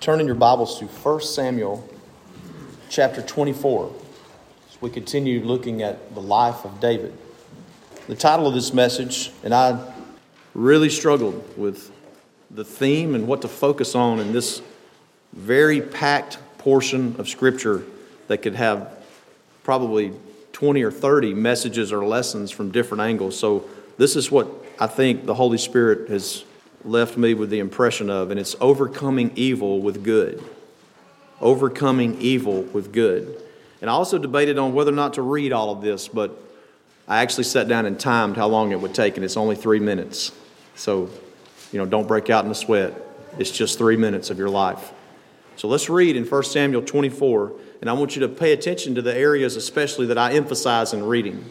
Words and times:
Turn 0.00 0.20
in 0.20 0.26
your 0.26 0.36
Bibles 0.36 0.78
to 0.78 0.84
1 0.84 1.20
Samuel 1.22 1.88
chapter 2.88 3.22
24 3.22 3.92
as 4.70 4.80
we 4.80 4.90
continue 4.90 5.42
looking 5.42 5.82
at 5.82 6.14
the 6.14 6.20
life 6.20 6.64
of 6.64 6.78
David. 6.80 7.12
The 8.06 8.14
title 8.14 8.46
of 8.46 8.54
this 8.54 8.72
message, 8.72 9.32
and 9.42 9.52
I 9.52 9.92
really 10.54 10.90
struggled 10.90 11.58
with 11.58 11.90
the 12.50 12.64
theme 12.64 13.14
and 13.14 13.26
what 13.26 13.42
to 13.42 13.48
focus 13.48 13.94
on 13.94 14.20
in 14.20 14.32
this 14.32 14.62
very 15.32 15.80
packed 15.80 16.38
portion 16.58 17.16
of 17.18 17.28
Scripture 17.28 17.82
that 18.28 18.38
could 18.38 18.54
have 18.54 19.04
probably 19.64 20.12
20 20.52 20.82
or 20.82 20.92
30 20.92 21.34
messages 21.34 21.90
or 21.90 22.06
lessons 22.06 22.50
from 22.50 22.70
different 22.70 23.00
angles. 23.00 23.36
So, 23.36 23.64
this 23.96 24.14
is 24.14 24.30
what 24.30 24.46
I 24.78 24.86
think 24.86 25.24
the 25.24 25.34
Holy 25.34 25.58
Spirit 25.58 26.10
has 26.10 26.44
left 26.86 27.16
me 27.16 27.34
with 27.34 27.50
the 27.50 27.58
impression 27.58 28.10
of, 28.10 28.30
and 28.30 28.38
it's 28.38 28.56
overcoming 28.60 29.32
evil 29.34 29.80
with 29.80 30.04
good. 30.04 30.42
Overcoming 31.40 32.20
evil 32.20 32.62
with 32.62 32.92
good. 32.92 33.42
And 33.80 33.90
I 33.90 33.92
also 33.92 34.18
debated 34.18 34.58
on 34.58 34.72
whether 34.72 34.92
or 34.92 34.94
not 34.94 35.14
to 35.14 35.22
read 35.22 35.52
all 35.52 35.70
of 35.70 35.82
this, 35.82 36.08
but 36.08 36.42
I 37.08 37.22
actually 37.22 37.44
sat 37.44 37.68
down 37.68 37.86
and 37.86 37.98
timed 37.98 38.36
how 38.36 38.48
long 38.48 38.72
it 38.72 38.80
would 38.80 38.94
take, 38.94 39.16
and 39.16 39.24
it's 39.24 39.36
only 39.36 39.56
three 39.56 39.80
minutes. 39.80 40.32
So, 40.74 41.10
you 41.72 41.78
know, 41.78 41.86
don't 41.86 42.08
break 42.08 42.30
out 42.30 42.44
in 42.44 42.50
a 42.50 42.54
sweat. 42.54 42.94
It's 43.38 43.50
just 43.50 43.78
three 43.78 43.96
minutes 43.96 44.30
of 44.30 44.38
your 44.38 44.48
life. 44.48 44.92
So 45.56 45.68
let's 45.68 45.88
read 45.88 46.16
in 46.16 46.24
1 46.24 46.42
Samuel 46.44 46.82
24, 46.82 47.52
and 47.80 47.90
I 47.90 47.92
want 47.92 48.16
you 48.16 48.20
to 48.20 48.28
pay 48.28 48.52
attention 48.52 48.94
to 48.94 49.02
the 49.02 49.14
areas, 49.14 49.56
especially 49.56 50.06
that 50.06 50.18
I 50.18 50.32
emphasize 50.32 50.92
in 50.92 51.04
reading. 51.04 51.44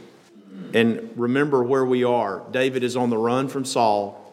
And 0.73 1.11
remember 1.15 1.63
where 1.63 1.85
we 1.85 2.03
are. 2.03 2.43
David 2.51 2.83
is 2.83 2.95
on 2.95 3.09
the 3.09 3.17
run 3.17 3.47
from 3.47 3.65
Saul. 3.65 4.24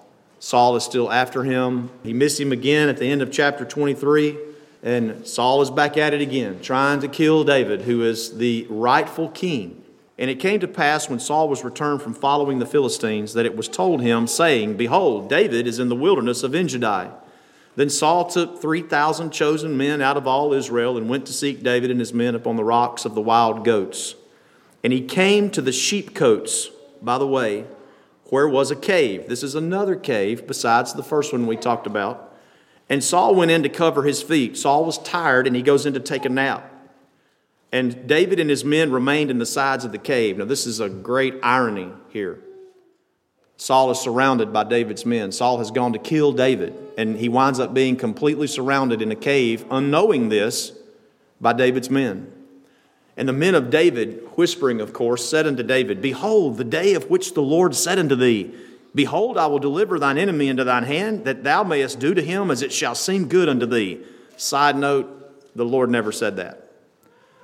Saul 0.42 0.74
is 0.74 0.82
still 0.82 1.12
after 1.12 1.44
him. 1.44 1.88
He 2.02 2.12
missed 2.12 2.40
him 2.40 2.50
again 2.50 2.88
at 2.88 2.96
the 2.96 3.08
end 3.08 3.22
of 3.22 3.30
chapter 3.30 3.64
23. 3.64 4.36
And 4.82 5.24
Saul 5.24 5.62
is 5.62 5.70
back 5.70 5.96
at 5.96 6.14
it 6.14 6.20
again, 6.20 6.58
trying 6.60 6.98
to 7.02 7.06
kill 7.06 7.44
David, 7.44 7.82
who 7.82 8.02
is 8.02 8.38
the 8.38 8.66
rightful 8.68 9.28
king. 9.28 9.84
And 10.18 10.28
it 10.28 10.40
came 10.40 10.58
to 10.58 10.66
pass 10.66 11.08
when 11.08 11.20
Saul 11.20 11.48
was 11.48 11.62
returned 11.62 12.02
from 12.02 12.12
following 12.12 12.58
the 12.58 12.66
Philistines 12.66 13.34
that 13.34 13.46
it 13.46 13.56
was 13.56 13.68
told 13.68 14.02
him, 14.02 14.26
saying, 14.26 14.76
Behold, 14.76 15.30
David 15.30 15.68
is 15.68 15.78
in 15.78 15.88
the 15.88 15.94
wilderness 15.94 16.42
of 16.42 16.56
Engedi. 16.56 17.08
Then 17.76 17.88
Saul 17.88 18.24
took 18.24 18.60
3,000 18.60 19.30
chosen 19.30 19.76
men 19.76 20.02
out 20.02 20.16
of 20.16 20.26
all 20.26 20.52
Israel 20.52 20.96
and 20.96 21.08
went 21.08 21.24
to 21.26 21.32
seek 21.32 21.62
David 21.62 21.92
and 21.92 22.00
his 22.00 22.12
men 22.12 22.34
upon 22.34 22.56
the 22.56 22.64
rocks 22.64 23.04
of 23.04 23.14
the 23.14 23.22
wild 23.22 23.64
goats. 23.64 24.16
And 24.82 24.92
he 24.92 25.02
came 25.02 25.50
to 25.50 25.62
the 25.62 25.70
sheepcotes 25.70 26.68
by 27.02 27.18
the 27.18 27.26
way, 27.26 27.64
where 28.32 28.48
was 28.48 28.70
a 28.70 28.76
cave. 28.76 29.28
This 29.28 29.42
is 29.42 29.54
another 29.54 29.94
cave 29.94 30.46
besides 30.46 30.94
the 30.94 31.02
first 31.02 31.34
one 31.34 31.46
we 31.46 31.54
talked 31.54 31.86
about. 31.86 32.34
And 32.88 33.04
Saul 33.04 33.34
went 33.34 33.50
in 33.50 33.62
to 33.62 33.68
cover 33.68 34.04
his 34.04 34.22
feet. 34.22 34.56
Saul 34.56 34.86
was 34.86 34.96
tired 34.96 35.46
and 35.46 35.54
he 35.54 35.60
goes 35.60 35.84
in 35.84 35.92
to 35.92 36.00
take 36.00 36.24
a 36.24 36.30
nap. 36.30 36.66
And 37.72 38.08
David 38.08 38.40
and 38.40 38.48
his 38.48 38.64
men 38.64 38.90
remained 38.90 39.30
in 39.30 39.36
the 39.36 39.44
sides 39.44 39.84
of 39.84 39.92
the 39.92 39.98
cave. 39.98 40.38
Now, 40.38 40.46
this 40.46 40.66
is 40.66 40.80
a 40.80 40.88
great 40.88 41.34
irony 41.42 41.90
here. 42.08 42.40
Saul 43.58 43.90
is 43.90 44.00
surrounded 44.00 44.50
by 44.50 44.64
David's 44.64 45.04
men. 45.04 45.30
Saul 45.30 45.58
has 45.58 45.70
gone 45.70 45.92
to 45.92 45.98
kill 45.98 46.32
David, 46.32 46.74
and 46.96 47.18
he 47.18 47.28
winds 47.28 47.60
up 47.60 47.74
being 47.74 47.96
completely 47.96 48.46
surrounded 48.46 49.02
in 49.02 49.12
a 49.12 49.16
cave, 49.16 49.66
unknowing 49.70 50.30
this, 50.30 50.72
by 51.38 51.52
David's 51.52 51.90
men. 51.90 52.32
And 53.16 53.28
the 53.28 53.32
men 53.32 53.54
of 53.54 53.70
David, 53.70 54.26
whispering, 54.36 54.80
of 54.80 54.92
course, 54.92 55.28
said 55.28 55.46
unto 55.46 55.62
David, 55.62 56.00
Behold, 56.00 56.56
the 56.56 56.64
day 56.64 56.94
of 56.94 57.10
which 57.10 57.34
the 57.34 57.42
Lord 57.42 57.74
said 57.74 57.98
unto 57.98 58.16
thee, 58.16 58.54
Behold, 58.94 59.38
I 59.38 59.46
will 59.46 59.58
deliver 59.58 59.98
thine 59.98 60.18
enemy 60.18 60.48
into 60.48 60.64
thine 60.64 60.84
hand, 60.84 61.24
that 61.24 61.44
thou 61.44 61.62
mayest 61.62 61.98
do 61.98 62.14
to 62.14 62.22
him 62.22 62.50
as 62.50 62.62
it 62.62 62.72
shall 62.72 62.94
seem 62.94 63.28
good 63.28 63.48
unto 63.48 63.66
thee. 63.66 64.00
Side 64.36 64.76
note, 64.76 65.54
the 65.56 65.64
Lord 65.64 65.90
never 65.90 66.12
said 66.12 66.36
that. 66.36 66.70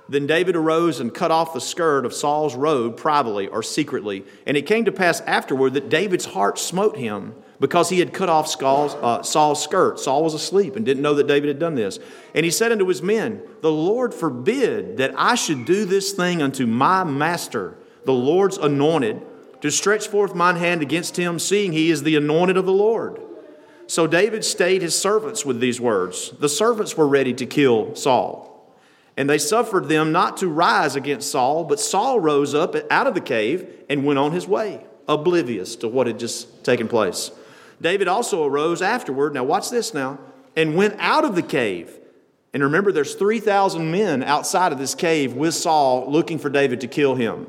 Then 0.08 0.26
David 0.26 0.56
arose 0.56 1.00
and 1.00 1.12
cut 1.12 1.30
off 1.30 1.52
the 1.52 1.60
skirt 1.60 2.06
of 2.06 2.14
Saul's 2.14 2.54
robe 2.54 2.96
privately 2.96 3.46
or 3.46 3.62
secretly. 3.62 4.24
And 4.46 4.56
it 4.56 4.62
came 4.62 4.86
to 4.86 4.92
pass 4.92 5.20
afterward 5.22 5.74
that 5.74 5.90
David's 5.90 6.24
heart 6.24 6.58
smote 6.58 6.96
him 6.96 7.34
because 7.60 7.88
he 7.88 7.98
had 7.98 8.12
cut 8.12 8.28
off 8.28 8.48
Saul's, 8.48 8.94
uh, 8.94 9.22
Saul's 9.22 9.62
skirt. 9.62 9.98
Saul 9.98 10.22
was 10.22 10.34
asleep 10.34 10.76
and 10.76 10.84
didn't 10.84 11.02
know 11.02 11.14
that 11.14 11.26
David 11.26 11.48
had 11.48 11.58
done 11.58 11.74
this. 11.74 11.98
And 12.34 12.44
he 12.44 12.50
said 12.50 12.70
unto 12.70 12.86
his 12.86 13.02
men, 13.02 13.42
The 13.62 13.72
Lord 13.72 14.14
forbid 14.14 14.98
that 14.98 15.12
I 15.16 15.34
should 15.34 15.64
do 15.64 15.84
this 15.84 16.12
thing 16.12 16.40
unto 16.40 16.66
my 16.66 17.04
master, 17.04 17.76
the 18.04 18.12
Lord's 18.12 18.58
anointed, 18.58 19.22
to 19.60 19.70
stretch 19.70 20.06
forth 20.06 20.34
mine 20.34 20.56
hand 20.56 20.82
against 20.82 21.16
him, 21.16 21.38
seeing 21.38 21.72
he 21.72 21.90
is 21.90 22.04
the 22.04 22.16
anointed 22.16 22.56
of 22.56 22.66
the 22.66 22.72
Lord. 22.72 23.20
So 23.88 24.06
David 24.06 24.44
stayed 24.44 24.82
his 24.82 24.96
servants 24.96 25.44
with 25.44 25.60
these 25.60 25.80
words. 25.80 26.30
The 26.38 26.48
servants 26.48 26.96
were 26.96 27.08
ready 27.08 27.32
to 27.34 27.46
kill 27.46 27.94
Saul. 27.96 28.46
And 29.16 29.28
they 29.28 29.38
suffered 29.38 29.88
them 29.88 30.12
not 30.12 30.36
to 30.36 30.48
rise 30.48 30.94
against 30.94 31.32
Saul, 31.32 31.64
but 31.64 31.80
Saul 31.80 32.20
rose 32.20 32.54
up 32.54 32.76
out 32.88 33.08
of 33.08 33.14
the 33.14 33.20
cave 33.20 33.68
and 33.88 34.04
went 34.04 34.20
on 34.20 34.30
his 34.30 34.46
way, 34.46 34.84
oblivious 35.08 35.74
to 35.76 35.88
what 35.88 36.06
had 36.06 36.20
just 36.20 36.62
taken 36.62 36.86
place. 36.86 37.32
David 37.80 38.08
also 38.08 38.44
arose 38.44 38.82
afterward. 38.82 39.34
Now, 39.34 39.44
watch 39.44 39.70
this 39.70 39.94
now, 39.94 40.18
and 40.56 40.74
went 40.74 40.96
out 40.98 41.24
of 41.24 41.34
the 41.34 41.42
cave. 41.42 41.98
And 42.52 42.62
remember, 42.62 42.92
there's 42.92 43.14
3,000 43.14 43.90
men 43.90 44.22
outside 44.22 44.72
of 44.72 44.78
this 44.78 44.94
cave 44.94 45.34
with 45.34 45.54
Saul 45.54 46.10
looking 46.10 46.38
for 46.38 46.48
David 46.48 46.80
to 46.80 46.88
kill 46.88 47.14
him. 47.14 47.46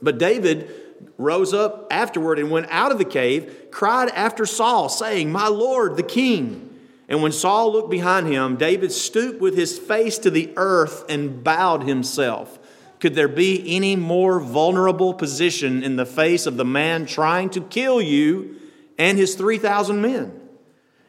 But 0.00 0.18
David 0.18 0.70
rose 1.18 1.52
up 1.52 1.88
afterward 1.90 2.38
and 2.38 2.50
went 2.50 2.66
out 2.70 2.92
of 2.92 2.98
the 2.98 3.04
cave, 3.04 3.68
cried 3.70 4.08
after 4.10 4.46
Saul, 4.46 4.88
saying, 4.88 5.30
My 5.30 5.48
Lord, 5.48 5.96
the 5.96 6.02
king. 6.02 6.68
And 7.08 7.22
when 7.22 7.32
Saul 7.32 7.72
looked 7.72 7.90
behind 7.90 8.28
him, 8.28 8.56
David 8.56 8.92
stooped 8.92 9.40
with 9.40 9.56
his 9.56 9.78
face 9.78 10.18
to 10.18 10.30
the 10.30 10.52
earth 10.56 11.04
and 11.08 11.44
bowed 11.44 11.82
himself. 11.82 12.58
Could 13.00 13.14
there 13.14 13.28
be 13.28 13.76
any 13.76 13.96
more 13.96 14.38
vulnerable 14.38 15.12
position 15.12 15.82
in 15.82 15.96
the 15.96 16.06
face 16.06 16.46
of 16.46 16.56
the 16.56 16.64
man 16.64 17.04
trying 17.04 17.50
to 17.50 17.60
kill 17.60 18.00
you 18.00 18.56
and 18.98 19.18
his 19.18 19.34
3,000 19.34 20.00
men. 20.00 20.40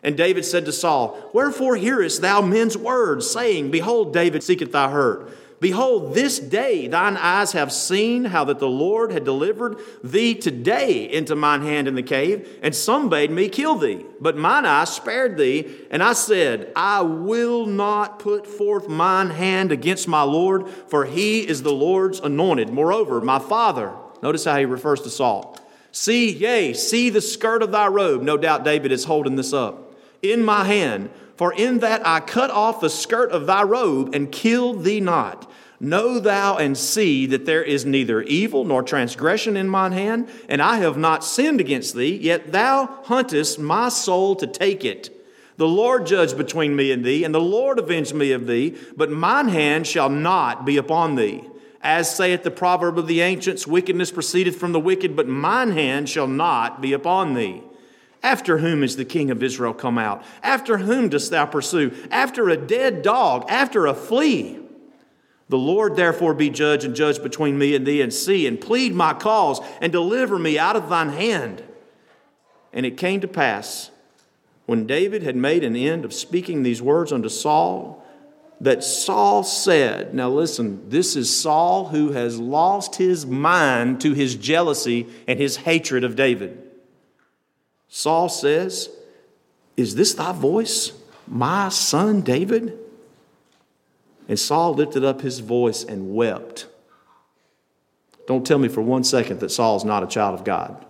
And 0.03 0.17
David 0.17 0.43
said 0.43 0.65
to 0.65 0.73
Saul, 0.73 1.17
Wherefore 1.33 1.77
hearest 1.77 2.21
thou 2.21 2.41
men's 2.41 2.77
words, 2.77 3.29
saying, 3.29 3.71
Behold, 3.71 4.13
David 4.13 4.43
seeketh 4.43 4.71
thy 4.71 4.89
hurt. 4.91 5.33
Behold, 5.63 6.13
this 6.13 6.39
day 6.39 6.87
thine 6.87 7.15
eyes 7.15 7.53
have 7.53 7.71
seen 7.71 8.25
how 8.25 8.43
that 8.43 8.59
the 8.59 8.67
Lord 8.67 9.13
had 9.13 9.23
delivered 9.23 9.77
thee 10.03 10.35
today 10.35 11.09
into 11.09 11.37
mine 11.37 11.61
hand 11.61 11.87
in 11.87 11.95
the 11.95 12.03
cave, 12.03 12.59
and 12.61 12.75
some 12.75 13.07
bade 13.07 13.31
me 13.31 13.47
kill 13.47 13.75
thee. 13.75 14.05
But 14.19 14.35
mine 14.35 14.65
eyes 14.65 14.93
spared 14.93 15.37
thee, 15.37 15.73
and 15.89 16.03
I 16.03 16.11
said, 16.11 16.73
I 16.75 16.99
will 16.99 17.65
not 17.65 18.19
put 18.19 18.45
forth 18.45 18.89
mine 18.89 19.29
hand 19.29 19.71
against 19.71 20.05
my 20.05 20.23
Lord, 20.23 20.67
for 20.67 21.05
he 21.05 21.47
is 21.47 21.63
the 21.63 21.71
Lord's 21.71 22.19
anointed. 22.19 22.69
Moreover, 22.69 23.21
my 23.21 23.39
father, 23.39 23.93
notice 24.21 24.43
how 24.43 24.57
he 24.57 24.65
refers 24.65 24.99
to 25.03 25.09
Saul. 25.09 25.57
See, 25.93 26.31
yea, 26.31 26.73
see 26.73 27.11
the 27.11 27.21
skirt 27.21 27.61
of 27.61 27.71
thy 27.71 27.87
robe. 27.87 28.23
No 28.23 28.35
doubt 28.35 28.65
David 28.65 28.91
is 28.91 29.05
holding 29.05 29.35
this 29.35 29.53
up. 29.53 29.93
In 30.23 30.43
my 30.43 30.63
hand, 30.63 31.11
for 31.35 31.53
in 31.53 31.79
that 31.79 32.05
I 32.05 32.19
cut 32.19 32.49
off 32.49 32.81
the 32.81 32.89
skirt 32.89 33.31
of 33.31 33.45
thy 33.45 33.61
robe 33.61 34.15
and 34.15 34.31
killed 34.31 34.83
thee 34.83 34.99
not. 34.99 35.49
Know 35.79 36.19
thou 36.19 36.57
and 36.57 36.75
see 36.75 37.27
that 37.27 37.45
there 37.45 37.61
is 37.61 37.85
neither 37.85 38.23
evil 38.23 38.65
nor 38.65 38.81
transgression 38.81 39.55
in 39.55 39.69
mine 39.69 39.91
hand, 39.91 40.29
and 40.49 40.63
I 40.63 40.77
have 40.77 40.97
not 40.97 41.23
sinned 41.23 41.61
against 41.61 41.95
thee, 41.95 42.15
yet 42.15 42.51
thou 42.51 43.01
huntest 43.03 43.59
my 43.59 43.89
soul 43.89 44.35
to 44.37 44.47
take 44.47 44.83
it. 44.83 45.11
The 45.57 45.67
Lord 45.67 46.07
judge 46.07 46.35
between 46.35 46.75
me 46.75 46.91
and 46.91 47.03
thee, 47.03 47.23
and 47.23 47.35
the 47.35 47.39
Lord 47.39 47.77
avenge 47.77 48.13
me 48.13 48.31
of 48.31 48.47
thee, 48.47 48.75
but 48.97 49.11
mine 49.11 49.49
hand 49.49 49.85
shall 49.85 50.09
not 50.09 50.65
be 50.65 50.77
upon 50.77 51.15
thee. 51.15 51.43
As 51.83 52.15
saith 52.15 52.43
the 52.43 52.51
proverb 52.51 52.97
of 52.97 53.07
the 53.07 53.19
ancients, 53.19 53.67
wickedness 53.67 54.09
proceedeth 54.09 54.55
from 54.55 54.71
the 54.71 54.79
wicked, 54.79 55.17
but 55.17 55.27
mine 55.27 55.71
hand 55.71 56.07
shall 56.07 56.27
not 56.27 56.81
be 56.81 56.93
upon 56.93 57.33
thee. 57.33 57.61
After 58.23 58.59
whom 58.59 58.83
is 58.83 58.95
the 58.95 59.03
king 59.03 59.29
of 59.29 59.43
Israel 59.43 59.73
come 59.73 59.97
out? 59.97 60.23
After 60.41 60.77
whom 60.77 61.09
dost 61.09 61.29
thou 61.29 61.45
pursue? 61.45 61.93
After 62.09 62.49
a 62.49 62.55
dead 62.55 63.01
dog, 63.01 63.45
after 63.49 63.85
a 63.85 63.93
flea. 63.93 64.59
The 65.49 65.57
Lord 65.57 65.97
therefore 65.97 66.33
be 66.33 66.49
judge 66.49 66.85
and 66.85 66.95
judge 66.95 67.21
between 67.21 67.57
me 67.57 67.75
and 67.75 67.85
thee, 67.85 68.01
and 68.01 68.13
see 68.13 68.47
and 68.47 68.61
plead 68.61 68.95
my 68.95 69.13
cause, 69.13 69.59
and 69.81 69.91
deliver 69.91 70.39
me 70.39 70.57
out 70.57 70.77
of 70.77 70.87
thine 70.87 71.09
hand. 71.09 71.65
And 72.71 72.85
it 72.85 72.95
came 72.95 73.19
to 73.19 73.27
pass, 73.27 73.91
when 74.65 74.87
David 74.87 75.21
had 75.21 75.35
made 75.35 75.65
an 75.65 75.75
end 75.75 76.05
of 76.05 76.13
speaking 76.13 76.63
these 76.63 76.81
words 76.81 77.11
unto 77.11 77.27
Saul, 77.27 78.03
that 78.61 78.83
Saul 78.83 79.43
said, 79.43 80.13
now 80.13 80.29
listen, 80.29 80.89
this 80.89 81.15
is 81.15 81.35
Saul 81.35 81.87
who 81.87 82.11
has 82.11 82.39
lost 82.39 82.95
his 82.95 83.25
mind 83.25 84.01
to 84.01 84.13
his 84.13 84.35
jealousy 84.35 85.07
and 85.27 85.39
his 85.39 85.57
hatred 85.57 86.03
of 86.03 86.15
David. 86.15 86.61
Saul 87.89 88.29
says, 88.29 88.89
Is 89.77 89.95
this 89.95 90.13
thy 90.13 90.31
voice, 90.31 90.93
my 91.27 91.69
son 91.69 92.21
David? 92.21 92.79
And 94.27 94.39
Saul 94.39 94.73
lifted 94.73 95.03
up 95.03 95.21
his 95.21 95.39
voice 95.39 95.83
and 95.83 96.15
wept. 96.15 96.67
Don't 98.25 98.47
tell 98.47 98.57
me 98.57 98.69
for 98.69 98.81
one 98.81 99.03
second 99.03 99.41
that 99.41 99.51
Saul 99.51 99.75
is 99.75 99.83
not 99.83 100.03
a 100.03 100.07
child 100.07 100.39
of 100.39 100.45
God. 100.45 100.85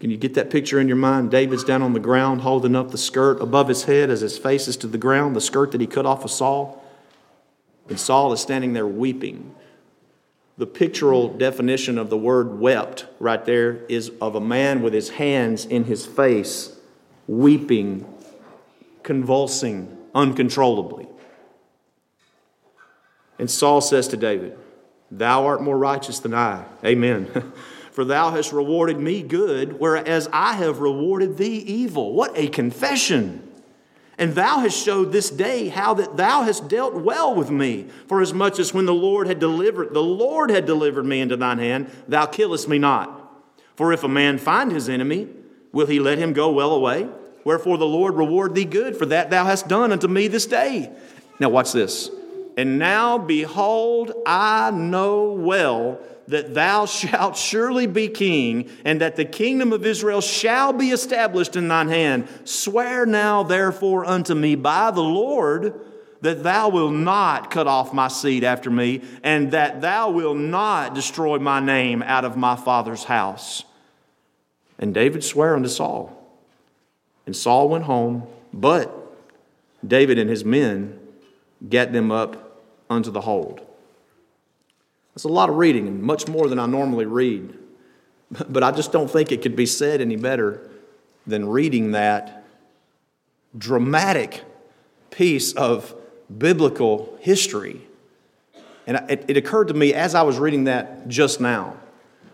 Can 0.00 0.10
you 0.10 0.16
get 0.16 0.34
that 0.34 0.50
picture 0.50 0.78
in 0.78 0.86
your 0.86 0.96
mind? 0.96 1.30
David's 1.30 1.64
down 1.64 1.82
on 1.82 1.92
the 1.92 2.00
ground 2.00 2.42
holding 2.42 2.76
up 2.76 2.92
the 2.92 2.98
skirt 2.98 3.40
above 3.40 3.68
his 3.68 3.84
head 3.84 4.10
as 4.10 4.20
his 4.20 4.38
face 4.38 4.68
is 4.68 4.76
to 4.78 4.86
the 4.86 4.98
ground, 4.98 5.34
the 5.34 5.40
skirt 5.40 5.72
that 5.72 5.80
he 5.80 5.86
cut 5.86 6.06
off 6.06 6.24
of 6.24 6.30
Saul. 6.30 6.84
And 7.88 7.98
Saul 7.98 8.32
is 8.32 8.40
standing 8.40 8.74
there 8.74 8.86
weeping. 8.86 9.54
The 10.56 10.66
pictorial 10.66 11.28
definition 11.28 11.98
of 11.98 12.10
the 12.10 12.18
word 12.18 12.60
wept 12.60 13.06
right 13.18 13.44
there 13.44 13.84
is 13.88 14.12
of 14.20 14.34
a 14.34 14.40
man 14.40 14.82
with 14.82 14.92
his 14.92 15.10
hands 15.10 15.64
in 15.64 15.84
his 15.84 16.06
face, 16.06 16.76
weeping, 17.26 18.06
convulsing 19.02 19.96
uncontrollably. 20.14 21.08
And 23.38 23.50
Saul 23.50 23.80
says 23.80 24.08
to 24.08 24.16
David, 24.16 24.58
Thou 25.10 25.46
art 25.46 25.62
more 25.62 25.78
righteous 25.78 26.18
than 26.18 26.34
I. 26.34 26.64
Amen. 26.84 27.52
For 27.98 28.04
thou 28.04 28.30
hast 28.30 28.52
rewarded 28.52 29.00
me 29.00 29.24
good, 29.24 29.80
whereas 29.80 30.28
I 30.32 30.52
have 30.52 30.78
rewarded 30.78 31.36
thee 31.36 31.56
evil. 31.56 32.12
What 32.12 32.30
a 32.38 32.46
confession! 32.46 33.42
And 34.16 34.36
thou 34.36 34.60
hast 34.60 34.80
showed 34.80 35.10
this 35.10 35.30
day 35.30 35.66
how 35.66 35.94
that 35.94 36.16
thou 36.16 36.42
hast 36.42 36.68
dealt 36.68 36.94
well 36.94 37.34
with 37.34 37.50
me. 37.50 37.88
For 38.06 38.20
as 38.20 38.32
much 38.32 38.60
as 38.60 38.72
when 38.72 38.86
the 38.86 38.94
Lord 38.94 39.26
had 39.26 39.40
delivered, 39.40 39.94
the 39.94 40.00
Lord 40.00 40.48
had 40.48 40.64
delivered 40.64 41.06
me 41.06 41.20
into 41.20 41.36
thine 41.36 41.58
hand, 41.58 41.90
thou 42.06 42.26
killest 42.26 42.68
me 42.68 42.78
not. 42.78 43.20
For 43.74 43.92
if 43.92 44.04
a 44.04 44.08
man 44.08 44.38
find 44.38 44.70
his 44.70 44.88
enemy, 44.88 45.26
will 45.72 45.86
he 45.86 45.98
let 45.98 46.18
him 46.18 46.32
go 46.32 46.52
well 46.52 46.70
away? 46.70 47.08
Wherefore 47.42 47.78
the 47.78 47.84
Lord 47.84 48.14
reward 48.14 48.54
thee 48.54 48.64
good 48.64 48.96
for 48.96 49.06
that 49.06 49.30
thou 49.30 49.44
hast 49.44 49.66
done 49.66 49.90
unto 49.90 50.06
me 50.06 50.28
this 50.28 50.46
day. 50.46 50.92
Now 51.40 51.48
watch 51.48 51.72
this. 51.72 52.12
And 52.56 52.78
now 52.78 53.18
behold, 53.18 54.12
I 54.24 54.70
know 54.70 55.32
well 55.32 56.00
that 56.28 56.54
thou 56.54 56.86
shalt 56.86 57.36
surely 57.36 57.86
be 57.86 58.08
king, 58.08 58.70
and 58.84 59.00
that 59.00 59.16
the 59.16 59.24
kingdom 59.24 59.72
of 59.72 59.84
Israel 59.84 60.20
shall 60.20 60.72
be 60.72 60.90
established 60.90 61.56
in 61.56 61.68
thine 61.68 61.88
hand. 61.88 62.28
Swear 62.44 63.04
now, 63.04 63.42
therefore, 63.42 64.04
unto 64.04 64.34
me 64.34 64.54
by 64.54 64.90
the 64.90 65.02
Lord 65.02 65.80
that 66.20 66.42
thou 66.42 66.68
wilt 66.68 66.92
not 66.92 67.50
cut 67.50 67.66
off 67.66 67.92
my 67.92 68.08
seed 68.08 68.44
after 68.44 68.70
me, 68.70 69.02
and 69.22 69.52
that 69.52 69.80
thou 69.80 70.10
wilt 70.10 70.36
not 70.36 70.94
destroy 70.94 71.38
my 71.38 71.60
name 71.60 72.02
out 72.02 72.24
of 72.24 72.36
my 72.36 72.56
father's 72.56 73.04
house. 73.04 73.64
And 74.78 74.94
David 74.94 75.24
sware 75.24 75.54
unto 75.54 75.68
Saul. 75.68 76.14
And 77.26 77.36
Saul 77.36 77.68
went 77.68 77.84
home, 77.84 78.26
but 78.52 78.94
David 79.86 80.18
and 80.18 80.28
his 80.28 80.44
men 80.44 80.98
get 81.68 81.92
them 81.92 82.10
up 82.10 82.62
unto 82.90 83.10
the 83.10 83.20
hold. 83.20 83.60
That's 85.18 85.24
a 85.24 85.28
lot 85.28 85.48
of 85.48 85.56
reading 85.56 85.88
and 85.88 86.00
much 86.00 86.28
more 86.28 86.46
than 86.46 86.60
I 86.60 86.66
normally 86.66 87.04
read. 87.04 87.58
But 88.48 88.62
I 88.62 88.70
just 88.70 88.92
don't 88.92 89.10
think 89.10 89.32
it 89.32 89.42
could 89.42 89.56
be 89.56 89.66
said 89.66 90.00
any 90.00 90.14
better 90.14 90.70
than 91.26 91.48
reading 91.48 91.90
that 91.90 92.44
dramatic 93.56 94.44
piece 95.10 95.52
of 95.54 95.92
biblical 96.38 97.18
history. 97.20 97.80
And 98.86 99.10
it, 99.10 99.24
it, 99.26 99.36
occurred 99.36 99.66
to 99.68 99.74
me 99.74 99.92
as 99.92 100.14
I 100.14 100.22
was 100.22 100.38
reading 100.38 100.64
that 100.64 101.08
just 101.08 101.40
now 101.40 101.76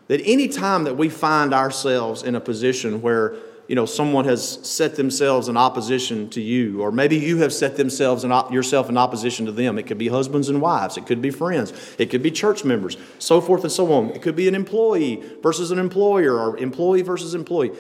that 0.09 0.21
any 0.23 0.49
time 0.49 0.85
that 0.85 0.99
we 0.99 1.09
find 1.09 1.55
ourselves 1.55 2.23
in 2.23 2.35
a 2.35 2.41
position 2.41 3.01
where 3.01 3.35
you 3.69 3.75
know 3.75 3.87
someone 3.87 4.25
has 4.25 4.59
set 4.67 4.97
themselves 4.97 5.49
in 5.49 5.57
opposition 5.57 6.29
to 6.31 6.41
you 6.41 6.83
or 6.83 6.93
maybe 6.93 7.17
you 7.17 7.39
have 7.39 7.53
set 7.53 7.77
themselves 7.77 8.25
in 8.25 8.33
op- 8.33 8.53
yourself 8.53 8.89
in 8.89 8.97
opposition 8.97 9.47
to 9.47 9.53
them. 9.53 9.79
It 9.79 9.87
could 9.87 9.99
be 9.99 10.09
husbands 10.09 10.49
and 10.49 10.61
wives. 10.61 10.97
It 10.97 11.07
could 11.07 11.23
be 11.23 11.31
friends. 11.31 11.73
It 11.99 12.11
could 12.11 12.23
be 12.23 12.31
church 12.31 12.65
members. 12.65 12.97
So 13.19 13.41
forth 13.41 13.63
and 13.63 13.73
so 13.73 13.93
on. 13.93 14.11
It 14.11 14.23
could 14.23 14.37
be 14.37 14.49
an 14.49 14.55
employee 14.55 15.23
versus 15.43 15.71
an 15.71 15.79
employer 15.79 16.39
or 16.39 16.57
employee 16.59 17.03
versus 17.03 17.35
employee. 17.35 17.73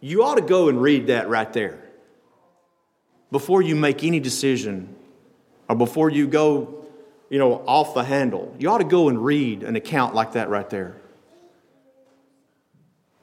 You 0.00 0.22
ought 0.22 0.36
to 0.36 0.42
go 0.42 0.68
and 0.68 0.80
read 0.80 1.08
that 1.08 1.28
right 1.28 1.52
there. 1.52 1.82
Before 3.30 3.60
you 3.60 3.74
make 3.74 4.04
any 4.04 4.20
decision 4.20 4.94
or 5.68 5.76
before 5.76 6.10
you 6.10 6.26
go 6.26 6.76
you 7.28 7.38
know 7.38 7.62
off 7.66 7.94
the 7.94 8.04
handle. 8.04 8.54
You 8.58 8.70
ought 8.70 8.78
to 8.78 8.84
go 8.84 9.08
and 9.08 9.22
read 9.22 9.62
an 9.62 9.76
account 9.76 10.14
like 10.14 10.32
that 10.32 10.48
right 10.48 10.68
there. 10.70 10.96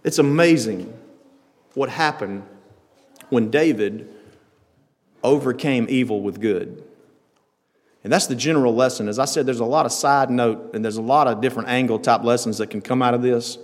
It's 0.04 0.20
amazing 0.20 0.94
what 1.74 1.90
happened 1.90 2.44
when 3.30 3.50
David 3.50 4.14
overcame 5.24 5.88
evil 5.90 6.22
with 6.22 6.40
good. 6.40 6.84
And 8.04 8.12
that's 8.12 8.28
the 8.28 8.36
general 8.36 8.76
lesson. 8.76 9.08
As 9.08 9.18
I 9.18 9.26
said, 9.26 9.46
there's 9.46 9.62
a 9.62 9.66
lot 9.66 9.86
of 9.86 9.92
side 9.92 10.30
note 10.30 10.72
and 10.74 10.84
there's 10.84 10.98
a 10.98 11.02
lot 11.02 11.28
of 11.28 11.42
different 11.42 11.70
angle 11.70 12.00
type 12.00 12.24
lessons 12.24 12.58
that 12.58 12.70
can 12.70 12.82
come 12.82 13.02
out 13.02 13.14
of 13.14 13.22
this. 13.22 13.58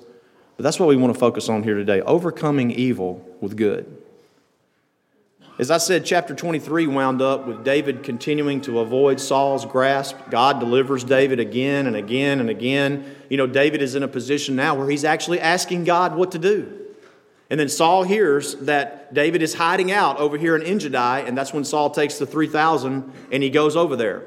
But 0.56 0.63
that's 0.63 0.79
what 0.79 0.88
we 0.89 0.95
want 0.95 1.13
to 1.13 1.19
focus 1.19 1.50
on 1.50 1.63
here 1.63 1.75
today 1.75 2.01
overcoming 2.01 2.71
evil 2.71 3.25
with 3.41 3.57
good. 3.57 3.97
As 5.57 5.69
I 5.69 5.77
said, 5.77 6.05
chapter 6.05 6.33
23 6.33 6.88
wound 6.88 7.21
up 7.21 7.45
with 7.45 7.65
David 7.65 8.03
continuing 8.03 8.62
to 8.62 8.79
avoid 8.79 9.19
Saul's 9.19 9.65
grasp. 9.65 10.15
God 10.29 10.62
delivers 10.62 11.03
David 11.03 11.41
again 11.41 11.85
and 11.85 11.97
again 11.97 12.39
and 12.39 12.50
again. 12.50 13.13
You 13.29 13.35
know, 13.35 13.45
David 13.45 13.81
is 13.81 13.94
in 13.94 14.03
a 14.03 14.07
position 14.07 14.55
now 14.55 14.73
where 14.75 14.89
he's 14.89 15.03
actually 15.03 15.41
asking 15.41 15.83
God 15.83 16.15
what 16.15 16.31
to 16.31 16.39
do. 16.39 16.78
And 17.50 17.60
then 17.60 17.69
Saul 17.69 18.04
hears 18.04 18.56
that 18.57 19.13
David 19.13 19.42
is 19.42 19.56
hiding 19.56 19.92
out 19.92 20.18
over 20.18 20.38
here 20.38 20.56
in 20.56 20.62
Engedi, 20.62 21.28
and 21.28 21.36
that's 21.36 21.51
when 21.51 21.63
Saul 21.63 21.90
takes 21.90 22.19
the 22.19 22.28
3,000 22.28 23.12
and 23.31 23.44
he 23.44 23.50
goes 23.50 23.75
over 23.75 23.96
there. 23.96 24.24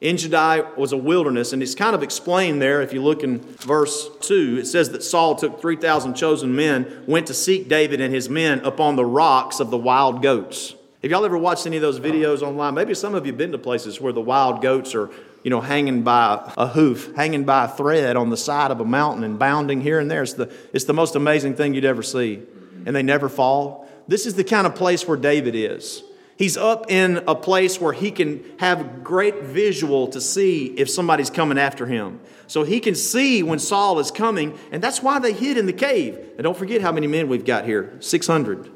Engedi 0.00 0.62
was 0.78 0.92
a 0.92 0.96
wilderness, 0.96 1.52
and 1.52 1.62
it's 1.62 1.74
kind 1.74 1.94
of 1.94 2.02
explained 2.02 2.62
there. 2.62 2.80
If 2.80 2.92
you 2.92 3.02
look 3.02 3.22
in 3.22 3.40
verse 3.40 4.08
2, 4.20 4.58
it 4.60 4.66
says 4.66 4.90
that 4.90 5.02
Saul 5.02 5.34
took 5.34 5.60
3,000 5.60 6.14
chosen 6.14 6.54
men, 6.54 7.04
went 7.06 7.26
to 7.26 7.34
seek 7.34 7.68
David 7.68 8.00
and 8.00 8.14
his 8.14 8.30
men 8.30 8.60
upon 8.60 8.96
the 8.96 9.04
rocks 9.04 9.60
of 9.60 9.70
the 9.70 9.76
wild 9.76 10.22
goats. 10.22 10.74
Have 11.02 11.10
y'all 11.10 11.24
ever 11.24 11.36
watched 11.36 11.66
any 11.66 11.76
of 11.76 11.82
those 11.82 11.98
videos 11.98 12.40
online? 12.40 12.74
Maybe 12.74 12.94
some 12.94 13.14
of 13.14 13.26
you 13.26 13.32
have 13.32 13.38
been 13.38 13.52
to 13.52 13.58
places 13.58 14.00
where 14.00 14.12
the 14.12 14.20
wild 14.20 14.62
goats 14.62 14.94
are, 14.94 15.10
you 15.42 15.50
know, 15.50 15.60
hanging 15.60 16.02
by 16.02 16.50
a 16.56 16.68
hoof, 16.68 17.14
hanging 17.16 17.44
by 17.44 17.64
a 17.64 17.68
thread 17.68 18.16
on 18.16 18.30
the 18.30 18.36
side 18.36 18.70
of 18.70 18.80
a 18.80 18.84
mountain 18.84 19.24
and 19.24 19.38
bounding 19.38 19.80
here 19.80 19.98
and 19.98 20.10
there. 20.10 20.22
It's 20.22 20.34
the, 20.34 20.50
it's 20.72 20.84
the 20.84 20.94
most 20.94 21.14
amazing 21.14 21.56
thing 21.56 21.74
you'd 21.74 21.84
ever 21.84 22.02
see 22.02 22.42
and 22.86 22.94
they 22.94 23.02
never 23.02 23.28
fall. 23.28 23.88
This 24.08 24.26
is 24.26 24.34
the 24.34 24.44
kind 24.44 24.66
of 24.66 24.74
place 24.74 25.06
where 25.06 25.16
David 25.16 25.54
is. 25.54 26.02
He's 26.36 26.56
up 26.56 26.90
in 26.90 27.22
a 27.28 27.34
place 27.34 27.78
where 27.80 27.92
he 27.92 28.10
can 28.10 28.42
have 28.60 29.04
great 29.04 29.42
visual 29.42 30.08
to 30.08 30.22
see 30.22 30.68
if 30.68 30.88
somebody's 30.88 31.28
coming 31.28 31.58
after 31.58 31.84
him. 31.84 32.18
So 32.46 32.62
he 32.64 32.80
can 32.80 32.94
see 32.94 33.42
when 33.42 33.58
Saul 33.58 33.98
is 33.98 34.10
coming, 34.10 34.58
and 34.72 34.82
that's 34.82 35.02
why 35.02 35.18
they 35.18 35.34
hid 35.34 35.58
in 35.58 35.66
the 35.66 35.72
cave. 35.72 36.18
And 36.36 36.42
don't 36.42 36.56
forget 36.56 36.80
how 36.80 36.92
many 36.92 37.06
men 37.06 37.28
we've 37.28 37.44
got 37.44 37.66
here 37.66 37.94
600. 38.00 38.70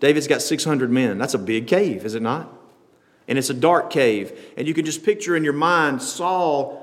David's 0.00 0.26
got 0.26 0.40
600 0.40 0.90
men. 0.90 1.18
That's 1.18 1.34
a 1.34 1.38
big 1.38 1.66
cave, 1.66 2.06
is 2.06 2.14
it 2.14 2.22
not? 2.22 2.52
And 3.28 3.36
it's 3.36 3.50
a 3.50 3.54
dark 3.54 3.90
cave. 3.90 4.52
And 4.56 4.66
you 4.66 4.72
can 4.72 4.84
just 4.84 5.04
picture 5.04 5.36
in 5.36 5.44
your 5.44 5.52
mind 5.52 6.00
Saul 6.00 6.82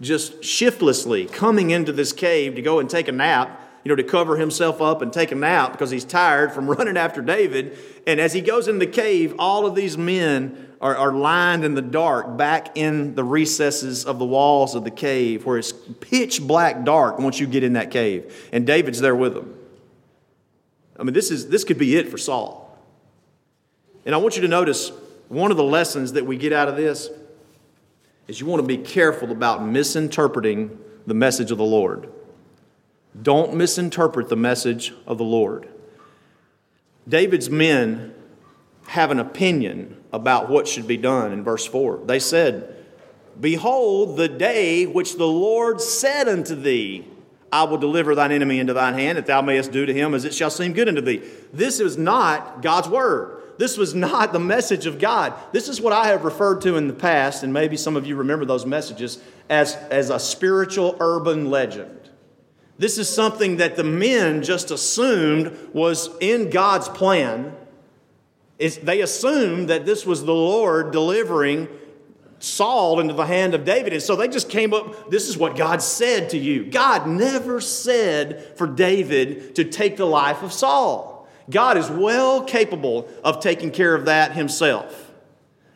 just 0.00 0.44
shiftlessly 0.44 1.26
coming 1.26 1.70
into 1.70 1.92
this 1.92 2.12
cave 2.12 2.54
to 2.56 2.62
go 2.62 2.78
and 2.78 2.88
take 2.88 3.08
a 3.08 3.12
nap 3.12 3.67
you 3.84 3.88
know, 3.88 3.96
to 3.96 4.02
cover 4.02 4.36
himself 4.36 4.80
up 4.80 5.02
and 5.02 5.12
take 5.12 5.32
a 5.32 5.34
nap 5.34 5.72
because 5.72 5.90
he's 5.90 6.04
tired 6.04 6.52
from 6.52 6.68
running 6.70 6.96
after 6.96 7.22
David. 7.22 7.78
And 8.06 8.20
as 8.20 8.32
he 8.32 8.40
goes 8.40 8.68
in 8.68 8.78
the 8.78 8.86
cave, 8.86 9.34
all 9.38 9.66
of 9.66 9.74
these 9.74 9.96
men 9.96 10.68
are, 10.80 10.96
are 10.96 11.12
lined 11.12 11.64
in 11.64 11.74
the 11.74 11.82
dark 11.82 12.36
back 12.36 12.76
in 12.76 13.14
the 13.14 13.24
recesses 13.24 14.04
of 14.04 14.18
the 14.18 14.24
walls 14.24 14.74
of 14.74 14.84
the 14.84 14.90
cave 14.90 15.44
where 15.44 15.58
it's 15.58 15.72
pitch 15.72 16.40
black 16.42 16.84
dark 16.84 17.18
once 17.18 17.40
you 17.40 17.46
get 17.46 17.64
in 17.64 17.74
that 17.74 17.90
cave. 17.90 18.48
And 18.52 18.66
David's 18.66 19.00
there 19.00 19.16
with 19.16 19.34
them. 19.34 19.54
I 20.98 21.04
mean, 21.04 21.14
this, 21.14 21.30
is, 21.30 21.48
this 21.48 21.64
could 21.64 21.78
be 21.78 21.96
it 21.96 22.08
for 22.08 22.18
Saul. 22.18 22.76
And 24.04 24.14
I 24.14 24.18
want 24.18 24.36
you 24.36 24.42
to 24.42 24.48
notice 24.48 24.90
one 25.28 25.50
of 25.50 25.56
the 25.56 25.64
lessons 25.64 26.14
that 26.14 26.24
we 26.24 26.36
get 26.36 26.52
out 26.52 26.68
of 26.68 26.76
this 26.76 27.10
is 28.26 28.40
you 28.40 28.46
want 28.46 28.60
to 28.60 28.66
be 28.66 28.78
careful 28.78 29.30
about 29.30 29.64
misinterpreting 29.64 30.78
the 31.06 31.14
message 31.14 31.50
of 31.50 31.58
the 31.58 31.64
Lord. 31.64 32.10
Don't 33.20 33.54
misinterpret 33.54 34.28
the 34.28 34.36
message 34.36 34.92
of 35.06 35.18
the 35.18 35.24
Lord. 35.24 35.68
David's 37.08 37.48
men 37.48 38.14
have 38.88 39.10
an 39.10 39.18
opinion 39.18 39.96
about 40.12 40.48
what 40.48 40.68
should 40.68 40.86
be 40.86 40.96
done 40.96 41.32
in 41.32 41.44
verse 41.44 41.66
4. 41.66 42.02
They 42.06 42.18
said, 42.18 42.74
Behold, 43.40 44.16
the 44.16 44.28
day 44.28 44.86
which 44.86 45.16
the 45.16 45.26
Lord 45.26 45.80
said 45.80 46.28
unto 46.28 46.54
thee, 46.54 47.06
I 47.52 47.64
will 47.64 47.78
deliver 47.78 48.14
thine 48.14 48.32
enemy 48.32 48.58
into 48.58 48.74
thine 48.74 48.94
hand, 48.94 49.16
that 49.16 49.26
thou 49.26 49.40
mayest 49.40 49.72
do 49.72 49.86
to 49.86 49.94
him 49.94 50.14
as 50.14 50.24
it 50.24 50.34
shall 50.34 50.50
seem 50.50 50.72
good 50.72 50.88
unto 50.88 51.00
thee. 51.00 51.22
This 51.52 51.80
is 51.80 51.96
not 51.96 52.62
God's 52.62 52.88
word. 52.88 53.42
This 53.58 53.76
was 53.76 53.94
not 53.94 54.32
the 54.32 54.38
message 54.38 54.86
of 54.86 54.98
God. 54.98 55.34
This 55.52 55.68
is 55.68 55.80
what 55.80 55.92
I 55.92 56.08
have 56.08 56.24
referred 56.24 56.60
to 56.62 56.76
in 56.76 56.86
the 56.86 56.94
past, 56.94 57.42
and 57.42 57.52
maybe 57.52 57.76
some 57.76 57.96
of 57.96 58.06
you 58.06 58.16
remember 58.16 58.44
those 58.44 58.64
messages, 58.64 59.20
as, 59.50 59.74
as 59.90 60.10
a 60.10 60.20
spiritual 60.20 60.96
urban 61.00 61.50
legend. 61.50 61.97
This 62.78 62.96
is 62.96 63.08
something 63.08 63.56
that 63.56 63.76
the 63.76 63.84
men 63.84 64.42
just 64.42 64.70
assumed 64.70 65.56
was 65.72 66.10
in 66.20 66.48
God's 66.48 66.88
plan. 66.88 67.54
It's, 68.58 68.76
they 68.76 69.00
assumed 69.00 69.68
that 69.68 69.84
this 69.84 70.06
was 70.06 70.24
the 70.24 70.34
Lord 70.34 70.92
delivering 70.92 71.68
Saul 72.38 73.00
into 73.00 73.14
the 73.14 73.26
hand 73.26 73.54
of 73.54 73.64
David. 73.64 73.92
And 73.92 74.02
so 74.02 74.14
they 74.14 74.28
just 74.28 74.48
came 74.48 74.72
up, 74.72 75.10
this 75.10 75.28
is 75.28 75.36
what 75.36 75.56
God 75.56 75.82
said 75.82 76.30
to 76.30 76.38
you. 76.38 76.66
God 76.66 77.08
never 77.08 77.60
said 77.60 78.56
for 78.56 78.66
David 78.66 79.56
to 79.56 79.64
take 79.64 79.96
the 79.96 80.06
life 80.06 80.42
of 80.42 80.52
Saul. 80.52 81.28
God 81.50 81.76
is 81.76 81.90
well 81.90 82.44
capable 82.44 83.08
of 83.24 83.40
taking 83.40 83.70
care 83.72 83.94
of 83.94 84.04
that 84.04 84.32
himself. 84.32 85.12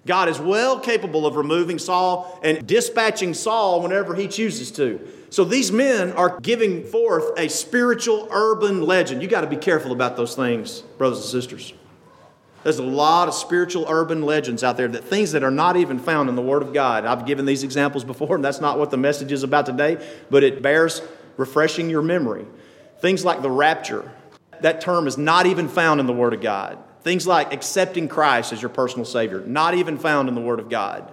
God 0.07 0.29
is 0.29 0.39
well 0.39 0.79
capable 0.79 1.27
of 1.27 1.37
removing 1.37 1.79
Saul 1.79 2.39
and 2.43 2.67
dispatching 2.67 3.35
Saul 3.35 3.83
whenever 3.83 4.15
he 4.15 4.29
chooses 4.29 4.71
to. 4.73 5.01
So 5.33 5.45
these 5.45 5.73
men 5.73 6.13
are 6.13 6.39
giving 6.41 6.85
forth 6.85 7.39
a 7.39 7.49
spiritual 7.49 8.29
urban 8.31 8.83
legend. 8.83 9.23
You 9.23 9.29
got 9.29 9.41
to 9.41 9.47
be 9.47 9.57
careful 9.57 9.91
about 9.91 10.15
those 10.15 10.35
things, 10.35 10.83
brothers 10.99 11.21
and 11.21 11.27
sisters. 11.27 11.73
There's 12.65 12.79
a 12.79 12.83
lot 12.83 13.29
of 13.29 13.35
spiritual 13.35 13.87
urban 13.89 14.21
legends 14.21 14.63
out 14.63 14.77
there 14.77 14.89
that 14.89 15.05
things 15.05 15.33
that 15.33 15.43
are 15.43 15.51
not 15.51 15.79
even 15.79 15.99
found 15.99 16.29
in 16.29 16.37
the 16.37 16.43
Word 16.43 16.61
of 16.61 16.75
God. 16.75 17.07
I've 17.07 17.25
given 17.25 17.47
these 17.47 17.63
examples 17.63 18.05
before, 18.05 18.35
and 18.35 18.45
that's 18.45 18.61
not 18.61 18.79
what 18.79 18.91
the 18.91 18.99
message 18.99 19.33
is 19.33 19.43
about 19.43 19.65
today, 19.65 20.07
but 20.29 20.45
it 20.45 20.61
bears 20.61 21.01
refreshing 21.39 21.89
your 21.89 22.03
memory. 22.03 22.45
Things 23.01 23.25
like 23.25 23.41
the 23.41 23.51
rapture, 23.51 24.13
that 24.61 24.83
term 24.83 25.07
is 25.07 25.17
not 25.17 25.47
even 25.47 25.67
found 25.67 25.99
in 25.99 26.05
the 26.05 26.13
Word 26.13 26.35
of 26.35 26.43
God. 26.43 26.77
Things 27.01 27.27
like 27.27 27.55
accepting 27.55 28.07
Christ 28.07 28.53
as 28.53 28.61
your 28.61 28.69
personal 28.69 29.07
Savior, 29.07 29.41
not 29.41 29.73
even 29.73 29.97
found 29.97 30.29
in 30.29 30.35
the 30.35 30.43
Word 30.43 30.61
of 30.61 30.69
God. 30.69 31.11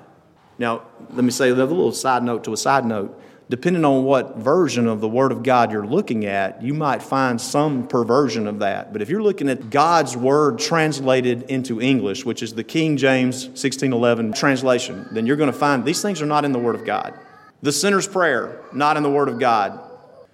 Now, 0.57 0.81
let 1.09 1.23
me 1.23 1.31
say 1.31 1.51
a 1.51 1.55
little 1.55 1.93
side 1.93 2.21
note 2.21 2.43
to 2.43 2.51
a 2.51 2.57
side 2.57 2.83
note 2.83 3.17
depending 3.49 3.83
on 3.83 4.03
what 4.03 4.37
version 4.37 4.87
of 4.87 5.01
the 5.01 5.07
Word 5.07 5.31
of 5.31 5.41
God 5.41 5.71
you're 5.71 5.85
looking 5.85 6.25
at, 6.25 6.61
you 6.61 6.73
might 6.75 7.01
find 7.01 7.41
some 7.41 7.87
perversion 7.87 8.45
of 8.45 8.59
that. 8.59 8.93
But 8.93 9.01
if 9.01 9.09
you're 9.09 9.23
looking 9.23 9.49
at 9.49 9.71
God's 9.71 10.15
Word 10.15 10.59
translated 10.59 11.43
into 11.43 11.81
English, 11.81 12.25
which 12.25 12.43
is 12.43 12.53
the 12.53 12.63
King 12.63 12.95
James 12.95 13.45
1611 13.45 14.33
translation, 14.33 15.07
then 15.11 15.25
you're 15.25 15.35
going 15.35 15.51
to 15.51 15.57
find 15.57 15.83
these 15.83 16.01
things 16.01 16.21
are 16.21 16.27
not 16.27 16.45
in 16.45 16.51
the 16.51 16.59
Word 16.59 16.75
of 16.75 16.85
God. 16.85 17.17
The 17.63 17.71
sinner's 17.71 18.07
prayer, 18.07 18.61
not 18.71 18.97
in 18.97 19.03
the 19.03 19.09
Word 19.09 19.27
of 19.27 19.39
God. 19.39 19.79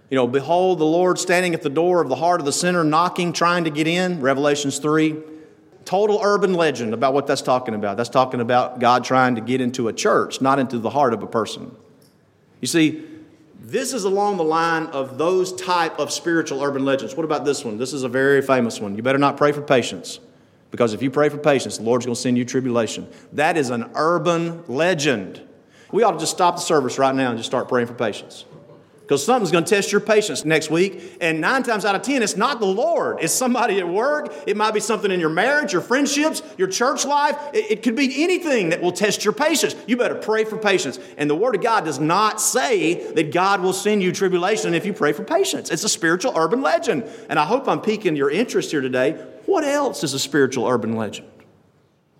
You 0.09 0.15
know, 0.15 0.27
behold 0.27 0.79
the 0.79 0.85
Lord 0.85 1.17
standing 1.17 1.53
at 1.53 1.61
the 1.61 1.69
door 1.69 2.01
of 2.01 2.09
the 2.09 2.15
heart 2.15 2.41
of 2.41 2.45
the 2.45 2.51
sinner, 2.51 2.83
knocking, 2.83 3.31
trying 3.31 3.63
to 3.63 3.69
get 3.69 3.87
in, 3.87 4.19
Revelations 4.19 4.77
3. 4.77 5.15
Total 5.85 6.19
urban 6.21 6.53
legend 6.53 6.93
about 6.93 7.13
what 7.13 7.27
that's 7.27 7.41
talking 7.41 7.75
about. 7.75 7.95
That's 7.95 8.09
talking 8.09 8.41
about 8.41 8.79
God 8.79 9.03
trying 9.03 9.35
to 9.35 9.41
get 9.41 9.61
into 9.61 9.87
a 9.87 9.93
church, 9.93 10.41
not 10.41 10.59
into 10.59 10.79
the 10.79 10.89
heart 10.89 11.13
of 11.13 11.23
a 11.23 11.27
person. 11.27 11.75
You 12.61 12.67
see, 12.67 13.03
this 13.59 13.93
is 13.93 14.03
along 14.03 14.37
the 14.37 14.43
line 14.43 14.87
of 14.87 15.17
those 15.17 15.53
type 15.53 15.99
of 15.99 16.11
spiritual 16.11 16.61
urban 16.63 16.85
legends. 16.85 17.15
What 17.15 17.23
about 17.23 17.45
this 17.45 17.65
one? 17.65 17.77
This 17.77 17.93
is 17.93 18.03
a 18.03 18.09
very 18.09 18.41
famous 18.41 18.79
one. 18.79 18.95
You 18.95 19.01
better 19.01 19.17
not 19.17 19.37
pray 19.37 19.51
for 19.51 19.61
patience. 19.61 20.19
Because 20.71 20.93
if 20.93 21.01
you 21.01 21.09
pray 21.09 21.29
for 21.29 21.37
patience, 21.37 21.77
the 21.77 21.83
Lord's 21.83 22.05
going 22.05 22.15
to 22.15 22.21
send 22.21 22.37
you 22.37 22.45
tribulation. 22.45 23.07
That 23.33 23.57
is 23.57 23.69
an 23.69 23.89
urban 23.95 24.63
legend. 24.67 25.41
We 25.91 26.03
ought 26.03 26.11
to 26.11 26.19
just 26.19 26.33
stop 26.33 26.55
the 26.55 26.61
service 26.61 26.97
right 26.97 27.15
now 27.15 27.29
and 27.29 27.37
just 27.37 27.49
start 27.49 27.69
praying 27.69 27.87
for 27.87 27.93
patience 27.93 28.45
because 29.05 29.23
something's 29.23 29.51
going 29.51 29.63
to 29.63 29.69
test 29.69 29.91
your 29.91 30.01
patience 30.01 30.45
next 30.45 30.71
week. 30.71 31.17
And 31.21 31.39
nine 31.39 31.61
times 31.61 31.85
out 31.85 31.93
of 31.93 32.01
ten, 32.01 32.23
it's 32.23 32.35
not 32.35 32.59
the 32.59 32.65
Lord. 32.65 33.19
It's 33.21 33.33
somebody 33.33 33.77
at 33.77 33.87
work. 33.87 34.33
It 34.47 34.57
might 34.57 34.73
be 34.73 34.79
something 34.79 35.11
in 35.11 35.19
your 35.19 35.29
marriage, 35.29 35.73
your 35.73 35.83
friendships, 35.83 36.41
your 36.57 36.67
church 36.67 37.05
life. 37.05 37.37
It, 37.53 37.69
it, 37.69 37.83
could 37.83 37.95
be 37.95 38.23
anything 38.23 38.69
that 38.69 38.81
will 38.81 38.91
test 38.91 39.23
your 39.23 39.33
patience. 39.33 39.75
You 39.85 39.95
better 39.95 40.15
pray 40.15 40.43
for 40.43 40.57
patience. 40.57 40.97
And 41.19 41.29
the 41.29 41.35
Word 41.35 41.53
of 41.53 41.61
God 41.61 41.85
does 41.85 41.99
not 41.99 42.41
say 42.41 43.11
that 43.13 43.31
God 43.31 43.61
will 43.61 43.73
send 43.73 44.01
you 44.01 44.11
tribulation 44.11 44.73
if 44.73 44.87
you 44.87 44.93
pray 44.93 45.13
for 45.13 45.23
patience. 45.23 45.69
It's 45.69 45.83
a 45.83 45.89
spiritual 45.89 46.33
urban 46.35 46.63
legend. 46.63 47.03
And 47.29 47.37
I 47.37 47.45
hope 47.45 47.67
I'm 47.67 47.81
piquing 47.81 48.15
your 48.15 48.31
interest 48.31 48.71
here 48.71 48.81
today. 48.81 49.23
What 49.45 49.63
else 49.63 50.03
is 50.03 50.15
a 50.15 50.19
spiritual 50.19 50.65
urban 50.65 50.95
legend? 50.95 51.27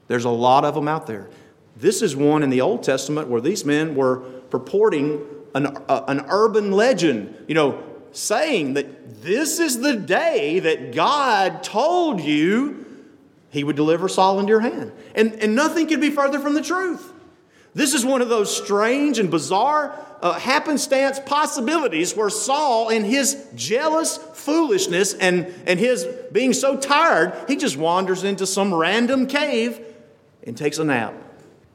There's 0.07 0.25
a 0.25 0.29
lot 0.29 0.65
of 0.65 0.75
them 0.75 0.87
out 0.87 1.07
there. 1.07 1.31
This 1.75 2.03
is 2.03 2.15
one 2.15 2.43
in 2.43 2.51
the 2.51 2.61
Old 2.61 2.83
Testament 2.83 3.27
where 3.27 3.41
these 3.41 3.65
men 3.65 3.95
were 3.95 4.17
purporting 4.51 5.25
an, 5.55 5.67
uh, 5.87 6.03
an 6.07 6.25
urban 6.29 6.71
legend, 6.71 7.33
you 7.47 7.55
know, 7.55 7.81
saying 8.11 8.75
that 8.75 9.23
this 9.23 9.59
is 9.59 9.79
the 9.79 9.95
day 9.95 10.59
that 10.59 10.93
God 10.93 11.63
told 11.63 12.21
you 12.21 12.85
he 13.49 13.63
would 13.63 13.77
deliver 13.77 14.07
Saul 14.07 14.39
into 14.39 14.51
your 14.51 14.59
hand. 14.59 14.91
And, 15.15 15.33
and 15.35 15.55
nothing 15.55 15.87
could 15.87 16.01
be 16.01 16.11
further 16.11 16.39
from 16.39 16.53
the 16.53 16.61
truth. 16.61 17.13
This 17.73 17.93
is 17.93 18.05
one 18.05 18.21
of 18.21 18.29
those 18.29 18.55
strange 18.55 19.17
and 19.17 19.31
bizarre 19.31 19.97
uh, 20.21 20.33
happenstance 20.33 21.19
possibilities 21.19 22.15
where 22.15 22.29
Saul, 22.29 22.89
in 22.89 23.03
his 23.03 23.45
jealous 23.55 24.17
foolishness 24.17 25.13
and, 25.13 25.53
and 25.65 25.79
his 25.79 26.05
being 26.31 26.53
so 26.53 26.77
tired, 26.77 27.33
he 27.47 27.55
just 27.55 27.77
wanders 27.77 28.23
into 28.23 28.45
some 28.45 28.73
random 28.73 29.27
cave 29.27 29.79
and 30.43 30.55
takes 30.57 30.77
a 30.77 30.83
nap. 30.83 31.13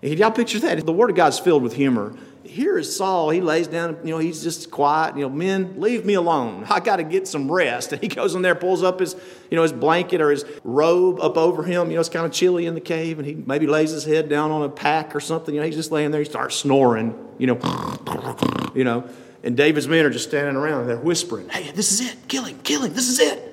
Y'all 0.03 0.31
picture 0.31 0.59
that? 0.61 0.85
The 0.85 0.93
Word 0.93 1.11
of 1.11 1.17
God's 1.17 1.39
filled 1.39 1.63
with 1.63 1.75
humor 1.75 2.15
here 2.51 2.77
is 2.77 2.95
Saul. 2.95 3.31
He 3.31 3.41
lays 3.41 3.69
down, 3.69 3.97
you 4.05 4.11
know, 4.11 4.19
he's 4.19 4.43
just 4.43 4.71
quiet. 4.71 5.17
You 5.17 5.23
know, 5.23 5.31
men, 5.31 5.81
leave 5.81 6.05
me 6.05 6.15
alone. 6.15 6.67
I 6.71 6.81
got 6.81 6.97
to 6.97 7.05
get 7.05 7.29
some 7.29 7.51
rest. 7.51 7.93
And 7.93 8.03
he 8.03 8.09
goes 8.09 8.35
in 8.35 8.43
there, 8.43 8.55
pulls 8.55 8.83
up 8.83 9.01
his, 9.01 9.15
you 9.51 9.57
know, 9.57 9.63
his 9.63 9.73
blanket 9.73 10.21
or 10.21 10.31
his 10.31 10.45
robe 10.65 11.21
up 11.21 11.37
over 11.37 11.63
him. 11.63 11.89
You 11.89 11.95
know, 11.95 12.01
it's 12.01 12.09
kind 12.09 12.27
of 12.27 12.33
chilly 12.33 12.67
in 12.67 12.75
the 12.75 12.81
cave, 12.81 13.19
and 13.19 13.27
he 13.27 13.35
maybe 13.35 13.67
lays 13.67 13.91
his 13.91 14.05
head 14.05 14.29
down 14.29 14.51
on 14.51 14.63
a 14.63 14.69
pack 14.69 15.15
or 15.15 15.21
something. 15.21 15.55
You 15.55 15.61
know, 15.61 15.67
he's 15.67 15.77
just 15.77 15.93
laying 15.93 16.11
there. 16.11 16.21
He 16.21 16.29
starts 16.29 16.57
snoring. 16.57 17.17
You 17.39 17.47
know, 17.47 18.71
you 18.75 18.85
know. 18.85 19.09
And 19.43 19.57
David's 19.57 19.89
men 19.89 20.05
are 20.05 20.11
just 20.11 20.29
standing 20.29 20.55
around. 20.55 20.87
They're 20.87 20.99
whispering, 20.99 21.49
"Hey, 21.49 21.71
this 21.73 21.93
is 21.93 22.01
it. 22.03 22.29
Kill 22.29 22.45
him. 22.45 22.59
Kill 22.63 22.83
him. 22.83 22.93
This 22.93 23.09
is 23.09 23.19
it." 23.19 23.50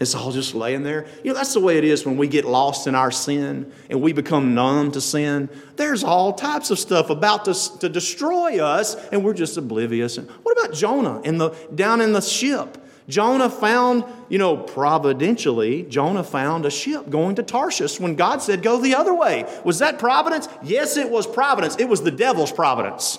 It's 0.00 0.14
all 0.14 0.30
just 0.30 0.54
laying 0.54 0.84
there. 0.84 1.06
You 1.24 1.32
know, 1.32 1.36
that's 1.36 1.54
the 1.54 1.60
way 1.60 1.76
it 1.76 1.84
is 1.84 2.06
when 2.06 2.16
we 2.16 2.28
get 2.28 2.44
lost 2.44 2.86
in 2.86 2.94
our 2.94 3.10
sin 3.10 3.72
and 3.90 4.00
we 4.00 4.12
become 4.12 4.54
numb 4.54 4.92
to 4.92 5.00
sin. 5.00 5.48
There's 5.74 6.04
all 6.04 6.32
types 6.32 6.70
of 6.70 6.78
stuff 6.78 7.10
about 7.10 7.46
to, 7.46 7.78
to 7.80 7.88
destroy 7.88 8.60
us, 8.60 8.94
and 9.08 9.24
we're 9.24 9.34
just 9.34 9.56
oblivious. 9.56 10.16
And 10.16 10.30
What 10.30 10.52
about 10.58 10.74
Jonah 10.74 11.20
in 11.22 11.38
the, 11.38 11.50
down 11.74 12.00
in 12.00 12.12
the 12.12 12.20
ship? 12.20 12.78
Jonah 13.08 13.48
found, 13.48 14.04
you 14.28 14.38
know, 14.38 14.56
providentially, 14.56 15.82
Jonah 15.84 16.22
found 16.22 16.66
a 16.66 16.70
ship 16.70 17.08
going 17.08 17.36
to 17.36 17.42
Tarshish 17.42 17.98
when 17.98 18.14
God 18.16 18.42
said, 18.42 18.62
go 18.62 18.80
the 18.80 18.94
other 18.94 19.14
way. 19.14 19.46
Was 19.64 19.78
that 19.78 19.98
providence? 19.98 20.46
Yes, 20.62 20.96
it 20.96 21.10
was 21.10 21.26
providence. 21.26 21.76
It 21.76 21.88
was 21.88 22.02
the 22.02 22.10
devil's 22.10 22.52
providence. 22.52 23.18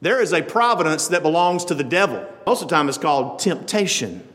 There 0.00 0.20
is 0.22 0.32
a 0.32 0.42
providence 0.42 1.08
that 1.08 1.22
belongs 1.22 1.66
to 1.66 1.74
the 1.74 1.84
devil. 1.84 2.26
Most 2.46 2.62
of 2.62 2.68
the 2.68 2.74
time, 2.74 2.88
it's 2.88 2.98
called 2.98 3.38
temptation. 3.38 4.27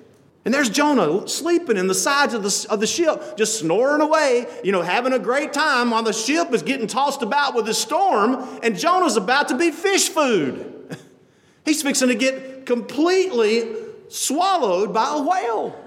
And 0.45 0.53
there's 0.53 0.69
Jonah 0.69 1.27
sleeping 1.27 1.77
in 1.77 1.87
the 1.87 1.95
sides 1.95 2.33
of 2.33 2.43
the, 2.43 2.67
of 2.69 2.81
the 2.81 2.87
ship, 2.87 3.37
just 3.37 3.59
snoring 3.59 4.01
away, 4.01 4.45
you 4.63 4.73
know, 4.73 4.81
having 4.81 5.13
a 5.13 5.19
great 5.19 5.53
time 5.53 5.91
while 5.91 6.03
the 6.03 6.11
ship 6.11 6.51
is 6.53 6.61
getting 6.61 6.87
tossed 6.87 7.21
about 7.21 7.55
with 7.55 7.65
the 7.65 7.73
storm, 7.73 8.59
and 8.61 8.77
Jonah's 8.77 9.15
about 9.15 9.47
to 9.49 9.57
be 9.57 9.71
fish 9.71 10.09
food. 10.09 10.99
He's 11.65 11.81
fixing 11.81 12.09
to 12.09 12.15
get 12.15 12.65
completely 12.65 13.73
swallowed 14.09 14.93
by 14.93 15.15
a 15.15 15.21
whale. 15.21 15.79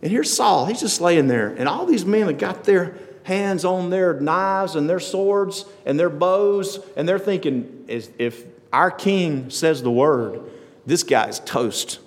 And 0.00 0.10
here's 0.10 0.34
Saul. 0.34 0.64
He's 0.64 0.80
just 0.80 1.02
laying 1.02 1.28
there, 1.28 1.48
and 1.48 1.68
all 1.68 1.84
these 1.84 2.06
men 2.06 2.28
have 2.28 2.38
got 2.38 2.64
their 2.64 2.96
hands 3.24 3.66
on 3.66 3.90
their 3.90 4.18
knives 4.18 4.74
and 4.74 4.88
their 4.88 5.00
swords 5.00 5.66
and 5.84 6.00
their 6.00 6.08
bows, 6.08 6.78
and 6.96 7.06
they're 7.06 7.18
thinking, 7.18 7.84
if 7.88 8.44
our 8.72 8.90
king 8.90 9.50
says 9.50 9.82
the 9.82 9.90
word, 9.90 10.40
this 10.86 11.02
guy's 11.02 11.40
toast. 11.40 11.98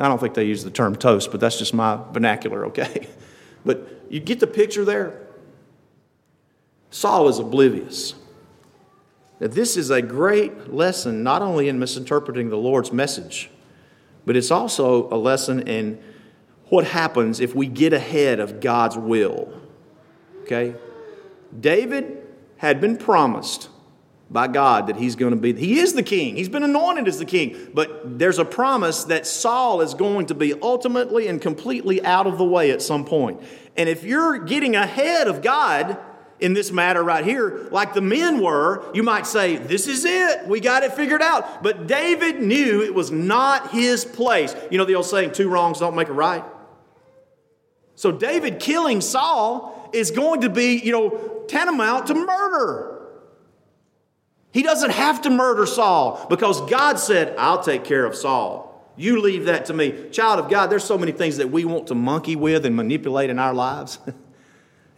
I 0.00 0.08
don't 0.08 0.18
think 0.18 0.34
they 0.34 0.44
use 0.44 0.64
the 0.64 0.70
term 0.70 0.96
toast, 0.96 1.30
but 1.30 1.40
that's 1.40 1.58
just 1.58 1.74
my 1.74 2.00
vernacular, 2.12 2.66
okay? 2.66 3.08
But 3.62 4.06
you 4.08 4.20
get 4.20 4.40
the 4.40 4.46
picture 4.46 4.86
there? 4.86 5.20
Saul 6.88 7.28
is 7.28 7.38
oblivious. 7.38 8.14
Now, 9.38 9.48
this 9.48 9.76
is 9.76 9.90
a 9.90 10.00
great 10.00 10.72
lesson, 10.72 11.22
not 11.22 11.42
only 11.42 11.68
in 11.68 11.78
misinterpreting 11.78 12.48
the 12.48 12.56
Lord's 12.56 12.90
message, 12.90 13.50
but 14.24 14.34
it's 14.34 14.50
also 14.50 15.08
a 15.10 15.16
lesson 15.16 15.68
in 15.68 16.02
what 16.70 16.86
happens 16.86 17.40
if 17.40 17.54
we 17.54 17.66
get 17.66 17.92
ahead 17.92 18.40
of 18.40 18.60
God's 18.60 18.96
will. 18.96 19.52
Okay? 20.42 20.74
David 21.58 22.26
had 22.58 22.80
been 22.80 22.96
promised 22.96 23.68
by 24.30 24.46
God 24.46 24.86
that 24.86 24.96
he's 24.96 25.16
going 25.16 25.34
to 25.34 25.40
be, 25.40 25.52
he 25.54 25.80
is 25.80 25.94
the 25.94 26.02
king. 26.02 26.36
He's 26.36 26.48
been 26.48 26.62
anointed 26.62 27.08
as 27.08 27.18
the 27.18 27.24
king. 27.24 27.70
But 27.74 28.18
there's 28.18 28.38
a 28.38 28.44
promise 28.44 29.04
that 29.04 29.26
Saul 29.26 29.80
is 29.80 29.94
going 29.94 30.26
to 30.26 30.34
be 30.34 30.54
ultimately 30.54 31.26
and 31.26 31.42
completely 31.42 32.04
out 32.04 32.26
of 32.26 32.38
the 32.38 32.44
way 32.44 32.70
at 32.70 32.80
some 32.80 33.04
point. 33.04 33.42
And 33.76 33.88
if 33.88 34.04
you're 34.04 34.38
getting 34.38 34.76
ahead 34.76 35.26
of 35.26 35.42
God 35.42 35.98
in 36.38 36.54
this 36.54 36.70
matter 36.70 37.02
right 37.02 37.24
here, 37.24 37.68
like 37.72 37.92
the 37.92 38.00
men 38.00 38.40
were, 38.40 38.88
you 38.94 39.02
might 39.02 39.26
say, 39.26 39.56
This 39.56 39.88
is 39.88 40.04
it. 40.04 40.46
We 40.46 40.60
got 40.60 40.84
it 40.84 40.92
figured 40.92 41.22
out. 41.22 41.62
But 41.62 41.88
David 41.88 42.40
knew 42.40 42.82
it 42.82 42.94
was 42.94 43.10
not 43.10 43.70
his 43.70 44.04
place. 44.04 44.54
You 44.70 44.78
know 44.78 44.84
the 44.84 44.94
old 44.94 45.06
saying, 45.06 45.32
two 45.32 45.48
wrongs 45.48 45.80
don't 45.80 45.96
make 45.96 46.08
a 46.08 46.12
right? 46.12 46.44
So 47.96 48.12
David 48.12 48.60
killing 48.60 49.00
Saul 49.00 49.90
is 49.92 50.10
going 50.10 50.42
to 50.42 50.48
be, 50.48 50.76
you 50.76 50.92
know, 50.92 51.44
tantamount 51.48 52.06
to 52.06 52.14
murder. 52.14 52.89
He 54.52 54.62
doesn't 54.62 54.90
have 54.90 55.22
to 55.22 55.30
murder 55.30 55.66
Saul 55.66 56.26
because 56.28 56.60
God 56.68 56.98
said, 56.98 57.36
I'll 57.38 57.62
take 57.62 57.84
care 57.84 58.04
of 58.04 58.14
Saul. 58.14 58.66
You 58.96 59.20
leave 59.20 59.46
that 59.46 59.66
to 59.66 59.72
me. 59.72 60.10
Child 60.10 60.40
of 60.40 60.50
God, 60.50 60.66
there's 60.66 60.84
so 60.84 60.98
many 60.98 61.12
things 61.12 61.36
that 61.38 61.50
we 61.50 61.64
want 61.64 61.86
to 61.86 61.94
monkey 61.94 62.36
with 62.36 62.66
and 62.66 62.76
manipulate 62.76 63.30
in 63.30 63.38
our 63.38 63.54
lives. 63.54 63.98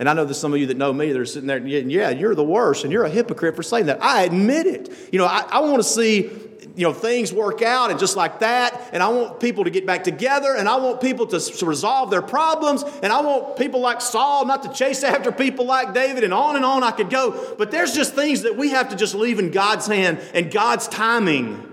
And 0.03 0.09
I 0.09 0.15
know 0.15 0.25
there's 0.25 0.41
some 0.41 0.53
of 0.53 0.59
you 0.59 0.67
that 0.67 0.77
know 0.77 0.93
me 0.93 1.13
that 1.13 1.21
are 1.21 1.25
sitting 1.25 1.47
there, 1.47 1.59
and, 1.59 1.93
yeah, 1.93 2.11
you're 2.11 2.35
the 2.35 2.43
worst, 2.43 2.83
and 2.83 2.93
you're 2.93 3.05
a 3.05 3.09
hypocrite 3.09 3.55
for 3.55 3.63
saying 3.63 3.87
that. 3.87 4.03
I 4.03 4.25
admit 4.25 4.67
it. 4.67 4.93
You 5.13 5.21
know, 5.21 5.27
I, 5.27 5.47
I 5.49 5.61
want 5.61 5.77
to 5.77 5.85
see 5.85 6.29
you 6.75 6.87
know 6.87 6.93
things 6.93 7.33
work 7.33 7.63
out 7.63 7.91
and 7.91 8.01
just 8.01 8.17
like 8.17 8.41
that 8.41 8.91
and 8.93 9.03
i 9.03 9.09
want 9.09 9.41
people 9.41 9.65
to 9.65 9.71
get 9.71 9.87
back 9.87 10.05
together 10.05 10.55
and 10.55 10.69
i 10.69 10.77
want 10.77 11.01
people 11.01 11.27
to, 11.27 11.39
to 11.39 11.67
resolve 11.67 12.11
their 12.11 12.23
problems 12.23 12.83
and 13.03 13.13
i 13.13 13.21
want 13.21 13.57
people 13.57 13.81
like 13.81 14.01
saul 14.01 14.47
not 14.47 14.63
to 14.63 14.73
chase 14.73 15.03
after 15.05 15.31
people 15.33 15.65
like 15.65 15.93
david 15.93 16.25
and 16.25 16.33
on 16.33 16.57
and 16.57 16.65
on 16.65 16.83
i 16.83 16.91
could 16.91 17.11
go. 17.11 17.55
But 17.57 17.71
there's 17.71 17.95
just 17.95 18.15
things 18.15 18.43
that 18.43 18.57
we 18.57 18.71
have 18.71 18.89
to 18.91 18.97
just 18.97 19.15
leave 19.15 19.39
in 19.39 19.51
god's 19.51 19.87
hand 19.87 20.21
and 20.35 20.51
god's 20.51 20.89
timing. 20.89 21.69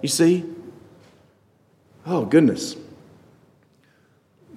You 0.00 0.08
see? 0.08 0.44
Oh 2.06 2.24
goodness. 2.24 2.76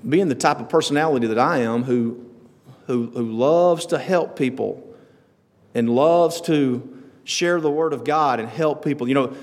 Being 0.07 0.27
the 0.27 0.35
type 0.35 0.59
of 0.59 0.69
personality 0.69 1.27
that 1.27 1.39
i 1.39 1.59
am 1.59 1.83
who 1.83 2.25
who, 2.87 3.07
who 3.07 3.31
loves 3.31 3.87
to 3.87 3.97
help 3.97 4.37
people 4.37 4.83
and 5.73 5.89
loves 5.89 6.39
to 6.41 6.95
share 7.25 7.59
the 7.59 7.71
Word 7.71 7.91
of 7.91 8.03
God 8.03 8.39
and 8.39 8.47
help 8.47 8.85
people. 8.85 9.07
You 9.07 9.15
know, 9.15 9.33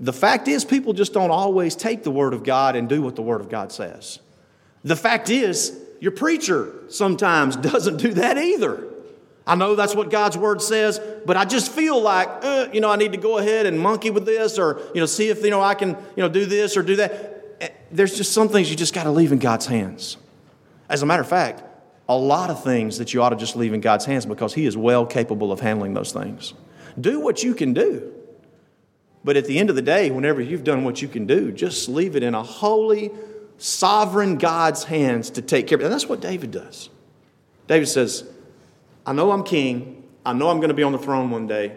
the 0.00 0.14
fact 0.14 0.48
is, 0.48 0.64
people 0.64 0.94
just 0.94 1.12
don't 1.12 1.30
always 1.30 1.76
take 1.76 2.02
the 2.02 2.10
Word 2.10 2.32
of 2.32 2.42
God 2.42 2.74
and 2.74 2.88
do 2.88 3.02
what 3.02 3.16
the 3.16 3.22
Word 3.22 3.42
of 3.42 3.50
God 3.50 3.70
says. 3.70 4.18
The 4.82 4.96
fact 4.96 5.28
is, 5.28 5.78
your 6.00 6.12
preacher 6.12 6.72
sometimes 6.88 7.54
doesn't 7.70 7.98
do 7.98 8.14
that 8.14 8.38
either. 8.38 8.86
I 9.46 9.56
know 9.56 9.74
that's 9.74 9.94
what 9.94 10.10
God's 10.10 10.38
Word 10.38 10.62
says, 10.62 10.98
but 11.26 11.36
I 11.36 11.44
just 11.44 11.70
feel 11.70 12.00
like, 12.00 12.28
uh, 12.42 12.68
you 12.72 12.80
know, 12.80 12.88
I 12.88 12.96
need 12.96 13.12
to 13.12 13.18
go 13.18 13.38
ahead 13.38 13.66
and 13.66 13.78
monkey 13.78 14.08
with 14.08 14.24
this 14.24 14.58
or, 14.58 14.80
you 14.94 15.00
know, 15.00 15.06
see 15.06 15.28
if, 15.28 15.44
you 15.44 15.50
know, 15.50 15.60
I 15.60 15.74
can, 15.74 15.90
you 15.90 16.22
know, 16.22 16.28
do 16.28 16.46
this 16.46 16.76
or 16.76 16.82
do 16.82 16.96
that. 16.96 17.56
Eh, 17.60 17.68
there's 17.90 18.16
just 18.16 18.32
some 18.32 18.48
things 18.48 18.70
you 18.70 18.76
just 18.76 18.94
got 18.94 19.04
to 19.04 19.10
leave 19.10 19.32
in 19.32 19.38
God's 19.38 19.66
hands. 19.66 20.16
As 20.88 21.02
a 21.02 21.06
matter 21.06 21.22
of 21.22 21.28
fact, 21.28 21.62
a 22.08 22.16
lot 22.16 22.48
of 22.48 22.64
things 22.64 22.98
that 22.98 23.12
you 23.12 23.22
ought 23.22 23.30
to 23.30 23.36
just 23.36 23.54
leave 23.54 23.74
in 23.74 23.80
God's 23.80 24.04
hands 24.06 24.24
because 24.24 24.54
He 24.54 24.66
is 24.66 24.76
well 24.76 25.04
capable 25.04 25.52
of 25.52 25.60
handling 25.60 25.94
those 25.94 26.12
things. 26.12 26.54
Do 26.98 27.20
what 27.20 27.42
you 27.42 27.54
can 27.54 27.74
do. 27.74 28.14
But 29.22 29.36
at 29.36 29.44
the 29.44 29.58
end 29.58 29.70
of 29.70 29.76
the 29.76 29.82
day, 29.82 30.10
whenever 30.10 30.40
you've 30.40 30.64
done 30.64 30.84
what 30.84 31.02
you 31.02 31.08
can 31.08 31.26
do, 31.26 31.52
just 31.52 31.88
leave 31.88 32.16
it 32.16 32.22
in 32.22 32.34
a 32.34 32.42
holy, 32.42 33.10
sovereign 33.58 34.38
God's 34.38 34.84
hands 34.84 35.30
to 35.30 35.42
take 35.42 35.66
care 35.66 35.76
of 35.76 35.82
it. 35.82 35.84
And 35.84 35.92
that's 35.92 36.08
what 36.08 36.20
David 36.20 36.50
does. 36.50 36.88
David 37.66 37.86
says, 37.86 38.24
I 39.04 39.12
know 39.12 39.30
I'm 39.30 39.44
king. 39.44 40.04
I 40.24 40.32
know 40.32 40.48
I'm 40.48 40.56
going 40.56 40.68
to 40.68 40.74
be 40.74 40.82
on 40.82 40.92
the 40.92 40.98
throne 40.98 41.30
one 41.30 41.46
day. 41.46 41.76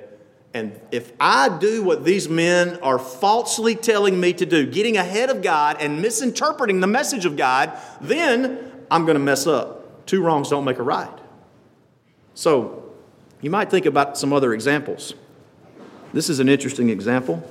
And 0.54 0.80
if 0.92 1.12
I 1.20 1.58
do 1.58 1.84
what 1.84 2.06
these 2.06 2.30
men 2.30 2.78
are 2.82 3.00
falsely 3.00 3.76
telling 3.76 4.20
me 4.20 4.34
to 4.34 4.46
do, 4.46 4.66
getting 4.68 4.98
ahead 4.98 5.30
of 5.30 5.42
God 5.42 5.78
and 5.80 6.02
misinterpreting 6.02 6.80
the 6.80 6.88
message 6.88 7.26
of 7.26 7.36
God, 7.36 7.78
then 8.00 8.72
I'm 8.92 9.06
going 9.06 9.16
to 9.16 9.24
mess 9.24 9.48
up. 9.48 10.06
Two 10.06 10.22
wrongs 10.22 10.50
don't 10.50 10.64
make 10.64 10.78
a 10.78 10.84
right. 10.84 11.10
So, 12.36 12.92
you 13.42 13.50
might 13.50 13.70
think 13.70 13.86
about 13.86 14.18
some 14.18 14.32
other 14.32 14.54
examples. 14.54 15.16
This 16.14 16.30
is 16.30 16.40
an 16.40 16.48
interesting 16.48 16.90
example 16.90 17.44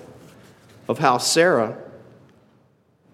of 0.89 0.99
how 0.99 1.19
Sarah 1.19 1.77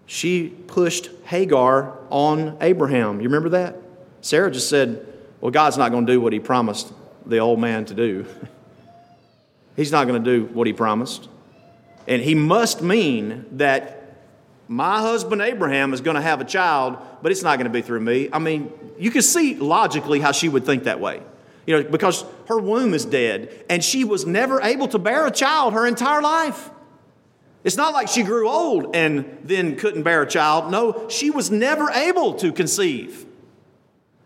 she 0.04 0.48
pushed 0.48 1.10
Hagar 1.24 1.96
on 2.10 2.56
Abraham. 2.60 3.20
You 3.20 3.28
remember 3.28 3.50
that? 3.50 3.76
Sarah 4.20 4.50
just 4.50 4.68
said, 4.68 5.06
"Well, 5.40 5.50
God's 5.50 5.78
not 5.78 5.90
going 5.90 6.06
to 6.06 6.12
do 6.12 6.20
what 6.20 6.32
he 6.32 6.40
promised 6.40 6.92
the 7.24 7.38
old 7.38 7.60
man 7.60 7.86
to 7.86 7.94
do. 7.94 8.26
He's 9.76 9.92
not 9.92 10.06
going 10.06 10.22
to 10.22 10.38
do 10.38 10.46
what 10.52 10.66
he 10.66 10.72
promised." 10.72 11.28
And 12.06 12.22
he 12.22 12.34
must 12.34 12.82
mean 12.82 13.44
that 13.52 14.16
my 14.66 15.00
husband 15.00 15.40
Abraham 15.42 15.94
is 15.94 16.00
going 16.00 16.14
to 16.14 16.22
have 16.22 16.40
a 16.40 16.44
child, 16.44 16.98
but 17.22 17.32
it's 17.32 17.42
not 17.42 17.56
going 17.56 17.66
to 17.66 17.72
be 17.72 17.82
through 17.82 18.00
me. 18.00 18.28
I 18.32 18.38
mean, 18.38 18.72
you 18.98 19.10
can 19.10 19.22
see 19.22 19.54
logically 19.54 20.20
how 20.20 20.32
she 20.32 20.48
would 20.48 20.64
think 20.64 20.84
that 20.84 21.00
way. 21.00 21.22
You 21.68 21.82
know, 21.82 21.90
because 21.90 22.24
her 22.48 22.58
womb 22.58 22.94
is 22.94 23.04
dead 23.04 23.64
and 23.68 23.84
she 23.84 24.02
was 24.02 24.26
never 24.26 24.60
able 24.62 24.88
to 24.88 24.98
bear 24.98 25.26
a 25.26 25.30
child 25.30 25.74
her 25.74 25.86
entire 25.86 26.22
life. 26.22 26.70
It's 27.62 27.76
not 27.76 27.92
like 27.92 28.08
she 28.08 28.22
grew 28.22 28.48
old 28.48 28.96
and 28.96 29.38
then 29.44 29.76
couldn't 29.76 30.02
bear 30.02 30.22
a 30.22 30.26
child. 30.26 30.70
No, 30.70 31.08
she 31.08 31.30
was 31.30 31.50
never 31.50 31.90
able 31.90 32.34
to 32.34 32.52
conceive. 32.52 33.26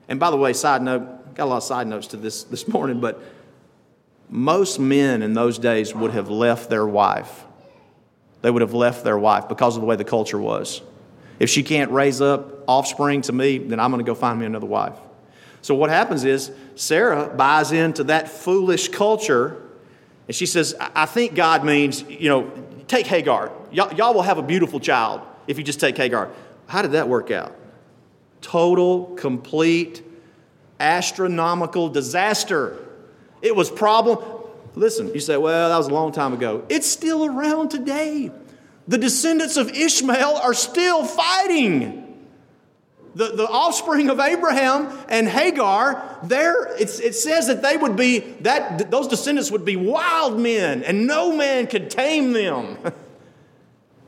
And 0.06 0.20
by 0.20 0.30
the 0.30 0.36
way, 0.36 0.52
side 0.52 0.82
note, 0.82 1.34
got 1.34 1.44
a 1.44 1.50
lot 1.50 1.56
of 1.56 1.62
side 1.64 1.88
notes 1.88 2.06
to 2.08 2.16
this 2.16 2.44
this 2.44 2.68
morning, 2.68 3.00
but 3.00 3.20
most 4.30 4.78
men 4.78 5.20
in 5.22 5.34
those 5.34 5.58
days 5.58 5.94
would 5.94 6.12
have 6.12 6.30
left 6.30 6.70
their 6.70 6.86
wife 6.86 7.44
they 8.42 8.50
would 8.50 8.60
have 8.60 8.74
left 8.74 9.04
their 9.04 9.18
wife 9.18 9.48
because 9.48 9.76
of 9.76 9.80
the 9.80 9.86
way 9.86 9.96
the 9.96 10.04
culture 10.04 10.38
was. 10.38 10.82
If 11.38 11.48
she 11.48 11.62
can't 11.62 11.90
raise 11.90 12.20
up 12.20 12.64
offspring 12.68 13.22
to 13.22 13.32
me, 13.32 13.58
then 13.58 13.80
I'm 13.80 13.90
going 13.90 14.04
to 14.04 14.08
go 14.08 14.14
find 14.14 14.38
me 14.38 14.46
another 14.46 14.66
wife. 14.66 14.96
So 15.62 15.74
what 15.74 15.90
happens 15.90 16.24
is 16.24 16.50
Sarah 16.74 17.28
buys 17.28 17.72
into 17.72 18.04
that 18.04 18.28
foolish 18.28 18.88
culture 18.88 19.62
and 20.28 20.34
she 20.34 20.46
says, 20.46 20.74
I 20.78 21.06
think 21.06 21.34
God 21.34 21.64
means, 21.64 22.02
you 22.02 22.28
know, 22.28 22.50
take 22.86 23.06
Hagar. 23.06 23.50
Y'all, 23.70 23.92
y'all 23.94 24.14
will 24.14 24.22
have 24.22 24.38
a 24.38 24.42
beautiful 24.42 24.80
child 24.80 25.20
if 25.46 25.58
you 25.58 25.64
just 25.64 25.80
take 25.80 25.96
Hagar. 25.96 26.30
How 26.66 26.82
did 26.82 26.92
that 26.92 27.08
work 27.08 27.30
out? 27.30 27.56
Total, 28.40 29.06
complete, 29.16 30.02
astronomical 30.78 31.88
disaster. 31.88 32.78
It 33.40 33.54
was 33.54 33.70
problem. 33.70 34.18
Listen, 34.74 35.12
you 35.12 35.20
say, 35.20 35.36
well, 35.36 35.68
that 35.68 35.76
was 35.76 35.88
a 35.88 35.94
long 35.94 36.12
time 36.12 36.32
ago. 36.32 36.64
It's 36.68 36.86
still 36.86 37.24
around 37.24 37.70
today. 37.70 38.30
The 38.88 38.98
descendants 38.98 39.56
of 39.56 39.70
Ishmael 39.70 40.36
are 40.36 40.54
still 40.54 41.04
fighting. 41.04 42.01
The, 43.14 43.28
the 43.28 43.46
offspring 43.46 44.08
of 44.08 44.20
Abraham 44.20 44.88
and 45.08 45.28
Hagar, 45.28 46.18
there 46.22 46.74
it 46.76 46.88
says 46.88 47.46
that 47.48 47.62
they 47.62 47.76
would 47.76 47.94
be 47.94 48.20
that 48.40 48.90
those 48.90 49.06
descendants 49.06 49.50
would 49.50 49.64
be 49.64 49.76
wild 49.76 50.40
men, 50.40 50.82
and 50.82 51.06
no 51.06 51.36
man 51.36 51.66
could 51.66 51.90
tame 51.90 52.32
them. 52.32 52.78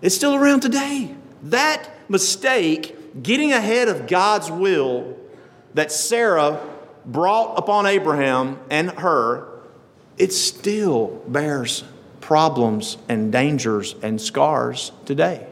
It's 0.03 0.15
still 0.15 0.35
around 0.35 0.61
today. 0.61 1.15
That 1.45 1.89
mistake, 2.11 3.23
getting 3.23 3.53
ahead 3.53 3.89
of 3.89 4.07
God's 4.07 4.51
will, 4.51 5.17
that 5.73 5.91
Sarah 5.91 6.61
brought 7.07 7.59
upon 7.59 7.87
Abraham 7.87 8.59
and 8.69 8.91
her, 8.91 9.49
it 10.19 10.35
still 10.35 11.23
bears 11.27 11.85
problems 12.21 12.99
and 13.09 13.33
dangers 13.33 13.95
and 14.03 14.21
scars 14.21 14.93
today. 15.07 15.47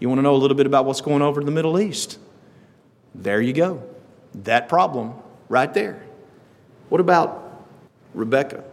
You 0.00 0.08
want 0.08 0.18
to 0.18 0.22
know 0.22 0.34
a 0.34 0.38
little 0.38 0.56
bit 0.56 0.66
about 0.66 0.84
what's 0.84 1.00
going 1.00 1.22
over 1.22 1.40
in 1.40 1.46
the 1.46 1.52
Middle 1.52 1.78
East? 1.78 2.18
There 3.14 3.40
you 3.40 3.52
go. 3.52 3.82
That 4.34 4.68
problem 4.68 5.14
right 5.48 5.72
there. 5.72 6.02
What 6.88 7.00
about 7.00 7.64
Rebecca? 8.12 8.64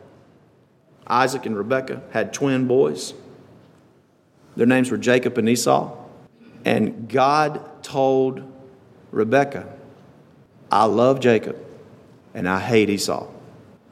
Isaac 1.07 1.45
and 1.45 1.57
Rebecca 1.57 2.01
had 2.11 2.33
twin 2.33 2.67
boys. 2.67 3.13
Their 4.55 4.65
names 4.65 4.91
were 4.91 4.97
Jacob 4.97 5.37
and 5.37 5.47
Esau. 5.47 5.97
And 6.65 7.09
God 7.09 7.83
told 7.83 8.43
Rebecca, 9.11 9.67
I 10.71 10.85
love 10.85 11.19
Jacob 11.19 11.57
and 12.33 12.47
I 12.47 12.59
hate 12.59 12.89
Esau. 12.89 13.27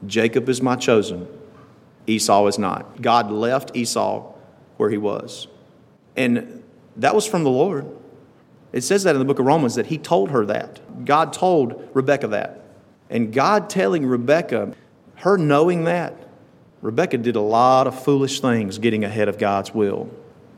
Jacob 0.06 0.48
is 0.48 0.62
my 0.62 0.76
chosen, 0.76 1.26
Esau 2.06 2.46
is 2.46 2.58
not. 2.58 3.02
God 3.02 3.30
left 3.30 3.76
Esau 3.76 4.32
where 4.76 4.88
he 4.88 4.96
was. 4.96 5.46
And 6.16 6.62
that 6.96 7.14
was 7.14 7.26
from 7.26 7.44
the 7.44 7.50
Lord. 7.50 7.86
It 8.72 8.82
says 8.82 9.02
that 9.02 9.16
in 9.16 9.18
the 9.18 9.24
book 9.24 9.38
of 9.38 9.46
Romans 9.46 9.74
that 9.74 9.86
he 9.86 9.98
told 9.98 10.30
her 10.30 10.46
that. 10.46 11.04
God 11.04 11.32
told 11.32 11.88
Rebecca 11.92 12.28
that. 12.28 12.62
And 13.08 13.32
God 13.32 13.68
telling 13.68 14.06
Rebecca, 14.06 14.74
her 15.16 15.36
knowing 15.36 15.84
that, 15.84 16.16
Rebecca 16.80 17.18
did 17.18 17.36
a 17.36 17.40
lot 17.40 17.86
of 17.86 18.04
foolish 18.04 18.40
things 18.40 18.78
getting 18.78 19.04
ahead 19.04 19.28
of 19.28 19.38
God's 19.38 19.74
will. 19.74 20.08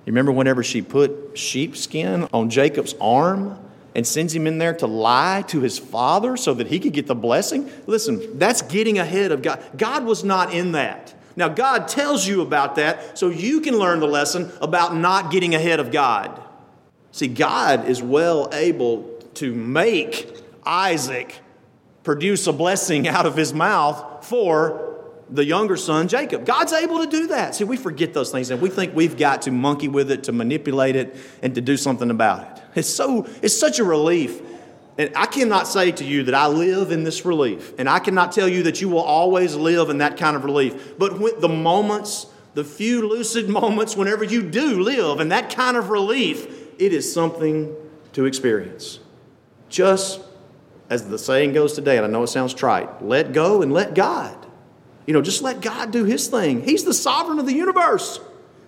You 0.05 0.13
remember 0.13 0.33
whenever 0.33 0.63
she 0.63 0.83
put 0.83 1.37
sheepskin 1.39 2.29
on 2.33 2.51
Jacob's 2.51 2.95
arm 3.01 3.59
and 3.95 4.07
sends 4.07 4.35
him 4.35 4.47
in 4.47 4.59
there 4.59 4.75
to 4.75 4.87
lie 4.87 5.43
to 5.49 5.61
his 5.61 5.79
father 5.79 6.37
so 6.37 6.55
that 6.55 6.67
he 6.67 6.79
could 6.79 6.93
get 6.93 7.07
the 7.07 7.15
blessing? 7.15 7.71
Listen, 7.87 8.39
that's 8.39 8.63
getting 8.63 8.99
ahead 8.99 9.33
of 9.33 9.43
God. 9.43 9.63
God 9.77 10.05
was 10.05 10.23
not 10.23 10.53
in 10.53 10.73
that. 10.73 11.15
Now, 11.35 11.49
God 11.49 11.89
tells 11.89 12.27
you 12.27 12.43
about 12.43 12.77
that 12.77 13.19
so 13.19 13.29
you 13.29 13.61
can 13.61 13.79
learn 13.79 14.01
the 14.01 14.07
lesson 14.07 14.53
about 14.61 14.95
not 14.95 15.31
getting 15.31 15.55
ahead 15.55 15.81
of 15.81 15.91
God. 15.91 16.41
See, 17.13 17.29
God 17.29 17.87
is 17.87 18.03
well 18.03 18.49
able 18.53 19.05
to 19.35 19.55
make 19.55 20.37
Isaac 20.65 21.41
produce 22.03 22.47
a 22.47 22.53
blessing 22.53 23.07
out 23.07 23.27
of 23.27 23.37
his 23.37 23.55
mouth 23.55 24.27
for 24.27 24.89
the 25.31 25.45
younger 25.45 25.77
son, 25.77 26.09
Jacob. 26.09 26.45
God's 26.45 26.73
able 26.73 27.05
to 27.05 27.11
do 27.11 27.29
that. 27.29 27.55
See, 27.55 27.65
we 27.65 27.77
forget 27.77 28.13
those 28.13 28.31
things 28.31 28.51
and 28.51 28.61
we 28.61 28.69
think 28.69 28.95
we've 28.95 29.17
got 29.17 29.43
to 29.43 29.51
monkey 29.51 29.89
with 29.89 30.11
it, 30.11 30.25
to 30.25 30.33
manipulate 30.33 30.97
it, 30.97 31.17
and 31.43 31.55
to 31.55 31.61
do 31.61 31.77
something 31.77 32.11
about 32.11 32.59
it. 32.59 32.63
It's 32.75 32.89
so 32.89 33.27
it's 33.43 33.59
such 33.59 33.79
a 33.79 33.85
relief. 33.85 34.41
And 34.99 35.11
I 35.17 35.27
cannot 35.27 35.67
say 35.69 35.91
to 35.93 36.05
you 36.05 36.25
that 36.25 36.35
I 36.35 36.47
live 36.49 36.91
in 36.93 37.05
this 37.05 37.25
relief. 37.25 37.73
And 37.79 37.89
I 37.89 37.99
cannot 37.99 38.33
tell 38.33 38.49
you 38.49 38.65
that 38.65 38.81
you 38.81 38.89
will 38.89 39.01
always 39.01 39.55
live 39.55 39.89
in 39.89 39.99
that 39.99 40.19
kind 40.19 40.37
of 40.37 40.45
relief. 40.45 40.99
But 40.99 41.19
when 41.19 41.41
the 41.41 41.49
moments, 41.49 42.27
the 42.53 42.65
few 42.65 43.09
lucid 43.09 43.49
moments, 43.49 43.97
whenever 43.97 44.23
you 44.23 44.43
do 44.43 44.83
live 44.83 45.21
in 45.21 45.29
that 45.29 45.55
kind 45.55 45.79
of 45.79 45.89
relief, 45.89 46.62
it 46.79 46.93
is 46.93 47.13
something 47.13 47.75
to 48.13 48.25
experience. 48.25 49.01
Just 49.69 50.21
as 50.91 51.09
the 51.09 51.19
saying 51.19 51.53
goes 51.53 51.73
today, 51.73 51.97
and 51.97 52.05
I 52.05 52.09
know 52.09 52.23
it 52.23 52.29
sounds 52.29 52.53
trite, 52.53 53.03
let 53.03 53.33
go 53.33 53.63
and 53.63 53.73
let 53.73 53.95
God. 53.95 54.37
You 55.07 55.15
know, 55.15 55.23
just 55.23 55.43
let 55.43 55.61
God 55.61 55.91
do 55.91 56.05
his 56.05 56.29
thing. 56.29 56.63
He's 56.63 56.85
the 56.85 56.95
sovereign 56.95 57.39
of 57.39 57.47
the 57.47 57.55
universe. 57.55 58.21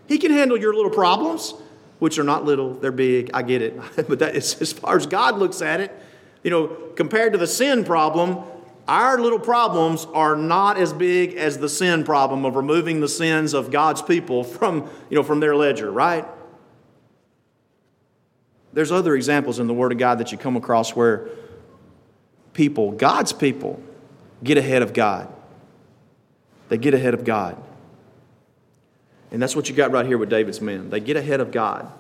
He 0.09 0.19
can 0.19 0.31
handle 0.33 0.57
your 0.57 0.75
little 0.75 0.91
problems, 0.91 1.55
which 1.99 2.19
are 2.19 2.25
not 2.25 2.45
little, 2.45 2.75
they're 2.75 2.93
big. 2.93 3.31
I 3.35 3.43
get 3.43 3.63
it. 3.63 3.79
but 3.97 4.19
that 4.19 4.35
is 4.35 4.61
as 4.61 4.73
far 4.73 4.97
as 4.97 5.07
God 5.07 5.39
looks 5.39 5.63
at 5.63 5.81
it. 5.81 5.95
You 6.43 6.51
know, 6.51 6.67
compared 6.97 7.33
to 7.33 7.39
the 7.39 7.47
sin 7.47 7.85
problem, 7.85 8.45
our 8.87 9.19
little 9.19 9.39
problems 9.39 10.07
are 10.13 10.37
not 10.37 10.77
as 10.77 10.93
big 10.93 11.35
as 11.35 11.59
the 11.59 11.69
sin 11.69 12.05
problem 12.05 12.45
of 12.45 12.57
removing 12.57 13.01
the 13.01 13.09
sins 13.09 13.55
of 13.55 13.71
God's 13.71 14.03
people 14.03 14.45
from, 14.45 14.91
you 15.09 15.17
know, 15.17 15.23
from 15.23 15.41
their 15.41 15.57
ledger, 15.57 15.91
right? 15.91 16.27
There's 18.75 18.91
other 18.91 19.15
examples 19.15 19.61
in 19.61 19.69
the 19.69 19.75
Word 19.75 19.93
of 19.93 19.99
God 19.99 20.19
that 20.19 20.33
you 20.33 20.39
come 20.39 20.57
across 20.57 20.95
where 20.97 21.29
people, 22.53 22.91
God's 22.91 23.33
people, 23.33 23.81
get 24.43 24.59
ahead 24.59 24.83
of 24.83 24.93
God. 24.93 25.33
They 26.69 26.77
get 26.77 26.93
ahead 26.93 27.15
of 27.15 27.25
God. 27.25 27.57
And 29.31 29.41
that's 29.41 29.55
what 29.55 29.69
you 29.69 29.75
got 29.75 29.93
right 29.93 30.05
here 30.05 30.19
with 30.19 30.29
David's 30.29 30.61
men. 30.61 30.91
They 30.91 31.01
get 31.01 31.17
ahead 31.17 31.41
of 31.41 31.53
God. 31.53 31.91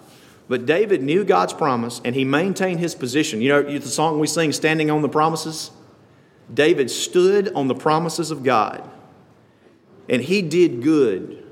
But 0.49 0.67
David 0.67 1.01
knew 1.01 1.25
God's 1.25 1.53
promise 1.53 2.01
and 2.05 2.15
he 2.15 2.25
maintained 2.25 2.81
his 2.81 2.95
position. 2.95 3.41
You 3.41 3.49
know 3.49 3.63
the 3.63 3.89
song 3.89 4.19
we 4.19 4.27
sing, 4.27 4.53
Standing 4.53 4.91
on 4.91 5.01
the 5.01 5.09
Promises? 5.09 5.71
David 6.53 6.91
stood 6.91 7.53
on 7.55 7.69
the 7.69 7.75
promises 7.75 8.31
of 8.31 8.43
God. 8.43 8.89
And 10.09 10.21
he 10.21 10.43
did 10.43 10.83
good 10.83 11.43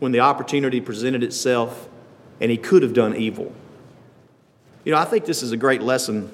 when 0.00 0.12
the 0.12 0.20
opportunity 0.20 0.80
presented 0.80 1.22
itself 1.22 1.88
and 2.40 2.50
he 2.50 2.58
could 2.58 2.82
have 2.82 2.92
done 2.92 3.16
evil. 3.16 3.54
You 4.86 4.92
know, 4.92 4.98
I 4.98 5.04
think 5.04 5.24
this 5.24 5.42
is 5.42 5.50
a 5.50 5.56
great 5.56 5.82
lesson 5.82 6.30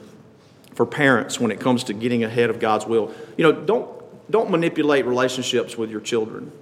for 0.74 0.84
parents 0.84 1.40
when 1.40 1.50
it 1.50 1.58
comes 1.58 1.84
to 1.84 1.94
getting 1.94 2.22
ahead 2.22 2.50
of 2.50 2.60
God's 2.60 2.84
will. 2.84 3.10
You 3.38 3.44
know, 3.44 3.52
don't, 3.52 4.30
don't 4.30 4.50
manipulate 4.50 5.06
relationships 5.06 5.78
with 5.78 5.90
your 5.90 6.02
children. 6.02 6.52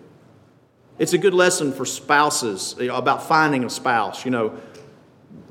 It's 1.00 1.14
a 1.14 1.18
good 1.18 1.34
lesson 1.34 1.72
for 1.72 1.84
spouses 1.84 2.76
you 2.78 2.86
know, 2.86 2.94
about 2.94 3.26
finding 3.26 3.64
a 3.64 3.70
spouse. 3.70 4.24
You 4.24 4.30
know, 4.30 4.56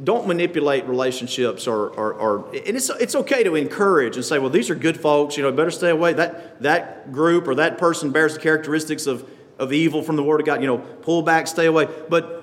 don't 0.01 0.27
manipulate 0.27 0.85
relationships 0.85 1.67
or, 1.67 1.89
or, 1.89 2.13
or, 2.13 2.47
and 2.55 2.77
it's, 2.77 2.89
it's 2.89 3.15
okay 3.15 3.43
to 3.43 3.55
encourage 3.55 4.15
and 4.15 4.23
say, 4.23 4.39
well, 4.39 4.49
these 4.49 4.69
are 4.69 4.75
good 4.75 4.97
folks, 4.97 5.35
you 5.35 5.43
know, 5.43 5.51
better 5.51 5.71
stay 5.71 5.89
away. 5.89 6.13
That, 6.13 6.61
that 6.61 7.11
group 7.11 7.49
or 7.49 7.55
that 7.55 7.77
person 7.77 8.11
bears 8.11 8.35
the 8.35 8.39
characteristics 8.39 9.07
of, 9.07 9.29
of 9.57 9.73
evil 9.73 10.01
from 10.01 10.15
the 10.15 10.23
Word 10.23 10.39
of 10.39 10.45
God, 10.45 10.61
you 10.61 10.67
know, 10.67 10.77
pull 10.77 11.21
back, 11.21 11.47
stay 11.47 11.65
away. 11.65 11.89
But 12.07 12.38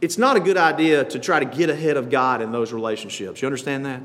it's 0.00 0.16
not 0.16 0.36
a 0.36 0.40
good 0.40 0.56
idea 0.56 1.04
to 1.04 1.18
try 1.18 1.40
to 1.40 1.44
get 1.44 1.70
ahead 1.70 1.96
of 1.96 2.10
God 2.10 2.42
in 2.42 2.52
those 2.52 2.72
relationships. 2.72 3.42
You 3.42 3.46
understand 3.46 3.86
that? 3.86 4.02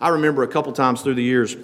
I 0.00 0.10
remember 0.10 0.42
a 0.42 0.48
couple 0.48 0.72
times 0.72 1.02
through 1.02 1.14
the 1.14 1.22
years, 1.22 1.56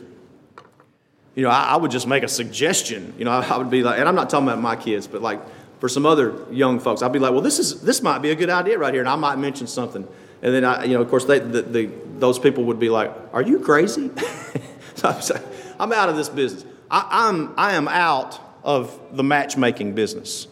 you 1.34 1.42
know, 1.42 1.50
I, 1.50 1.64
I, 1.64 1.76
would 1.76 1.90
just 1.90 2.06
make 2.06 2.22
a 2.22 2.28
suggestion. 2.28 3.14
You 3.16 3.24
know, 3.24 3.30
I, 3.30 3.46
I, 3.46 3.58
would 3.58 3.70
be 3.70 3.82
like, 3.82 3.98
and 3.98 4.08
I'm 4.08 4.14
not 4.14 4.28
talking 4.28 4.48
about 4.48 4.60
my 4.60 4.76
kids, 4.76 5.06
but 5.06 5.22
like 5.22 5.40
for 5.78 5.88
some 5.88 6.04
other 6.04 6.44
young 6.50 6.80
folks, 6.80 7.02
I'd 7.02 7.12
be 7.12 7.18
like, 7.18 7.32
well, 7.32 7.40
this 7.40 7.58
is 7.58 7.82
this 7.82 8.02
might 8.02 8.18
be 8.20 8.30
a 8.30 8.34
good 8.34 8.50
idea 8.50 8.78
right 8.78 8.92
here, 8.92 9.02
and 9.02 9.08
I 9.08 9.16
might 9.16 9.37
mention 9.37 9.66
something, 9.66 10.06
and 10.42 10.54
then 10.54 10.64
I, 10.64 10.84
you 10.84 10.94
know, 10.94 11.02
of 11.02 11.08
course, 11.08 11.24
they, 11.26 11.38
the, 11.38 11.62
the, 11.62 11.90
those 12.18 12.38
people 12.38 12.64
would 12.64 12.78
be 12.78 12.88
like, 12.88 13.12
are 13.32 13.42
you 13.42 13.60
crazy? 13.60 14.10
so 14.94 15.08
I'm 15.08 15.42
I'm 15.78 15.92
out 15.92 16.08
of 16.08 16.16
this 16.16 16.28
business. 16.28 16.64
I, 16.90 17.28
am 17.28 17.54
I 17.56 17.74
am 17.74 17.88
out 17.88 18.40
of 18.62 18.98
the 19.12 19.22
matchmaking 19.22 19.94
business. 19.94 20.48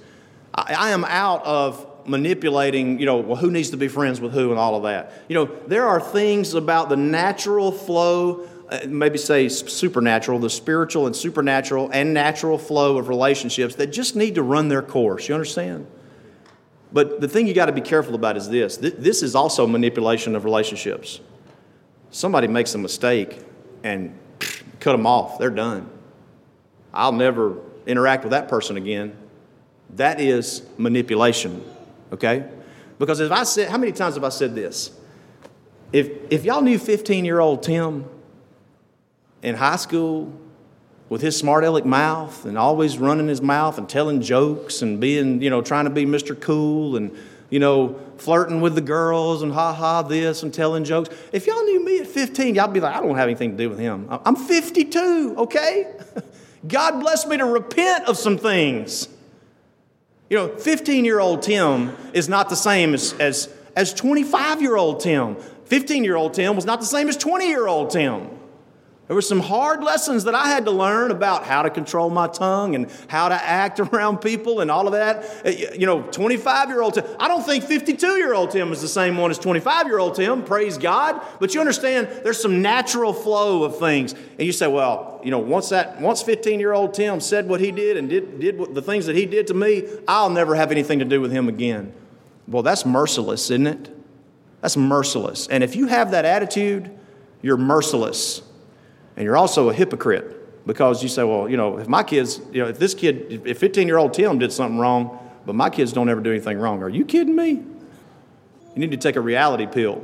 I, 0.55 0.75
I 0.79 0.91
am 0.91 1.05
out 1.05 1.45
of 1.45 1.87
manipulating, 2.07 2.99
you 2.99 3.07
know, 3.07 3.19
well, 3.19 3.37
who 3.37 3.51
needs 3.51 3.71
to 3.71 3.77
be 3.77 3.89
friends 3.89 4.21
with 4.21 4.33
who 4.33 4.51
and 4.51 4.59
all 4.59 4.75
of 4.75 4.83
that. 4.85 5.13
You 5.29 5.35
know, 5.35 5.45
there 5.67 5.87
are 5.87 6.01
things 6.01 6.55
about 6.55 6.89
the 6.89 6.97
natural 6.97 7.73
flow 7.73 8.49
uh, 8.73 8.87
maybe 8.87 9.19
say 9.19 9.51
supernatural, 9.51 10.39
the 10.39 10.49
spiritual 10.49 11.07
and 11.07 11.15
supernatural 11.15 11.91
and 11.93 12.15
natural 12.15 12.57
flow 12.57 12.97
of 12.97 13.09
relationships 13.09 13.75
that 13.75 13.89
just 13.89 14.17
need 14.17 14.37
to 14.37 14.43
run 14.43 14.69
their 14.69 14.81
course. 14.81 15.29
You 15.29 15.35
understand? 15.35 15.87
But 16.91 17.21
the 17.21 17.29
thing 17.29 17.47
you 17.47 17.53
got 17.53 17.67
to 17.67 17.73
be 17.73 17.83
careful 17.83 18.15
about 18.15 18.39
is 18.39 18.49
this 18.49 18.79
this 18.79 19.23
is 19.23 19.35
also 19.35 19.67
manipulation 19.67 20.35
of 20.35 20.45
relationships. 20.45 21.21
Somebody 22.11 22.49
makes 22.49 22.75
a 22.75 22.79
mistake 22.79 23.41
and 23.85 24.19
cut 24.81 24.93
them 24.93 25.07
off, 25.07 25.39
they're 25.39 25.51
done. 25.51 25.91
I'll 26.95 27.13
never 27.13 27.59
interact 27.87 28.25
with 28.25 28.31
that 28.31 28.49
person 28.49 28.79
again. 28.79 29.17
That 29.97 30.19
is 30.19 30.63
manipulation, 30.79 31.63
okay? 32.13 32.49
Because 32.99 33.21
if 33.21 33.33
I 33.33 33.45
said, 33.45 33.69
how 33.69 33.79
many 33.79 33.93
times 33.93 34.15
have 34.15 34.25
I 34.25 34.29
said 34.29 34.55
this? 34.55 34.97
If, 35.93 36.09
if 36.31 36.45
y'all 36.45 36.63
knew 36.63 36.79
15 36.79 37.25
year 37.25 37.41
old 37.41 37.63
Tim, 37.63 38.05
in 39.43 39.57
high 39.57 39.77
school 39.77 40.33
with 41.09 41.21
his 41.21 41.37
smart 41.37 41.65
aleck 41.65 41.85
mouth 41.85 42.45
and 42.47 42.57
always 42.57 42.97
running 42.97 43.29
his 43.29 43.43
mouth 43.43 43.77
and 43.77 43.89
telling 43.89 44.23
jokes 44.23 44.81
and 44.81 45.01
being, 45.01 45.43
you 45.43 45.51
know, 45.51 45.61
trying 45.61 45.85
to 45.85 45.91
be 45.91 46.07
Mr. 46.07 46.39
Cool 46.39 46.97
and, 46.97 47.15
you 47.51 47.59
know, 47.59 48.01
flirting 48.17 48.61
with 48.61 48.75
the 48.75 48.81
girls 48.81 49.43
and 49.43 49.53
ha 49.53 49.75
ha 49.75 50.03
this 50.03 50.43
and 50.43 50.55
telling 50.55 50.85
jokes. 50.85 51.11
If 51.33 51.47
y'all 51.47 51.63
knew 51.65 51.85
me 51.85 51.99
at 51.99 52.07
15, 52.07 52.55
y'all 52.55 52.69
be 52.69 52.81
like, 52.81 52.95
I 52.95 53.01
don't 53.01 53.17
have 53.17 53.29
anything 53.29 53.51
to 53.51 53.57
do 53.57 53.69
with 53.69 53.79
him. 53.79 54.07
I'm 54.25 54.37
52, 54.37 55.35
okay? 55.39 55.93
God 56.67 57.01
bless 57.01 57.27
me 57.27 57.37
to 57.37 57.45
repent 57.45 58.05
of 58.07 58.17
some 58.17 58.39
things. 58.39 59.09
You 60.33 60.39
know, 60.39 60.49
15 60.49 61.05
year 61.05 61.21
old 61.21 61.43
Tim 61.43 61.95
is 62.15 62.27
not 62.27 62.49
the 62.49 62.57
same 62.57 62.95
as, 62.95 63.13
as, 63.21 63.55
as 63.77 63.93
25 63.93 64.63
year 64.63 64.77
old 64.77 65.01
Tim. 65.01 65.37
15 65.67 66.05
year 66.05 66.17
old 66.17 66.33
Tim 66.33 66.57
was 66.57 66.65
not 66.65 66.81
the 66.81 66.87
same 66.87 67.11
as 67.11 67.19
20 67.19 67.51
year 67.51 67.67
old 67.67 67.91
Tim. 67.91 68.31
There 69.09 69.17
were 69.17 69.21
some 69.21 69.41
hard 69.41 69.83
lessons 69.83 70.25
that 70.25 70.35
I 70.35 70.47
had 70.47 70.65
to 70.67 70.71
learn 70.71 71.11
about 71.11 71.45
how 71.45 71.63
to 71.63 71.71
control 71.71 72.09
my 72.09 72.29
tongue 72.29 72.77
and 72.77 72.89
how 73.09 73.29
to 73.29 73.35
act 73.35 73.81
around 73.81 74.19
people 74.19 74.61
and 74.61 74.71
all 74.71 74.87
of 74.87 74.93
that. 74.93 75.45
Uh, 75.45 75.51
you 75.77 75.87
know, 75.87 76.03
25 76.03 76.69
year 76.69 76.81
old 76.81 76.95
Tim, 76.95 77.05
I 77.19 77.27
don't 77.27 77.43
think 77.43 77.65
52 77.65 78.07
year 78.17 78.33
old 78.33 78.53
Tim 78.53 78.71
is 78.73 78.81
the 78.81 78.89
same 78.89 79.17
one 79.17 79.31
as 79.31 79.39
25 79.39 79.87
year 79.87 79.99
old 79.99 80.15
Tim, 80.15 80.45
praise 80.45 80.79
God. 80.79 81.21
But 81.41 81.53
you 81.53 81.61
understand, 81.61 82.09
there's 82.23 82.41
some 82.41 82.63
natural 82.63 83.13
flow 83.13 83.65
of 83.65 83.79
things. 83.79 84.13
And 84.13 84.47
you 84.47 84.53
say, 84.53 84.69
well, 84.69 85.21
you 85.25 85.33
know, 85.33 85.41
once 85.41 85.71
that, 85.71 86.01
once 86.01 86.23
15 86.23 86.61
year 86.61 86.73
old 86.73 86.95
Tim 86.95 87.21
said 87.21 87.49
what 87.49 87.61
he 87.61 87.73
did 87.73 87.97
and 87.97 88.09
did, 88.09 88.39
did 88.39 88.75
the 88.75 88.83
things 88.83 89.07
that 89.07 89.17
he 89.17 89.27
did 89.27 89.49
to 89.49 89.55
me, 89.55 89.83
I'll 90.07 90.31
never 90.31 90.55
have 90.55 90.71
anything 90.71 91.01
to 91.01 91.05
do 91.05 91.21
with 91.21 91.33
him 91.33 91.49
again. 91.49 91.93
Well, 92.47 92.63
that's 92.63 92.87
merciless, 92.87 93.51
isn't 93.51 93.67
it? 93.67 93.91
That's 94.61 94.77
merciless. 94.77 95.49
And 95.49 95.65
if 95.65 95.75
you 95.75 95.89
have 95.89 96.13
that 96.13 96.25
attitude, 96.25 96.97
you're 97.43 97.57
merciless. 97.57 98.43
And 99.23 99.27
you're 99.27 99.37
also 99.37 99.71
a 99.71 99.73
hypocrite 99.73 100.67
because 100.67 101.01
you 101.01 101.09
say, 101.09 101.23
well, 101.23 101.49
you 101.49 101.57
know, 101.57 101.79
if 101.79 101.87
my 101.87 102.03
kids, 102.03 102.41
you 102.51 102.61
know, 102.61 102.69
if 102.69 102.81
this 102.81 102.93
kid, 102.93 103.43
if 103.47 103.57
15 103.57 103.87
year 103.87 103.99
old 103.99 104.15
Tim 104.15 104.41
did 104.41 104.53
something 104.53 104.81
wrong, 104.81 105.17
but 105.47 105.55
my 105.55 105.71
kids 105.71 105.93
don't 105.93 106.09
ever 106.09 106.21
do 106.21 106.33
anything 106.33 106.59
wrong, 106.59 106.83
are 106.83 106.89
you 106.89 107.05
kidding 107.05 107.37
me? 107.37 107.51
You 107.51 107.65
need 108.75 108.91
to 108.91 108.97
take 108.97 109.15
a 109.15 109.21
reality 109.21 109.69
pill. 109.69 110.03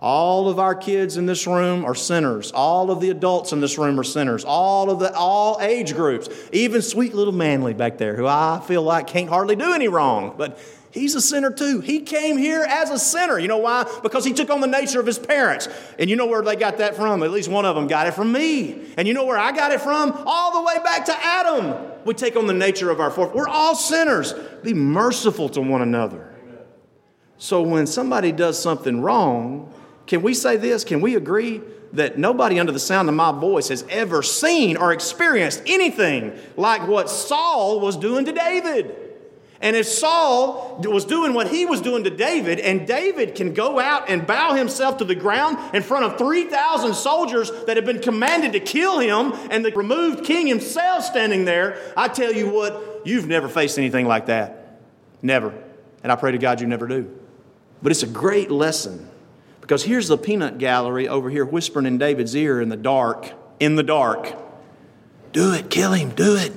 All 0.00 0.48
of 0.48 0.58
our 0.58 0.74
kids 0.74 1.16
in 1.16 1.26
this 1.26 1.46
room 1.46 1.84
are 1.84 1.94
sinners. 1.94 2.50
All 2.50 2.90
of 2.90 3.00
the 3.00 3.10
adults 3.10 3.52
in 3.52 3.60
this 3.60 3.78
room 3.78 4.00
are 4.00 4.04
sinners. 4.04 4.44
All 4.44 4.90
of 4.90 4.98
the 4.98 5.14
all 5.14 5.60
age 5.60 5.94
groups, 5.94 6.28
even 6.50 6.82
sweet 6.82 7.14
little 7.14 7.32
Manly 7.32 7.72
back 7.72 7.98
there, 7.98 8.16
who 8.16 8.26
I 8.26 8.60
feel 8.66 8.82
like 8.82 9.06
can't 9.06 9.28
hardly 9.28 9.54
do 9.54 9.74
any 9.74 9.86
wrong, 9.86 10.34
but 10.36 10.58
He's 10.92 11.14
a 11.14 11.20
sinner 11.20 11.52
too. 11.52 11.80
He 11.80 12.00
came 12.00 12.36
here 12.36 12.62
as 12.62 12.90
a 12.90 12.98
sinner. 12.98 13.38
You 13.38 13.46
know 13.46 13.58
why? 13.58 13.86
Because 14.02 14.24
he 14.24 14.32
took 14.32 14.50
on 14.50 14.60
the 14.60 14.66
nature 14.66 14.98
of 14.98 15.06
his 15.06 15.20
parents. 15.20 15.68
And 15.98 16.10
you 16.10 16.16
know 16.16 16.26
where 16.26 16.42
they 16.42 16.56
got 16.56 16.78
that 16.78 16.96
from? 16.96 17.22
At 17.22 17.30
least 17.30 17.48
one 17.48 17.64
of 17.64 17.76
them 17.76 17.86
got 17.86 18.08
it 18.08 18.14
from 18.14 18.32
me. 18.32 18.92
And 18.96 19.06
you 19.06 19.14
know 19.14 19.24
where 19.24 19.38
I 19.38 19.52
got 19.52 19.70
it 19.70 19.80
from? 19.80 20.10
All 20.26 20.60
the 20.60 20.66
way 20.66 20.82
back 20.82 21.04
to 21.04 21.16
Adam. 21.16 21.76
We 22.04 22.14
take 22.14 22.34
on 22.34 22.46
the 22.46 22.54
nature 22.54 22.90
of 22.90 22.98
our 22.98 23.10
fourth. 23.10 23.34
We're 23.34 23.48
all 23.48 23.76
sinners. 23.76 24.32
Be 24.64 24.74
merciful 24.74 25.48
to 25.50 25.60
one 25.60 25.82
another. 25.82 26.34
So 27.38 27.62
when 27.62 27.86
somebody 27.86 28.32
does 28.32 28.60
something 28.60 29.00
wrong, 29.00 29.72
can 30.08 30.22
we 30.22 30.34
say 30.34 30.56
this? 30.56 30.82
Can 30.82 31.00
we 31.00 31.14
agree 31.14 31.60
that 31.92 32.18
nobody 32.18 32.58
under 32.58 32.72
the 32.72 32.80
sound 32.80 33.08
of 33.08 33.14
my 33.14 33.32
voice 33.32 33.68
has 33.68 33.84
ever 33.88 34.22
seen 34.22 34.76
or 34.76 34.92
experienced 34.92 35.62
anything 35.66 36.36
like 36.56 36.86
what 36.88 37.08
Saul 37.08 37.80
was 37.80 37.96
doing 37.96 38.24
to 38.24 38.32
David? 38.32 39.09
And 39.62 39.76
if 39.76 39.86
Saul 39.86 40.80
was 40.82 41.04
doing 41.04 41.34
what 41.34 41.48
he 41.48 41.66
was 41.66 41.82
doing 41.82 42.04
to 42.04 42.10
David, 42.10 42.60
and 42.60 42.86
David 42.86 43.34
can 43.34 43.52
go 43.52 43.78
out 43.78 44.08
and 44.08 44.26
bow 44.26 44.54
himself 44.54 44.96
to 44.98 45.04
the 45.04 45.14
ground 45.14 45.58
in 45.74 45.82
front 45.82 46.06
of 46.06 46.16
3,000 46.16 46.94
soldiers 46.94 47.50
that 47.66 47.76
have 47.76 47.84
been 47.84 48.00
commanded 48.00 48.54
to 48.54 48.60
kill 48.60 49.00
him, 49.00 49.32
and 49.50 49.62
the 49.62 49.70
removed 49.72 50.24
king 50.24 50.46
himself 50.46 51.04
standing 51.04 51.44
there, 51.44 51.76
I 51.94 52.08
tell 52.08 52.32
you 52.32 52.48
what, 52.48 53.02
you've 53.04 53.26
never 53.26 53.48
faced 53.48 53.76
anything 53.76 54.06
like 54.06 54.26
that. 54.26 54.80
Never. 55.20 55.52
And 56.02 56.10
I 56.10 56.16
pray 56.16 56.32
to 56.32 56.38
God 56.38 56.62
you 56.62 56.66
never 56.66 56.88
do. 56.88 57.14
But 57.82 57.92
it's 57.92 58.02
a 58.02 58.08
great 58.08 58.50
lesson 58.50 59.10
because 59.60 59.84
here's 59.84 60.08
the 60.08 60.16
peanut 60.16 60.56
gallery 60.56 61.06
over 61.06 61.28
here 61.28 61.44
whispering 61.44 61.84
in 61.84 61.98
David's 61.98 62.34
ear 62.34 62.62
in 62.62 62.70
the 62.70 62.76
dark, 62.78 63.32
in 63.58 63.74
the 63.76 63.82
dark. 63.82 64.34
Do 65.32 65.52
it, 65.52 65.68
kill 65.68 65.92
him, 65.92 66.10
do 66.10 66.36
it 66.36 66.52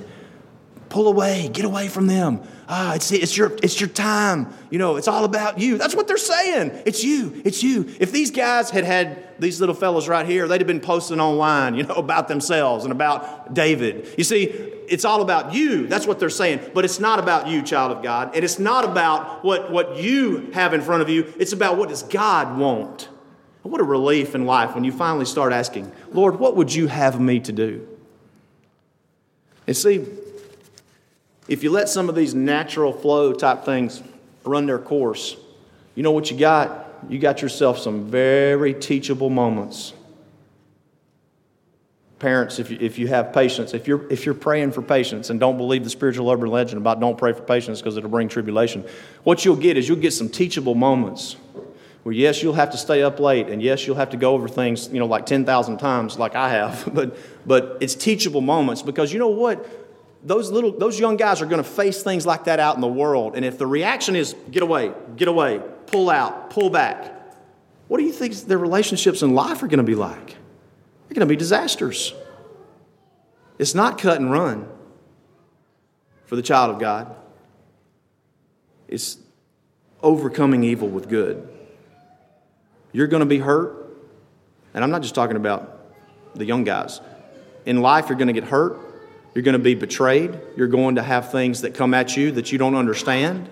pull 0.94 1.08
away, 1.08 1.50
get 1.52 1.64
away 1.64 1.88
from 1.88 2.06
them. 2.06 2.40
Ah, 2.66 2.94
it's, 2.94 3.12
it's, 3.12 3.36
your, 3.36 3.52
it's 3.62 3.78
your 3.78 3.90
time. 3.90 4.52
You 4.70 4.78
know, 4.78 4.96
it's 4.96 5.08
all 5.08 5.24
about 5.24 5.58
you. 5.58 5.76
That's 5.76 5.94
what 5.94 6.08
they're 6.08 6.16
saying. 6.16 6.82
It's 6.86 7.04
you. 7.04 7.42
It's 7.44 7.62
you. 7.62 7.94
If 8.00 8.10
these 8.10 8.30
guys 8.30 8.70
had 8.70 8.84
had 8.84 9.38
these 9.38 9.60
little 9.60 9.74
fellows 9.74 10.08
right 10.08 10.24
here, 10.24 10.48
they'd 10.48 10.60
have 10.60 10.66
been 10.66 10.80
posting 10.80 11.20
online, 11.20 11.74
you 11.74 11.82
know, 11.82 11.94
about 11.96 12.28
themselves 12.28 12.84
and 12.84 12.92
about 12.92 13.52
David. 13.52 14.14
You 14.16 14.24
see, 14.24 14.44
it's 14.44 15.04
all 15.04 15.20
about 15.20 15.52
you. 15.52 15.86
That's 15.86 16.06
what 16.06 16.18
they're 16.18 16.30
saying. 16.30 16.60
But 16.72 16.86
it's 16.86 16.98
not 16.98 17.18
about 17.18 17.48
you, 17.48 17.62
child 17.62 17.92
of 17.92 18.02
God. 18.02 18.34
And 18.34 18.42
it's 18.42 18.58
not 18.58 18.84
about 18.84 19.44
what, 19.44 19.70
what 19.70 19.98
you 19.98 20.50
have 20.54 20.72
in 20.72 20.80
front 20.80 21.02
of 21.02 21.10
you. 21.10 21.32
It's 21.38 21.52
about 21.52 21.76
what 21.76 21.90
does 21.90 22.02
God 22.02 22.58
want. 22.58 23.08
What 23.62 23.80
a 23.80 23.84
relief 23.84 24.34
in 24.34 24.44
life 24.44 24.74
when 24.74 24.84
you 24.84 24.92
finally 24.92 25.24
start 25.24 25.52
asking, 25.52 25.90
Lord, 26.12 26.38
what 26.38 26.54
would 26.56 26.72
you 26.72 26.86
have 26.86 27.18
me 27.18 27.40
to 27.40 27.52
do? 27.52 27.88
And 29.66 29.74
see, 29.74 30.06
if 31.48 31.62
you 31.62 31.70
let 31.70 31.88
some 31.88 32.08
of 32.08 32.14
these 32.14 32.34
natural 32.34 32.92
flow 32.92 33.32
type 33.32 33.64
things 33.64 34.02
run 34.44 34.66
their 34.66 34.78
course, 34.78 35.36
you 35.94 36.02
know 36.02 36.12
what 36.12 36.30
you 36.30 36.38
got? 36.38 36.88
You 37.08 37.18
got 37.18 37.42
yourself 37.42 37.78
some 37.78 38.06
very 38.10 38.74
teachable 38.74 39.30
moments. 39.30 39.92
Parents, 42.18 42.58
if 42.58 42.70
you, 42.70 42.78
if 42.80 42.98
you 42.98 43.08
have 43.08 43.34
patience, 43.34 43.74
if 43.74 43.86
you're, 43.86 44.10
if 44.10 44.24
you're 44.24 44.34
praying 44.34 44.72
for 44.72 44.80
patience 44.80 45.28
and 45.28 45.38
don't 45.38 45.58
believe 45.58 45.84
the 45.84 45.90
spiritual 45.90 46.30
urban 46.30 46.48
legend 46.48 46.80
about 46.80 46.98
don't 46.98 47.18
pray 47.18 47.34
for 47.34 47.42
patience 47.42 47.80
because 47.80 47.96
it'll 47.98 48.08
bring 48.08 48.28
tribulation, 48.28 48.84
what 49.24 49.44
you'll 49.44 49.56
get 49.56 49.76
is 49.76 49.86
you'll 49.86 49.98
get 49.98 50.12
some 50.12 50.30
teachable 50.30 50.74
moments 50.74 51.36
where 52.04 52.14
yes, 52.14 52.42
you'll 52.42 52.54
have 52.54 52.70
to 52.70 52.76
stay 52.76 53.02
up 53.02 53.18
late, 53.18 53.48
and 53.48 53.62
yes, 53.62 53.86
you'll 53.86 53.96
have 53.96 54.10
to 54.10 54.18
go 54.18 54.34
over 54.34 54.46
things, 54.46 54.88
you 54.88 54.98
know, 54.98 55.06
like 55.06 55.24
10,000 55.24 55.78
times 55.78 56.18
like 56.18 56.34
I 56.34 56.50
have, 56.50 56.88
but, 56.94 57.16
but 57.46 57.78
it's 57.80 57.94
teachable 57.94 58.42
moments 58.42 58.82
because 58.82 59.12
you 59.12 59.18
know 59.18 59.28
what? 59.28 59.83
Those 60.24 60.50
little 60.50 60.72
those 60.72 60.98
young 60.98 61.16
guys 61.16 61.42
are 61.42 61.46
going 61.46 61.62
to 61.62 61.68
face 61.68 62.02
things 62.02 62.24
like 62.24 62.44
that 62.44 62.58
out 62.58 62.74
in 62.74 62.80
the 62.80 62.88
world. 62.88 63.36
And 63.36 63.44
if 63.44 63.58
the 63.58 63.66
reaction 63.66 64.16
is 64.16 64.34
get 64.50 64.62
away 64.62 64.92
get 65.16 65.28
away 65.28 65.60
pull 65.86 66.10
out 66.10 66.50
pull 66.50 66.70
back 66.70 67.14
what 67.88 67.98
do 67.98 68.04
you 68.04 68.12
think 68.12 68.34
their 68.46 68.58
relationships 68.58 69.22
in 69.22 69.34
life 69.34 69.62
are 69.62 69.66
going 69.66 69.78
to 69.78 69.84
be 69.84 69.94
like? 69.94 70.28
They're 70.28 71.14
going 71.14 71.20
to 71.20 71.26
be 71.26 71.36
disasters. 71.36 72.14
It's 73.58 73.74
not 73.74 73.98
cut 73.98 74.18
and 74.18 74.32
run 74.32 74.66
for 76.24 76.36
the 76.36 76.42
child 76.42 76.74
of 76.74 76.80
god. 76.80 77.14
It's 78.88 79.18
overcoming 80.02 80.64
evil 80.64 80.88
with 80.88 81.08
good. 81.08 81.48
You're 82.92 83.06
going 83.06 83.20
to 83.20 83.26
be 83.26 83.38
hurt 83.38 83.82
and 84.72 84.82
i'm 84.82 84.90
not 84.90 85.02
just 85.02 85.14
talking 85.14 85.36
about 85.36 85.80
the 86.34 86.44
young 86.44 86.64
guys. 86.64 87.00
In 87.66 87.82
life 87.82 88.08
you're 88.08 88.18
going 88.18 88.28
to 88.28 88.34
get 88.34 88.44
hurt 88.44 88.93
you're 89.34 89.42
going 89.42 89.54
to 89.54 89.58
be 89.58 89.74
betrayed. 89.74 90.38
You're 90.56 90.68
going 90.68 90.94
to 90.94 91.02
have 91.02 91.32
things 91.32 91.62
that 91.62 91.74
come 91.74 91.92
at 91.92 92.16
you 92.16 92.30
that 92.32 92.52
you 92.52 92.58
don't 92.58 92.76
understand. 92.76 93.48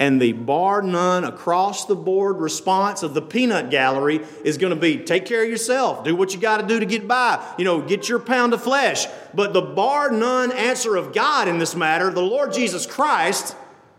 And 0.00 0.20
the 0.20 0.32
bar 0.32 0.82
none 0.82 1.22
across 1.22 1.86
the 1.86 1.94
board 1.94 2.38
response 2.40 3.04
of 3.04 3.14
the 3.14 3.22
peanut 3.22 3.70
gallery 3.70 4.20
is 4.44 4.58
going 4.58 4.74
to 4.74 4.80
be 4.80 4.98
take 4.98 5.26
care 5.26 5.44
of 5.44 5.48
yourself, 5.48 6.02
do 6.02 6.16
what 6.16 6.34
you 6.34 6.40
got 6.40 6.60
to 6.60 6.66
do 6.66 6.80
to 6.80 6.86
get 6.86 7.06
by, 7.06 7.40
you 7.56 7.64
know, 7.64 7.80
get 7.80 8.08
your 8.08 8.18
pound 8.18 8.52
of 8.52 8.60
flesh. 8.60 9.06
But 9.32 9.52
the 9.52 9.62
bar 9.62 10.10
none 10.10 10.50
answer 10.50 10.96
of 10.96 11.12
God 11.12 11.46
in 11.46 11.58
this 11.58 11.76
matter, 11.76 12.10
the 12.10 12.20
Lord 12.20 12.52
Jesus 12.52 12.84
Christ, 12.84 13.54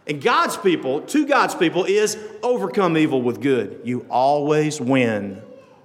and 0.05 0.21
God's 0.21 0.57
people, 0.57 0.99
to 1.01 1.25
God's 1.25 1.55
people, 1.55 1.85
is 1.85 2.17
overcome 2.41 2.97
evil 2.97 3.21
with 3.21 3.39
good. 3.39 3.79
You 3.85 4.05
always 4.09 4.81
win 4.81 5.41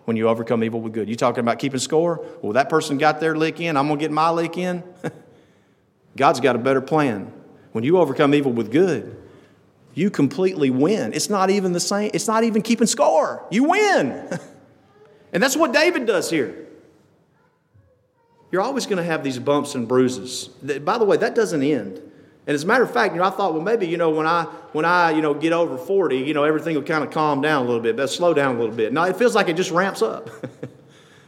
when 0.07 0.17
you 0.17 0.29
overcome 0.29 0.65
evil 0.65 0.81
with 0.81 0.95
good. 0.95 1.09
You 1.09 1.15
talking 1.15 1.41
about 1.41 1.61
keeping 1.61 1.79
score? 1.79 2.27
Well, 2.43 2.55
that 2.55 2.69
person 2.69 2.99
got 2.99 3.21
their 3.21 3.37
lick 3.37 3.61
in, 3.61 3.77
I'm 3.77 3.87
going 3.87 4.01
to 4.01 4.05
get 4.05 4.11
my 4.11 4.31
lick 4.31 4.59
in. 4.59 4.83
God's 6.19 6.41
got 6.41 6.57
a 6.57 6.59
better 6.59 6.83
plan. 6.83 7.33
When 7.73 7.85
you 7.85 7.99
overcome 7.99 8.35
evil 8.35 8.53
with 8.53 8.71
good, 8.73 9.17
you 9.95 10.11
completely 10.11 10.69
win. 10.69 11.13
It's 11.15 11.31
not 11.31 11.49
even 11.49 11.73
the 11.73 11.81
same, 11.81 12.11
it's 12.13 12.27
not 12.27 12.45
even 12.45 12.61
keeping 12.61 12.87
score. 12.87 13.47
You 13.51 13.65
win. 13.65 14.29
and 15.33 15.43
that's 15.43 15.57
what 15.57 15.73
David 15.73 16.07
does 16.07 16.29
here. 16.29 16.67
You're 18.51 18.63
always 18.63 18.87
going 18.87 18.97
to 18.97 19.05
have 19.05 19.23
these 19.23 19.39
bumps 19.39 19.75
and 19.75 19.87
bruises. 19.87 20.49
By 20.49 20.99
the 20.99 21.05
way, 21.05 21.19
that 21.19 21.35
doesn't 21.35 21.63
end. 21.63 21.99
And 22.47 22.55
as 22.55 22.65
a 22.65 22.67
matter 22.67 22.83
of 22.83 22.91
fact, 22.91 23.13
you 23.15 23.21
know, 23.21 23.27
I 23.27 23.31
thought, 23.31 23.53
well, 23.53 23.63
maybe, 23.63 23.87
you 23.87 23.99
know, 23.99 24.09
when 24.09 24.27
I 24.27 24.45
when 24.73 24.87
I, 24.87 25.11
you 25.11 25.21
know, 25.21 25.35
get 25.35 25.53
over 25.53 25.77
40, 25.77 26.17
you 26.17 26.33
know, 26.33 26.45
everything 26.45 26.75
will 26.75 26.83
kind 26.83 27.05
of 27.05 27.11
calm 27.11 27.43
down 27.43 27.63
a 27.63 27.67
little 27.67 27.83
bit, 27.83 27.95
but 27.97 28.09
slow 28.09 28.33
down 28.33 28.57
a 28.57 28.59
little 28.59 28.75
bit. 28.75 28.93
Now 28.93 29.05
it 29.05 29.17
feels 29.17 29.35
like 29.35 29.49
it 29.49 29.57
just 29.57 29.71
ramps 29.71 30.01
up. 30.01 30.31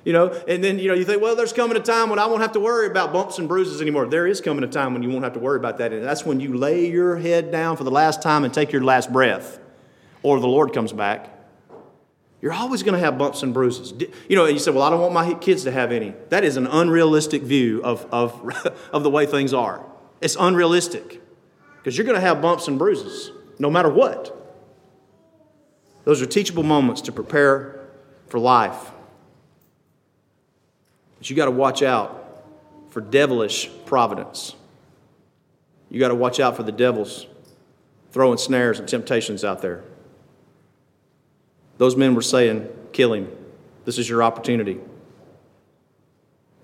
You 0.05 0.15
know, 0.15 0.29
and 0.49 0.65
then 0.65 0.79
you 0.79 0.89
know 0.89 0.95
you 0.95 1.05
think, 1.05 1.21
well, 1.21 1.37
there's 1.37 1.53
coming 1.53 1.77
a 1.77 1.81
time 1.81 2.09
when 2.09 2.19
I 2.19 2.27
won't 2.27 2.41
have 2.41 2.53
to 2.53 2.61
worry 2.61 2.87
about 2.87 3.13
bumps 3.13 3.39
and 3.39 3.47
bruises 3.47 3.83
anymore. 3.83 4.07
There 4.07 4.27
is 4.27 4.41
coming 4.41 4.65
a 4.65 4.69
time 4.69 4.95
when 4.95 5.03
you 5.03 5.11
won't 5.11 5.25
have 5.25 5.35
to 5.35 5.41
worry 5.41 5.59
about 5.59 5.79
that, 5.79 5.93
and 5.93 6.03
that's 6.03 6.25
when 6.25 6.41
you 6.41 6.57
lay 6.57 6.89
your 6.89 7.17
head 7.19 7.53
down 7.53 7.77
for 7.77 7.85
the 7.85 7.91
last 7.91 8.23
time 8.23 8.45
and 8.45 8.53
take 8.53 8.73
your 8.73 8.83
last 8.83 9.13
breath, 9.13 9.59
or 10.23 10.41
the 10.41 10.49
Lord 10.49 10.73
comes 10.73 10.93
back. 10.93 11.37
You're 12.41 12.55
always 12.55 12.83
going 12.83 12.95
to 12.95 13.01
have 13.01 13.19
bumps 13.19 13.43
and 13.43 13.53
bruises. 13.53 13.93
You 14.29 14.37
know, 14.37 14.47
and 14.47 14.55
you 14.55 14.59
say, 14.59 14.71
well, 14.71 14.83
I 14.83 14.89
don't 14.89 15.01
want 15.01 15.13
my 15.13 15.35
kids 15.35 15.65
to 15.65 15.71
have 15.71 15.93
any. 15.93 16.15
That 16.31 16.43
is 16.43 16.57
an 16.57 16.67
unrealistic 16.67 17.43
view 17.43 17.83
of, 17.85 18.07
of, 18.11 18.43
of 18.93 19.03
the 19.03 19.11
way 19.11 19.27
things 19.27 19.53
are. 19.53 19.85
It's 20.23 20.37
unrealistic 20.41 21.21
because 21.79 21.99
you're 21.99 22.07
going 22.07 22.17
to 22.17 22.21
have 22.21 22.41
bumps 22.41 22.69
and 22.69 22.79
bruises 22.79 23.31
no 23.59 23.71
matter 23.71 23.91
what. 23.91 24.37
Those 26.05 26.23
are 26.23 26.27
teachable 26.27 26.63
moments 26.63 27.03
to 27.03 27.13
prepare 27.13 27.89
for 28.29 28.39
life. 28.39 28.91
But 31.21 31.29
you 31.29 31.37
got 31.37 31.45
to 31.45 31.51
watch 31.51 31.83
out 31.83 32.47
for 32.89 33.03
devilish 33.03 33.71
providence. 33.85 34.57
You 35.91 36.01
got 36.01 36.09
to 36.09 36.15
watch 36.15 36.41
out 36.41 36.57
for 36.57 36.63
the 36.63 36.73
devils 36.73 37.27
throwing 38.11 38.39
snares 38.39 38.79
and 38.79 38.89
temptations 38.89 39.45
out 39.45 39.61
there. 39.61 39.85
Those 41.77 41.95
men 41.95 42.15
were 42.15 42.23
saying, 42.23 42.69
Kill 42.93 43.13
him. 43.13 43.31
This 43.85 43.99
is 43.99 44.09
your 44.09 44.23
opportunity. 44.23 44.81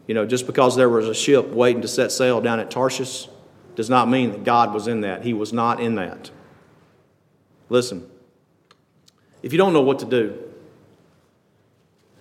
You 0.06 0.14
know, 0.14 0.24
just 0.24 0.46
because 0.46 0.74
there 0.74 0.88
was 0.88 1.06
a 1.06 1.14
ship 1.14 1.48
waiting 1.48 1.82
to 1.82 1.88
set 1.88 2.10
sail 2.10 2.40
down 2.40 2.58
at 2.58 2.70
Tarshish 2.70 3.28
does 3.74 3.90
not 3.90 4.08
mean 4.08 4.32
that 4.32 4.42
God 4.42 4.72
was 4.72 4.88
in 4.88 5.02
that. 5.02 5.22
He 5.22 5.34
was 5.34 5.52
not 5.52 5.80
in 5.80 5.96
that. 5.96 6.30
Listen, 7.68 8.08
if 9.42 9.52
you 9.52 9.58
don't 9.58 9.74
know 9.74 9.82
what 9.82 9.98
to 9.98 10.06
do, 10.06 10.45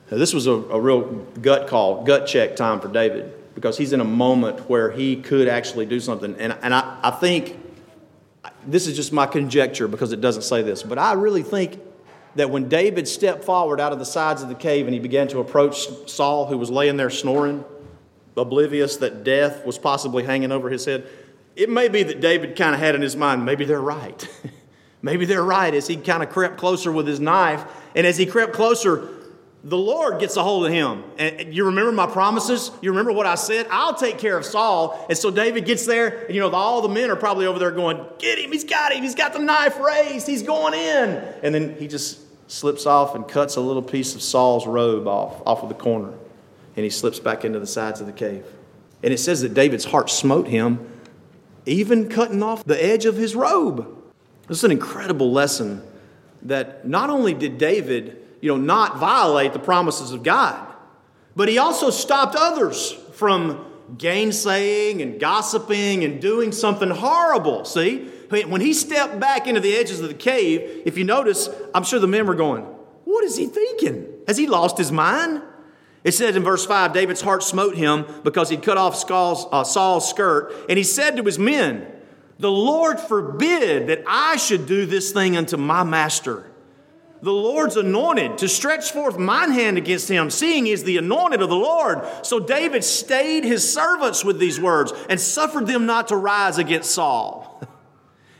this 0.10 0.34
was 0.34 0.48
a, 0.48 0.52
a 0.52 0.80
real 0.80 1.02
gut 1.42 1.68
call, 1.68 2.04
gut 2.04 2.28
check 2.28 2.56
time 2.56 2.80
for 2.80 2.88
David 2.88 3.34
because 3.56 3.78
he's 3.78 3.94
in 3.94 4.02
a 4.02 4.06
moment 4.06 4.70
where 4.70 4.92
he 4.92 5.16
could 5.16 5.48
actually 5.48 5.86
do 5.86 6.00
something. 6.00 6.36
And, 6.38 6.56
and 6.62 6.74
I, 6.74 7.00
I 7.02 7.12
think 7.12 7.58
this 8.68 8.86
is 8.86 8.96
just 8.96 9.14
my 9.14 9.26
conjecture 9.26 9.88
because 9.88 10.12
it 10.12 10.22
doesn't 10.22 10.44
say 10.44 10.62
this, 10.62 10.84
but 10.84 11.00
I 11.00 11.14
really 11.14 11.44
think 11.44 11.80
that 12.36 12.50
when 12.50 12.68
David 12.68 13.08
stepped 13.08 13.46
forward 13.46 13.80
out 13.80 13.94
of 13.94 14.00
the 14.00 14.06
sides 14.06 14.42
of 14.42 14.50
the 14.50 14.56
cave 14.56 14.86
and 14.86 14.94
he 14.94 15.00
began 15.00 15.28
to 15.30 15.40
approach 15.40 15.88
Saul, 16.10 16.46
who 16.46 16.58
was 16.58 16.70
laying 16.70 16.98
there 16.98 17.10
snoring, 17.10 17.64
oblivious 18.36 18.98
that 18.98 19.24
death 19.24 19.66
was 19.66 19.78
possibly 19.78 20.24
hanging 20.24 20.52
over 20.52 20.70
his 20.70 20.84
head, 20.84 21.08
it 21.56 21.70
may 21.70 21.88
be 21.88 22.04
that 22.04 22.20
David 22.20 22.58
kind 22.58 22.76
of 22.76 22.82
had 22.82 22.94
in 22.94 23.02
his 23.02 23.16
mind, 23.16 23.46
maybe 23.46 23.64
they're 23.64 23.80
right. 23.82 24.28
maybe 25.02 25.24
they're 25.24 25.44
right 25.44 25.74
as 25.74 25.88
he 25.88 25.96
kind 25.96 26.22
of 26.22 26.30
crept 26.30 26.58
closer 26.58 26.92
with 26.92 27.08
his 27.08 27.22
knife. 27.22 27.64
And 27.96 28.06
as 28.06 28.18
he 28.18 28.26
crept 28.26 28.52
closer, 28.52 29.08
the 29.66 29.78
Lord 29.78 30.20
gets 30.20 30.38
a 30.38 30.44
hold 30.44 30.68
of 30.68 30.72
him. 30.72 31.04
And 31.18 31.52
you 31.54 31.66
remember 31.66 31.92
my 31.92 32.06
promises? 32.06 32.70
You 32.82 32.92
remember 32.92 33.12
what 33.12 33.26
I 33.26 33.34
said? 33.34 33.66
I'll 33.72 33.96
take 33.96 34.20
care 34.20 34.38
of 34.38 34.46
Saul. 34.46 35.04
And 35.10 35.18
so 35.18 35.32
David 35.32 35.66
gets 35.66 35.88
there, 35.88 36.26
and 36.28 36.36
you 36.36 36.40
know, 36.40 36.52
all 36.52 36.84
the 36.84 36.88
men 36.88 37.10
are 37.10 37.16
probably 37.16 37.48
over 37.48 37.58
there 37.58 37.72
going, 37.72 38.06
Get 38.20 38.38
him, 38.38 38.52
he's 38.52 38.64
got 38.64 38.94
him, 38.94 39.02
he's 39.02 39.16
got 39.16 39.34
the 39.34 39.40
knife 39.40 39.80
raised, 39.80 40.28
he's 40.28 40.44
going 40.44 40.76
in. 40.76 41.10
And 41.42 41.54
then 41.54 41.76
he 41.78 41.88
just 41.88 42.22
slips 42.48 42.86
off 42.86 43.16
and 43.16 43.28
cuts 43.28 43.56
a 43.56 43.62
little 43.62 43.82
piece 43.82 44.14
of 44.14 44.22
Saul's 44.22 44.68
robe 44.68 45.08
off, 45.08 45.42
off 45.48 45.64
of 45.64 45.70
the 45.70 45.76
corner. 45.76 46.14
And 46.76 46.84
he 46.84 46.92
slips 46.92 47.20
back 47.20 47.44
into 47.44 47.60
the 47.60 47.68
sides 47.68 48.00
of 48.00 48.06
the 48.06 48.14
cave. 48.14 48.46
And 49.02 49.12
it 49.12 49.18
says 49.18 49.42
that 49.42 49.56
David's 49.56 49.86
heart 49.86 50.12
smote 50.12 50.48
him, 50.48 50.92
even 51.66 52.08
cutting 52.08 52.44
off 52.44 52.64
the 52.66 52.82
edge 52.82 53.06
of 53.06 53.18
his 53.18 53.36
robe. 53.36 53.88
This 54.48 54.60
is 54.60 54.64
an 54.64 54.72
incredible 54.72 55.32
lesson 55.32 55.82
that 56.44 56.88
not 56.88 57.10
only 57.10 57.34
did 57.34 57.58
David 57.58 58.25
you 58.46 58.52
know, 58.52 58.58
not 58.58 59.00
violate 59.00 59.54
the 59.54 59.60
promises 59.60 60.12
of 60.12 60.22
God. 60.22 60.72
But 61.36 61.50
he 61.50 61.58
also 61.58 61.90
stopped 61.90 62.36
others 62.38 62.92
from 63.14 63.66
gainsaying 63.98 65.02
and 65.02 65.20
gossiping 65.20 66.04
and 66.04 66.22
doing 66.22 66.52
something 66.52 66.92
horrible. 66.92 67.66
See? 67.66 68.06
When 68.30 68.62
he 68.62 68.76
stepped 68.76 69.20
back 69.20 69.48
into 69.48 69.62
the 69.62 69.76
edges 69.76 70.00
of 70.00 70.10
the 70.10 70.14
cave, 70.14 70.84
if 70.86 70.96
you 70.96 71.04
notice, 71.04 71.50
I'm 71.74 71.84
sure 71.84 72.00
the 72.00 72.08
men 72.08 72.28
were 72.28 72.36
going, 72.36 72.66
What 73.06 73.24
is 73.24 73.36
he 73.36 73.48
thinking? 73.48 74.14
Has 74.28 74.38
he 74.38 74.46
lost 74.46 74.78
his 74.78 74.92
mind? 74.92 75.42
It 76.04 76.14
says 76.14 76.36
in 76.36 76.44
verse 76.44 76.68
5 76.68 76.94
David's 76.94 77.22
heart 77.22 77.42
smote 77.42 77.76
him 77.76 78.06
because 78.24 78.50
he'd 78.50 78.62
cut 78.62 78.78
off 78.78 78.96
Saul's, 78.96 79.48
uh, 79.52 79.64
Saul's 79.64 80.08
skirt, 80.08 80.54
and 80.70 80.78
he 80.78 80.84
said 80.84 81.18
to 81.18 81.24
his 81.24 81.40
men, 81.40 81.92
The 82.38 82.52
Lord 82.52 83.00
forbid 83.00 83.88
that 83.88 84.04
I 84.06 84.36
should 84.36 84.68
do 84.68 84.86
this 84.86 85.12
thing 85.12 85.36
unto 85.36 85.58
my 85.58 85.84
master. 85.84 86.52
The 87.26 87.34
Lord's 87.34 87.76
anointed, 87.76 88.38
to 88.38 88.48
stretch 88.48 88.92
forth 88.92 89.18
mine 89.18 89.50
hand 89.50 89.80
against 89.80 90.08
him, 90.08 90.30
seeing 90.30 90.68
he 90.68 90.72
is 90.72 90.84
the 90.84 90.98
anointed 90.98 91.42
of 91.42 91.50
the 91.50 91.56
Lord. 91.56 92.04
So 92.22 92.40
David 92.40 92.84
stayed 92.84 93.44
his 93.44 93.68
servants 93.68 94.24
with 94.24 94.38
these 94.38 94.60
words 94.60 94.94
and 95.10 95.20
suffered 95.20 95.66
them 95.66 95.88
not 95.88 96.10
to 96.10 96.18
rise 96.18 96.60
against 96.60 96.92
Saul. 96.92 97.62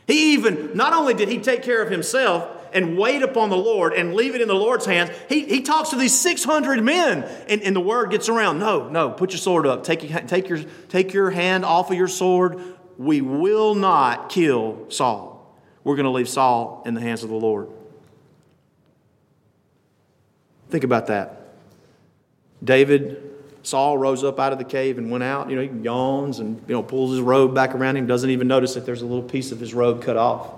He 0.08 0.34
even, 0.34 0.76
not 0.76 0.92
only 0.92 1.14
did 1.14 1.28
he 1.28 1.38
take 1.38 1.64
care 1.64 1.82
of 1.82 1.90
himself, 1.90 2.48
and 2.72 2.96
wait 2.96 3.24
upon 3.24 3.50
the 3.50 3.56
Lord 3.56 3.92
and 3.92 4.14
leave 4.14 4.36
it 4.36 4.40
in 4.40 4.46
the 4.46 4.54
Lord's 4.54 4.86
hands. 4.86 5.10
He, 5.28 5.44
he 5.46 5.62
talks 5.62 5.90
to 5.90 5.96
these 5.96 6.16
600 6.16 6.80
men, 6.80 7.24
and, 7.48 7.60
and 7.60 7.74
the 7.74 7.80
word 7.80 8.12
gets 8.12 8.28
around. 8.28 8.60
No, 8.60 8.88
no, 8.88 9.10
put 9.10 9.32
your 9.32 9.40
sword 9.40 9.66
up. 9.66 9.82
Take, 9.82 10.28
take, 10.28 10.48
your, 10.48 10.62
take 10.88 11.12
your 11.12 11.32
hand 11.32 11.64
off 11.64 11.90
of 11.90 11.96
your 11.96 12.06
sword. 12.06 12.62
We 12.98 13.20
will 13.20 13.74
not 13.74 14.28
kill 14.28 14.86
Saul. 14.90 15.58
We're 15.82 15.96
going 15.96 16.04
to 16.04 16.10
leave 16.10 16.28
Saul 16.28 16.84
in 16.86 16.94
the 16.94 17.00
hands 17.00 17.24
of 17.24 17.30
the 17.30 17.34
Lord. 17.34 17.68
Think 20.70 20.84
about 20.84 21.06
that. 21.08 21.42
David, 22.62 23.22
Saul 23.62 23.98
rose 23.98 24.24
up 24.24 24.40
out 24.40 24.52
of 24.52 24.58
the 24.58 24.64
cave 24.64 24.98
and 24.98 25.10
went 25.10 25.24
out. 25.24 25.50
You 25.50 25.56
know, 25.56 25.62
he 25.62 25.82
yawns 25.82 26.38
and 26.38 26.62
you 26.66 26.74
know 26.74 26.82
pulls 26.82 27.12
his 27.12 27.20
robe 27.20 27.54
back 27.54 27.74
around 27.74 27.96
him. 27.96 28.06
Doesn't 28.06 28.30
even 28.30 28.48
notice 28.48 28.74
that 28.74 28.86
there's 28.86 29.02
a 29.02 29.06
little 29.06 29.22
piece 29.22 29.52
of 29.52 29.60
his 29.60 29.74
robe 29.74 30.02
cut 30.02 30.16
off 30.16 30.50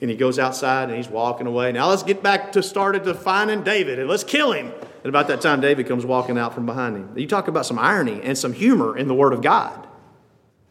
and 0.00 0.10
he 0.10 0.16
goes 0.16 0.38
outside 0.38 0.88
and 0.88 0.96
he's 0.96 1.08
walking 1.08 1.46
away. 1.46 1.72
Now 1.72 1.88
let's 1.88 2.02
get 2.02 2.22
back 2.22 2.52
to 2.52 2.62
started 2.62 3.04
to 3.04 3.14
finding 3.14 3.62
David 3.62 3.98
and 3.98 4.08
let's 4.08 4.24
kill 4.24 4.52
him. 4.52 4.66
And 4.66 5.06
about 5.06 5.28
that 5.28 5.40
time, 5.40 5.60
David 5.60 5.86
comes 5.86 6.04
walking 6.04 6.38
out 6.38 6.54
from 6.54 6.66
behind 6.66 6.96
him. 6.96 7.16
You 7.16 7.26
talk 7.26 7.48
about 7.48 7.66
some 7.66 7.78
irony 7.78 8.20
and 8.22 8.36
some 8.36 8.52
humor 8.52 8.96
in 8.96 9.08
the 9.08 9.14
Word 9.14 9.32
of 9.32 9.42
God. 9.42 9.86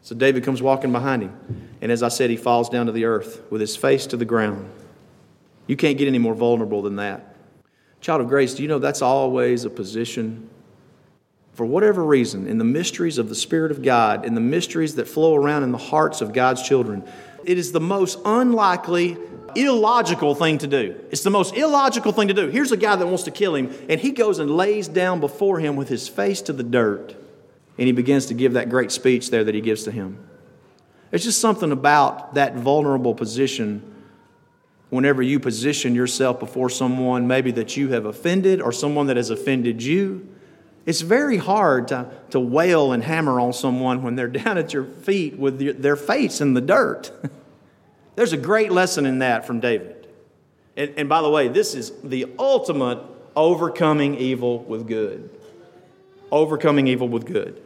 So 0.02 0.14
David 0.14 0.44
comes 0.44 0.62
walking 0.62 0.92
behind 0.92 1.22
him. 1.22 1.68
And 1.80 1.92
as 1.92 2.02
I 2.02 2.08
said, 2.08 2.30
he 2.30 2.36
falls 2.36 2.68
down 2.68 2.86
to 2.86 2.92
the 2.92 3.04
earth 3.04 3.42
with 3.50 3.60
his 3.60 3.76
face 3.76 4.06
to 4.08 4.16
the 4.16 4.24
ground. 4.24 4.70
You 5.66 5.76
can't 5.76 5.98
get 5.98 6.08
any 6.08 6.18
more 6.18 6.34
vulnerable 6.34 6.82
than 6.82 6.96
that. 6.96 7.27
Child 8.00 8.20
of 8.20 8.28
grace, 8.28 8.54
do 8.54 8.62
you 8.62 8.68
know 8.68 8.78
that's 8.78 9.02
always 9.02 9.64
a 9.64 9.70
position? 9.70 10.48
For 11.54 11.66
whatever 11.66 12.04
reason, 12.04 12.46
in 12.46 12.58
the 12.58 12.64
mysteries 12.64 13.18
of 13.18 13.28
the 13.28 13.34
Spirit 13.34 13.72
of 13.72 13.82
God, 13.82 14.24
in 14.24 14.34
the 14.34 14.40
mysteries 14.40 14.94
that 14.94 15.08
flow 15.08 15.34
around 15.34 15.64
in 15.64 15.72
the 15.72 15.78
hearts 15.78 16.20
of 16.20 16.32
God's 16.32 16.62
children, 16.62 17.02
it 17.44 17.58
is 17.58 17.72
the 17.72 17.80
most 17.80 18.20
unlikely, 18.24 19.16
illogical 19.56 20.36
thing 20.36 20.58
to 20.58 20.68
do. 20.68 20.94
It's 21.10 21.24
the 21.24 21.30
most 21.30 21.56
illogical 21.56 22.12
thing 22.12 22.28
to 22.28 22.34
do. 22.34 22.48
Here's 22.48 22.70
a 22.70 22.76
guy 22.76 22.94
that 22.94 23.06
wants 23.06 23.24
to 23.24 23.32
kill 23.32 23.56
him, 23.56 23.74
and 23.88 24.00
he 24.00 24.12
goes 24.12 24.38
and 24.38 24.56
lays 24.56 24.86
down 24.86 25.18
before 25.18 25.58
him 25.58 25.74
with 25.74 25.88
his 25.88 26.06
face 26.06 26.40
to 26.42 26.52
the 26.52 26.62
dirt, 26.62 27.16
and 27.76 27.86
he 27.86 27.92
begins 27.92 28.26
to 28.26 28.34
give 28.34 28.52
that 28.52 28.70
great 28.70 28.92
speech 28.92 29.30
there 29.30 29.42
that 29.42 29.54
he 29.54 29.60
gives 29.60 29.82
to 29.82 29.90
him. 29.90 30.24
There's 31.10 31.24
just 31.24 31.40
something 31.40 31.72
about 31.72 32.34
that 32.34 32.54
vulnerable 32.54 33.14
position 33.14 33.82
whenever 34.90 35.22
you 35.22 35.38
position 35.38 35.94
yourself 35.94 36.40
before 36.40 36.70
someone 36.70 37.26
maybe 37.26 37.50
that 37.52 37.76
you 37.76 37.90
have 37.90 38.06
offended 38.06 38.60
or 38.60 38.72
someone 38.72 39.06
that 39.06 39.16
has 39.16 39.30
offended 39.30 39.82
you. 39.82 40.26
It's 40.86 41.02
very 41.02 41.36
hard 41.36 41.88
to, 41.88 42.10
to 42.30 42.40
wail 42.40 42.92
and 42.92 43.02
hammer 43.04 43.38
on 43.40 43.52
someone 43.52 44.02
when 44.02 44.16
they're 44.16 44.28
down 44.28 44.56
at 44.56 44.72
your 44.72 44.84
feet 44.84 45.38
with 45.38 45.60
your, 45.60 45.74
their 45.74 45.96
face 45.96 46.40
in 46.40 46.54
the 46.54 46.60
dirt. 46.60 47.12
There's 48.16 48.32
a 48.32 48.38
great 48.38 48.72
lesson 48.72 49.06
in 49.06 49.18
that 49.18 49.46
from 49.46 49.60
David. 49.60 50.08
And, 50.76 50.94
and 50.96 51.08
by 51.08 51.22
the 51.22 51.30
way, 51.30 51.48
this 51.48 51.74
is 51.74 51.92
the 52.02 52.26
ultimate 52.38 53.00
overcoming 53.36 54.16
evil 54.16 54.60
with 54.60 54.86
good. 54.86 55.30
Overcoming 56.32 56.86
evil 56.86 57.08
with 57.08 57.26
good. 57.26 57.62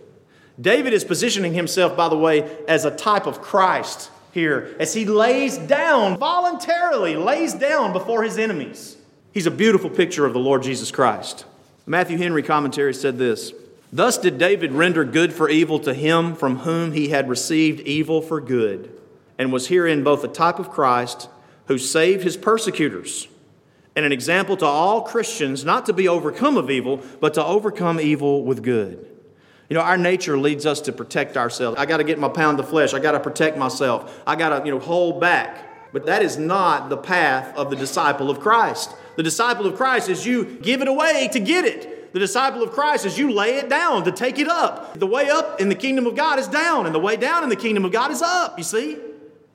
David 0.61 0.93
is 0.93 1.05
positioning 1.05 1.55
himself, 1.55 1.97
by 1.97 2.09
the 2.09 2.19
way, 2.19 2.59
as 2.69 2.85
a 2.85 2.91
type 2.91 3.27
of 3.27 3.41
Christ 3.41 4.11
here 4.33 4.75
as 4.81 4.95
he 4.95 5.05
lays 5.05 5.59
down, 5.59 6.19
voluntarily 6.19 7.17
lays 7.17 7.55
down 7.55 7.93
before 7.93 8.23
his 8.23 8.39
enemies. 8.39 8.97
He's 9.33 9.47
a 9.47 9.51
beautiful 9.51 9.91
picture 9.91 10.27
of 10.27 10.33
the 10.33 10.41
Lord 10.41 10.63
Jesus 10.63 10.91
Christ. 10.91 11.45
Matthew 11.87 12.19
Henry 12.19 12.43
commentary 12.43 12.95
said 12.95 13.19
this 13.19 13.53
Thus 13.93 14.19
did 14.19 14.39
David 14.39 14.73
render 14.73 15.05
good 15.05 15.33
for 15.33 15.49
evil 15.49 15.79
to 15.81 15.95
him 15.95 16.35
from 16.35 16.59
whom 16.59 16.93
he 16.93 17.09
had 17.09 17.29
received 17.29 17.81
evil 17.81 18.23
for 18.23 18.41
good, 18.41 18.91
and 19.39 19.53
was 19.53 19.69
herein 19.69 20.03
both 20.03 20.25
a 20.25 20.29
type 20.29 20.59
of 20.59 20.71
Christ 20.71 21.29
who 21.67 21.79
saved 21.79 22.25
his 22.25 22.37
persecutors, 22.37 23.29
and 23.95 24.05
an 24.05 24.13
example 24.13 24.57
to 24.57 24.65
all 24.65 25.03
Christians 25.03 25.65
not 25.65 25.87
to 25.87 25.93
be 25.93 26.09
overcome 26.09 26.57
of 26.57 26.71
evil, 26.71 27.03
but 27.21 27.35
to 27.35 27.45
overcome 27.45 28.01
evil 28.01 28.45
with 28.45 28.63
good. 28.63 29.07
You 29.69 29.75
know, 29.75 29.83
our 29.83 29.97
nature 29.97 30.37
leads 30.37 30.67
us 30.67 30.81
to 30.83 30.93
protect 30.93 31.37
ourselves. 31.37 31.79
I 31.79 31.87
got 31.87 31.99
to 31.99 32.05
get 32.05 32.19
my 32.19 32.29
pound 32.29 32.61
of 32.61 32.69
flesh. 32.69 32.95
I 32.95 32.99
got 32.99 33.13
to 33.13 33.21
protect 33.21 33.57
myself. 33.57 34.23
I 34.27 34.37
got 34.37 34.59
to, 34.59 34.67
you 34.67 34.73
know, 34.73 34.79
hold 34.79 35.21
back. 35.21 35.93
But 35.93 36.07
that 36.07 36.23
is 36.23 36.39
not 36.39 36.89
the 36.89 36.97
path 36.97 37.55
of 37.57 37.71
the 37.71 37.77
disciple 37.77 38.31
of 38.31 38.41
Christ. 38.41 38.95
The 39.17 39.23
disciple 39.23 39.67
of 39.67 39.77
Christ 39.77 40.09
is 40.09 40.27
you 40.27 40.45
give 40.45 40.81
it 40.83 40.89
away 40.89 41.29
to 41.33 41.41
get 41.41 41.65
it. 41.65 42.13
The 42.13 42.19
disciple 42.19 42.63
of 42.63 42.73
Christ 42.73 43.07
is 43.07 43.19
you 43.19 43.33
lay 43.33 43.57
it 43.57 43.69
down 43.69 44.05
to 44.05 44.13
take 44.13 44.39
it 44.39 44.49
up. 44.49 44.99
The 44.99 45.07
way 45.07 45.31
up 45.31 45.61
in 45.61 45.69
the 45.69 45.75
kingdom 45.75 46.07
of 46.07 46.15
God 46.15 46.39
is 46.39 46.47
down, 46.49 46.85
and 46.85 46.95
the 46.95 46.99
way 46.99 47.17
down 47.17 47.43
in 47.43 47.49
the 47.49 47.57
kingdom 47.57 47.85
of 47.85 47.93
God 47.93 48.11
is 48.11 48.21
up, 48.21 48.59
you 48.59 48.65
see? 48.65 48.99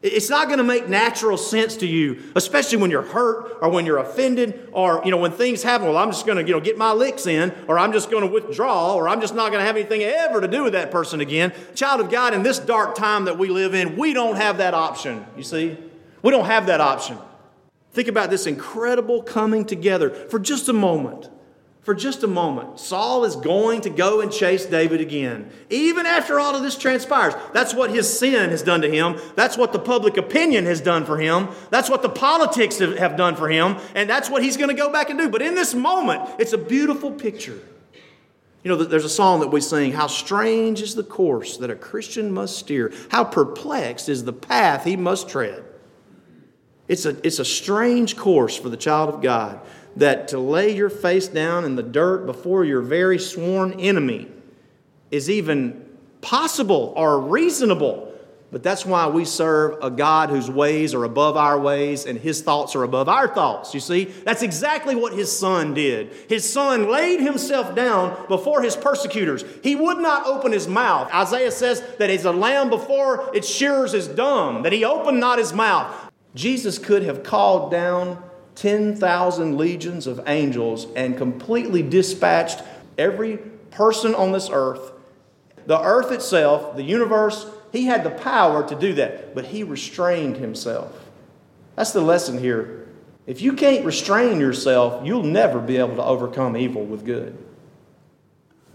It's 0.08 0.30
not 0.30 0.48
going 0.48 0.58
to 0.58 0.64
make 0.64 0.88
natural 0.88 1.38
sense 1.38 1.78
to 1.78 1.88
you, 1.88 2.22
especially 2.36 2.78
when 2.78 2.92
you're 2.92 3.02
hurt 3.02 3.58
or 3.62 3.70
when 3.70 3.86
you're 3.86 3.98
offended 3.98 4.70
or, 4.72 5.02
you 5.06 5.12
know, 5.12 5.18
when 5.18 5.32
things 5.32 5.64
happen. 5.64 5.88
Well, 5.88 5.98
I'm 5.98 6.12
just 6.12 6.26
going 6.26 6.38
to, 6.38 6.44
you 6.44 6.54
know, 6.54 6.60
get 6.60 6.78
my 6.78 6.92
licks 6.92 7.28
in 7.28 7.54
or 7.68 7.78
I'm 7.80 7.92
just 7.92 8.10
going 8.10 8.24
to 8.24 8.30
withdraw 8.30 8.96
or 8.96 9.08
I'm 9.08 9.22
just 9.22 9.36
not 9.36 9.52
going 9.52 9.60
to 9.60 9.66
have 9.66 9.76
anything 9.76 10.02
ever 10.02 10.42
to 10.42 10.48
do 10.48 10.64
with 10.64 10.74
that 10.74 10.92
person 10.92 11.22
again. 11.22 11.54
Child 11.76 12.02
of 12.02 12.10
God, 12.10 12.34
in 12.34 12.44
this 12.44 12.60
dark 12.60 12.96
time 12.96 13.26
that 13.26 13.38
we 13.38 13.50
live 13.50 13.74
in, 13.74 13.96
we 13.96 14.14
don't 14.14 14.36
have 14.36 14.58
that 14.58 14.74
option, 14.74 15.26
you 15.36 15.44
see? 15.44 15.78
We 16.22 16.32
don't 16.32 16.46
have 16.46 16.68
that 16.68 16.82
option. 16.82 17.18
Think 17.92 18.08
about 18.08 18.30
this 18.30 18.46
incredible 18.46 19.24
coming 19.24 19.66
together 19.66 20.10
for 20.10 20.40
just 20.40 20.70
a 20.70 20.74
moment. 20.74 21.30
For 21.88 21.96
just 21.96 22.22
a 22.24 22.28
moment, 22.28 22.82
Saul 22.82 23.24
is 23.24 23.38
going 23.38 23.80
to 23.80 23.90
go 23.90 24.20
and 24.20 24.30
chase 24.30 24.66
David 24.66 25.00
again. 25.00 25.50
Even 25.70 26.06
after 26.06 26.38
all 26.38 26.54
of 26.54 26.62
this 26.62 26.78
transpires. 26.78 27.34
That's 27.54 27.74
what 27.74 27.92
his 27.92 28.20
sin 28.20 28.50
has 28.50 28.62
done 28.62 28.82
to 28.82 28.92
him. 28.92 29.18
That's 29.38 29.56
what 29.56 29.72
the 29.72 29.80
public 29.80 30.18
opinion 30.18 30.66
has 30.66 30.82
done 30.82 31.06
for 31.06 31.18
him. 31.18 31.48
That's 31.70 31.90
what 31.90 32.02
the 32.02 32.10
politics 32.10 32.80
have 32.80 33.16
done 33.16 33.38
for 33.38 33.48
him. 33.48 33.78
And 33.96 34.10
that's 34.10 34.30
what 34.30 34.44
he's 34.44 34.58
going 34.58 34.68
to 34.68 34.76
go 34.76 34.92
back 34.92 35.10
and 35.10 35.18
do. 35.18 35.30
But 35.30 35.42
in 35.42 35.56
this 35.56 35.74
moment, 35.74 36.30
it's 36.40 36.52
a 36.52 36.58
beautiful 36.58 37.10
picture. 37.10 37.58
You 38.66 38.72
know, 38.72 38.84
there's 38.84 39.06
a 39.06 39.10
song 39.10 39.40
that 39.40 39.48
we 39.48 39.62
sing 39.62 39.94
How 39.94 40.08
strange 40.08 40.82
is 40.82 40.94
the 40.94 41.04
course 41.04 41.56
that 41.56 41.70
a 41.70 41.76
Christian 41.76 42.34
must 42.34 42.60
steer, 42.60 42.92
how 43.12 43.24
perplexed 43.24 44.10
is 44.10 44.26
the 44.26 44.34
path 44.34 44.84
he 44.84 44.98
must 44.98 45.30
tread. 45.30 45.64
It's 46.90 47.06
a, 47.06 47.18
it's 47.26 47.40
a 47.40 47.46
strange 47.46 48.18
course 48.18 48.58
for 48.58 48.68
the 48.68 48.76
child 48.76 49.14
of 49.14 49.22
God 49.22 49.62
that 49.98 50.30
to 50.30 50.40
lay 50.40 50.76
your 50.76 50.90
face 50.90 51.28
down 51.28 51.66
in 51.66 51.76
the 51.76 51.84
dirt 51.84 52.26
before 52.26 52.64
your 52.64 52.82
very 52.82 53.20
sworn 53.20 53.80
enemy 53.80 54.28
is 55.12 55.30
even 55.30 55.86
possible 56.22 56.94
or 56.96 57.20
reasonable. 57.20 58.14
But 58.50 58.64
that's 58.64 58.86
why 58.86 59.08
we 59.08 59.26
serve 59.26 59.84
a 59.84 59.92
God 59.92 60.30
whose 60.30 60.50
ways 60.50 60.94
are 60.94 61.04
above 61.04 61.36
our 61.36 61.60
ways 61.60 62.06
and 62.06 62.18
his 62.18 62.42
thoughts 62.42 62.78
are 62.78 62.84
above 62.84 63.10
our 63.10 63.28
thoughts. 63.28 63.74
You 63.74 63.82
see, 63.82 64.06
that's 64.06 64.42
exactly 64.42 64.96
what 64.96 65.12
his 65.12 65.36
son 65.38 65.74
did. 65.74 66.14
His 66.30 66.50
son 66.50 66.90
laid 66.90 67.20
himself 67.20 67.76
down 67.76 68.26
before 68.30 68.62
his 68.62 68.78
persecutors. 68.78 69.44
He 69.64 69.76
would 69.76 69.98
not 69.98 70.26
open 70.26 70.54
his 70.54 70.68
mouth. 70.68 71.14
Isaiah 71.14 71.52
says 71.52 71.82
that 71.98 72.10
as 72.10 72.24
a 72.24 72.32
lamb 72.32 72.70
before 72.70 73.30
its 73.36 73.50
shearers 73.50 73.94
is 73.94 74.08
dumb, 74.08 74.64
that 74.64 74.72
he 74.72 74.86
opened 74.86 75.20
not 75.20 75.40
his 75.40 75.52
mouth. 75.52 75.94
Jesus 76.34 76.78
could 76.78 77.04
have 77.04 77.24
called 77.24 77.70
down 77.70 78.24
10,000 78.58 79.56
legions 79.56 80.08
of 80.08 80.20
angels 80.26 80.88
and 80.96 81.16
completely 81.16 81.84
dispatched 81.84 82.64
every 82.98 83.38
person 83.70 84.16
on 84.16 84.32
this 84.32 84.50
earth, 84.52 84.94
the 85.68 85.80
earth 85.80 86.12
itself, 86.12 86.76
the 86.76 86.84
universe. 86.84 87.46
He 87.72 87.86
had 87.86 88.04
the 88.04 88.10
power 88.10 88.68
to 88.68 88.74
do 88.74 88.94
that, 88.96 89.36
but 89.36 89.46
he 89.46 89.64
restrained 89.64 90.38
himself. 90.38 90.92
That's 91.76 91.92
the 91.92 92.02
lesson 92.02 92.40
here. 92.40 92.88
If 93.28 93.44
you 93.44 93.54
can't 93.54 93.86
restrain 93.86 94.40
yourself, 94.40 95.06
you'll 95.06 95.22
never 95.22 95.60
be 95.60 95.78
able 95.78 95.96
to 95.98 96.04
overcome 96.04 96.58
evil 96.58 96.84
with 96.84 97.06
good. 97.06 97.38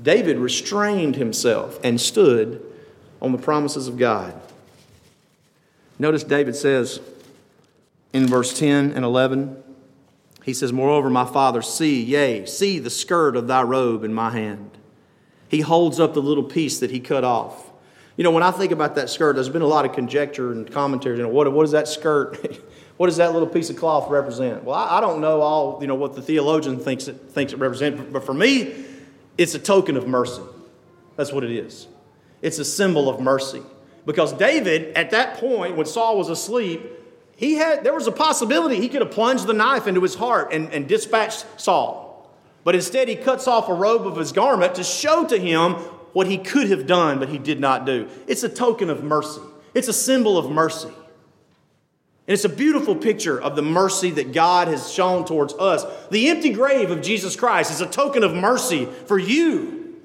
David 0.00 0.36
restrained 0.38 1.16
himself 1.16 1.80
and 1.82 2.00
stood 2.00 2.64
on 3.20 3.32
the 3.32 3.38
promises 3.38 3.88
of 3.88 3.98
God. 3.98 4.40
Notice 5.98 6.22
David 6.22 6.54
says, 6.54 7.00
in 8.12 8.26
verse 8.26 8.58
10 8.58 8.92
and 8.92 9.04
11. 9.04 9.61
He 10.44 10.54
says, 10.54 10.72
Moreover, 10.72 11.08
my 11.08 11.24
father, 11.24 11.62
see, 11.62 12.02
yea, 12.02 12.46
see 12.46 12.78
the 12.78 12.90
skirt 12.90 13.36
of 13.36 13.46
thy 13.46 13.62
robe 13.62 14.04
in 14.04 14.12
my 14.12 14.30
hand. 14.30 14.70
He 15.48 15.60
holds 15.60 16.00
up 16.00 16.14
the 16.14 16.22
little 16.22 16.44
piece 16.44 16.80
that 16.80 16.90
he 16.90 17.00
cut 17.00 17.24
off. 17.24 17.70
You 18.16 18.24
know, 18.24 18.30
when 18.30 18.42
I 18.42 18.50
think 18.50 18.72
about 18.72 18.94
that 18.96 19.08
skirt, 19.08 19.34
there's 19.34 19.48
been 19.48 19.62
a 19.62 19.66
lot 19.66 19.84
of 19.84 19.92
conjecture 19.92 20.52
and 20.52 20.70
commentary. 20.70 21.16
You 21.16 21.22
know, 21.22 21.28
what, 21.28 21.50
what 21.52 21.62
does 21.62 21.72
that 21.72 21.88
skirt, 21.88 22.60
what 22.96 23.06
does 23.06 23.16
that 23.16 23.32
little 23.32 23.48
piece 23.48 23.70
of 23.70 23.76
cloth 23.76 24.10
represent? 24.10 24.64
Well, 24.64 24.76
I, 24.76 24.98
I 24.98 25.00
don't 25.00 25.20
know 25.20 25.40
all, 25.40 25.78
you 25.80 25.86
know, 25.86 25.94
what 25.94 26.14
the 26.14 26.22
theologian 26.22 26.78
thinks 26.78 27.08
it, 27.08 27.14
thinks 27.30 27.52
it 27.52 27.58
represents, 27.58 28.02
but 28.10 28.24
for 28.24 28.34
me, 28.34 28.84
it's 29.38 29.54
a 29.54 29.58
token 29.58 29.96
of 29.96 30.06
mercy. 30.06 30.42
That's 31.16 31.32
what 31.32 31.44
it 31.44 31.52
is. 31.52 31.86
It's 32.42 32.58
a 32.58 32.64
symbol 32.64 33.08
of 33.08 33.20
mercy. 33.20 33.62
Because 34.04 34.32
David, 34.32 34.96
at 34.96 35.10
that 35.10 35.36
point, 35.38 35.76
when 35.76 35.86
Saul 35.86 36.18
was 36.18 36.28
asleep, 36.28 36.82
he 37.36 37.54
had, 37.54 37.84
there 37.84 37.94
was 37.94 38.06
a 38.06 38.12
possibility 38.12 38.76
he 38.76 38.88
could 38.88 39.00
have 39.00 39.10
plunged 39.10 39.46
the 39.46 39.52
knife 39.52 39.86
into 39.86 40.02
his 40.02 40.14
heart 40.14 40.52
and, 40.52 40.72
and 40.72 40.88
dispatched 40.88 41.44
Saul. 41.56 42.30
But 42.64 42.74
instead, 42.74 43.08
he 43.08 43.16
cuts 43.16 43.48
off 43.48 43.68
a 43.68 43.74
robe 43.74 44.06
of 44.06 44.16
his 44.16 44.32
garment 44.32 44.76
to 44.76 44.84
show 44.84 45.26
to 45.26 45.38
him 45.38 45.74
what 46.12 46.26
he 46.26 46.38
could 46.38 46.70
have 46.70 46.86
done, 46.86 47.18
but 47.18 47.28
he 47.28 47.38
did 47.38 47.58
not 47.58 47.86
do. 47.86 48.08
It's 48.26 48.42
a 48.42 48.48
token 48.48 48.90
of 48.90 49.02
mercy, 49.02 49.40
it's 49.74 49.88
a 49.88 49.92
symbol 49.92 50.38
of 50.38 50.50
mercy. 50.50 50.92
And 52.28 52.34
it's 52.34 52.44
a 52.44 52.48
beautiful 52.48 52.94
picture 52.94 53.40
of 53.40 53.56
the 53.56 53.62
mercy 53.62 54.10
that 54.12 54.32
God 54.32 54.68
has 54.68 54.92
shown 54.92 55.24
towards 55.24 55.54
us. 55.54 55.84
The 56.10 56.28
empty 56.28 56.52
grave 56.52 56.92
of 56.92 57.02
Jesus 57.02 57.34
Christ 57.34 57.72
is 57.72 57.80
a 57.80 57.86
token 57.86 58.22
of 58.22 58.32
mercy 58.32 58.86
for 59.06 59.18
you. 59.18 59.98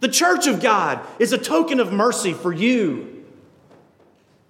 The 0.00 0.08
church 0.08 0.46
of 0.46 0.60
God 0.60 1.00
is 1.18 1.32
a 1.32 1.38
token 1.38 1.80
of 1.80 1.90
mercy 1.90 2.34
for 2.34 2.52
you. 2.52 3.24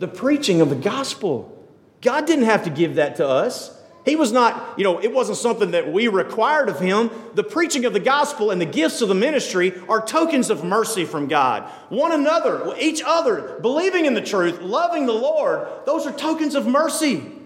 The 0.01 0.09
preaching 0.09 0.61
of 0.61 0.68
the 0.68 0.74
gospel 0.74 1.51
God 2.03 2.26
didn't 2.26 2.44
have 2.44 2.64
to 2.64 2.70
give 2.70 2.96
that 2.96 3.16
to 3.16 3.26
us. 3.26 3.78
He 4.05 4.16
was 4.16 4.32
not, 4.32 4.76
you 4.76 4.82
know, 4.82 4.98
it 5.00 5.12
wasn't 5.12 5.38
something 5.38 5.70
that 5.70 5.92
we 5.92 6.09
required 6.09 6.68
of 6.68 6.80
him. 6.80 7.09
The 7.34 7.44
preaching 7.44 7.84
of 7.84 7.92
the 7.92 8.00
gospel 8.00 8.50
and 8.50 8.61
the 8.61 8.66
gifts 8.66 9.00
of 9.00 9.09
the 9.09 9.14
ministry 9.14 9.72
are 9.88 10.05
tokens 10.05 10.50
of 10.50 10.64
mercy 10.64 11.05
from 11.05 11.28
God. 11.28 11.62
One 11.88 12.11
another, 12.11 12.74
each 12.80 13.00
other, 13.07 13.61
believing 13.62 14.07
in 14.07 14.14
the 14.14 14.20
truth, 14.20 14.61
loving 14.61 15.07
the 15.07 15.12
Lord, 15.12 15.68
those 15.86 16.05
are 16.05 16.12
tokens 16.12 16.57
of 16.57 16.66
mercy. 16.66 17.41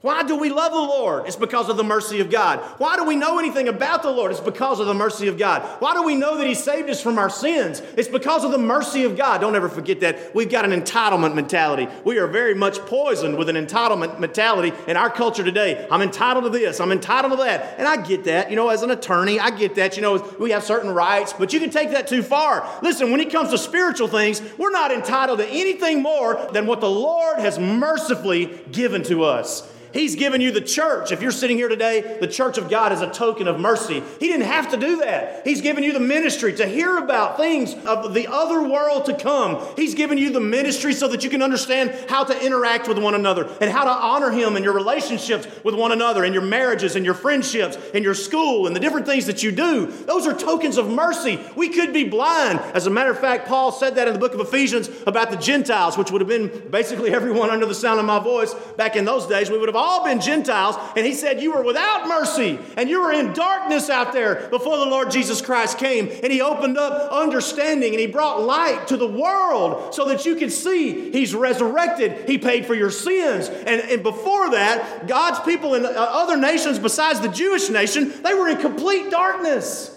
Why 0.00 0.22
do 0.22 0.36
we 0.36 0.48
love 0.48 0.70
the 0.70 0.78
Lord? 0.78 1.26
It's 1.26 1.34
because 1.34 1.68
of 1.68 1.76
the 1.76 1.82
mercy 1.82 2.20
of 2.20 2.30
God. 2.30 2.60
Why 2.78 2.94
do 2.94 3.02
we 3.02 3.16
know 3.16 3.40
anything 3.40 3.66
about 3.66 4.04
the 4.04 4.12
Lord? 4.12 4.30
It's 4.30 4.40
because 4.40 4.78
of 4.78 4.86
the 4.86 4.94
mercy 4.94 5.26
of 5.26 5.36
God. 5.36 5.62
Why 5.80 5.92
do 5.92 6.04
we 6.04 6.14
know 6.14 6.38
that 6.38 6.46
He 6.46 6.54
saved 6.54 6.88
us 6.88 7.02
from 7.02 7.18
our 7.18 7.28
sins? 7.28 7.82
It's 7.96 8.06
because 8.06 8.44
of 8.44 8.52
the 8.52 8.58
mercy 8.58 9.02
of 9.02 9.16
God. 9.16 9.40
Don't 9.40 9.56
ever 9.56 9.68
forget 9.68 9.98
that. 10.00 10.32
We've 10.36 10.48
got 10.48 10.64
an 10.64 10.70
entitlement 10.70 11.34
mentality. 11.34 11.88
We 12.04 12.18
are 12.18 12.28
very 12.28 12.54
much 12.54 12.78
poisoned 12.86 13.36
with 13.36 13.48
an 13.48 13.56
entitlement 13.56 14.20
mentality 14.20 14.72
in 14.86 14.96
our 14.96 15.10
culture 15.10 15.42
today. 15.42 15.84
I'm 15.90 16.02
entitled 16.02 16.44
to 16.44 16.50
this, 16.50 16.78
I'm 16.78 16.92
entitled 16.92 17.32
to 17.32 17.38
that. 17.38 17.74
And 17.76 17.88
I 17.88 18.00
get 18.00 18.22
that. 18.24 18.50
You 18.50 18.56
know, 18.56 18.68
as 18.68 18.84
an 18.84 18.92
attorney, 18.92 19.40
I 19.40 19.50
get 19.50 19.74
that. 19.74 19.96
You 19.96 20.02
know, 20.02 20.24
we 20.38 20.52
have 20.52 20.62
certain 20.62 20.92
rights, 20.92 21.32
but 21.32 21.52
you 21.52 21.58
can 21.58 21.70
take 21.70 21.90
that 21.90 22.06
too 22.06 22.22
far. 22.22 22.70
Listen, 22.82 23.10
when 23.10 23.18
it 23.18 23.32
comes 23.32 23.50
to 23.50 23.58
spiritual 23.58 24.06
things, 24.06 24.42
we're 24.58 24.70
not 24.70 24.92
entitled 24.92 25.40
to 25.40 25.48
anything 25.48 26.02
more 26.02 26.48
than 26.52 26.66
what 26.66 26.80
the 26.80 26.88
Lord 26.88 27.40
has 27.40 27.58
mercifully 27.58 28.60
given 28.70 29.02
to 29.02 29.24
us. 29.24 29.68
He's 29.92 30.16
given 30.16 30.40
you 30.40 30.50
the 30.50 30.60
church. 30.60 31.12
If 31.12 31.22
you're 31.22 31.30
sitting 31.30 31.56
here 31.56 31.68
today, 31.68 32.18
the 32.20 32.26
church 32.26 32.58
of 32.58 32.68
God 32.68 32.92
is 32.92 33.00
a 33.00 33.10
token 33.10 33.48
of 33.48 33.58
mercy. 33.58 34.02
He 34.20 34.28
didn't 34.28 34.46
have 34.46 34.70
to 34.70 34.76
do 34.76 34.98
that. 34.98 35.46
He's 35.46 35.60
given 35.60 35.82
you 35.82 35.92
the 35.92 36.00
ministry 36.00 36.52
to 36.54 36.66
hear 36.66 36.98
about 36.98 37.36
things 37.36 37.74
of 37.86 38.14
the 38.14 38.26
other 38.26 38.62
world 38.62 39.06
to 39.06 39.16
come. 39.16 39.66
He's 39.76 39.94
given 39.94 40.18
you 40.18 40.30
the 40.30 40.40
ministry 40.40 40.92
so 40.92 41.08
that 41.08 41.24
you 41.24 41.30
can 41.30 41.42
understand 41.42 41.94
how 42.08 42.24
to 42.24 42.44
interact 42.44 42.88
with 42.88 42.98
one 42.98 43.14
another 43.14 43.48
and 43.60 43.70
how 43.70 43.84
to 43.84 43.90
honor 43.90 44.30
Him 44.30 44.56
in 44.56 44.62
your 44.62 44.74
relationships 44.74 45.46
with 45.64 45.74
one 45.74 45.92
another, 45.92 46.24
in 46.24 46.32
your 46.32 46.42
marriages, 46.42 46.96
in 46.96 47.04
your 47.04 47.14
friendships, 47.14 47.78
in 47.94 48.02
your 48.02 48.14
school, 48.14 48.66
and 48.66 48.76
the 48.76 48.80
different 48.80 49.06
things 49.06 49.26
that 49.26 49.42
you 49.42 49.52
do. 49.52 49.86
Those 49.86 50.26
are 50.26 50.34
tokens 50.34 50.76
of 50.76 50.88
mercy. 50.88 51.40
We 51.56 51.70
could 51.70 51.92
be 51.92 52.04
blind. 52.04 52.60
As 52.74 52.86
a 52.86 52.90
matter 52.90 53.10
of 53.10 53.18
fact, 53.18 53.48
Paul 53.48 53.72
said 53.72 53.94
that 53.94 54.06
in 54.06 54.14
the 54.14 54.20
book 54.20 54.34
of 54.34 54.40
Ephesians 54.40 54.90
about 55.06 55.30
the 55.30 55.36
Gentiles, 55.36 55.96
which 55.96 56.10
would 56.10 56.20
have 56.20 56.28
been 56.28 56.70
basically 56.70 57.10
everyone 57.14 57.50
under 57.50 57.66
the 57.66 57.74
sound 57.74 58.00
of 58.00 58.06
my 58.06 58.18
voice 58.18 58.54
back 58.76 58.96
in 58.96 59.04
those 59.04 59.26
days. 59.26 59.50
We 59.50 59.58
would 59.58 59.68
have 59.68 59.76
all 59.78 60.04
been 60.04 60.20
Gentiles. 60.20 60.76
And 60.96 61.06
he 61.06 61.14
said, 61.14 61.40
You 61.40 61.52
were 61.52 61.62
without 61.62 62.08
mercy 62.08 62.58
and 62.76 62.88
you 62.88 63.00
were 63.00 63.12
in 63.12 63.32
darkness 63.32 63.88
out 63.88 64.12
there 64.12 64.48
before 64.50 64.76
the 64.78 64.86
Lord 64.86 65.10
Jesus 65.10 65.40
Christ 65.40 65.78
came. 65.78 66.08
And 66.22 66.32
he 66.32 66.40
opened 66.40 66.76
up 66.76 67.10
understanding 67.12 67.92
and 67.92 68.00
he 68.00 68.06
brought 68.06 68.42
light 68.42 68.88
to 68.88 68.96
the 68.96 69.08
world 69.08 69.94
so 69.94 70.06
that 70.06 70.26
you 70.26 70.36
could 70.36 70.52
see 70.52 71.10
he's 71.10 71.34
resurrected. 71.34 72.28
He 72.28 72.38
paid 72.38 72.66
for 72.66 72.74
your 72.74 72.90
sins. 72.90 73.48
And, 73.48 73.80
and 73.80 74.02
before 74.02 74.50
that, 74.50 75.06
God's 75.06 75.40
people 75.40 75.74
in 75.74 75.86
uh, 75.86 75.90
other 75.90 76.36
nations 76.36 76.78
besides 76.78 77.20
the 77.20 77.28
Jewish 77.28 77.70
nation, 77.70 78.12
they 78.22 78.34
were 78.34 78.48
in 78.48 78.58
complete 78.58 79.10
darkness. 79.10 79.94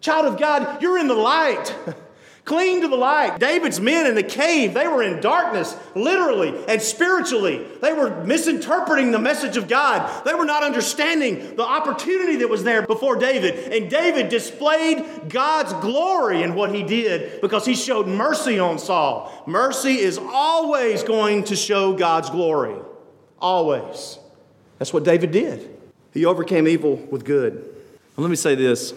Child 0.00 0.26
of 0.26 0.38
God, 0.38 0.82
you're 0.82 0.98
in 0.98 1.08
the 1.08 1.14
light. 1.14 1.74
Cling 2.44 2.82
to 2.82 2.88
the 2.88 2.96
light. 2.96 3.38
David's 3.38 3.80
men 3.80 4.06
in 4.06 4.14
the 4.14 4.22
cave, 4.22 4.74
they 4.74 4.86
were 4.86 5.02
in 5.02 5.22
darkness, 5.22 5.74
literally 5.94 6.54
and 6.68 6.80
spiritually. 6.82 7.64
They 7.80 7.94
were 7.94 8.22
misinterpreting 8.24 9.12
the 9.12 9.18
message 9.18 9.56
of 9.56 9.66
God. 9.66 10.24
They 10.26 10.34
were 10.34 10.44
not 10.44 10.62
understanding 10.62 11.56
the 11.56 11.62
opportunity 11.62 12.36
that 12.36 12.50
was 12.50 12.62
there 12.62 12.86
before 12.86 13.16
David. 13.16 13.72
And 13.72 13.90
David 13.90 14.28
displayed 14.28 15.30
God's 15.30 15.72
glory 15.74 16.42
in 16.42 16.54
what 16.54 16.74
he 16.74 16.82
did 16.82 17.40
because 17.40 17.64
he 17.64 17.74
showed 17.74 18.06
mercy 18.06 18.58
on 18.58 18.78
Saul. 18.78 19.44
Mercy 19.46 19.98
is 19.98 20.18
always 20.18 21.02
going 21.02 21.44
to 21.44 21.56
show 21.56 21.94
God's 21.94 22.28
glory. 22.28 22.76
Always. 23.38 24.18
That's 24.78 24.92
what 24.92 25.04
David 25.04 25.30
did. 25.30 25.70
He 26.12 26.26
overcame 26.26 26.68
evil 26.68 26.96
with 26.96 27.24
good. 27.24 27.54
Well, 28.16 28.22
let 28.24 28.28
me 28.28 28.36
say 28.36 28.54
this. 28.54 28.92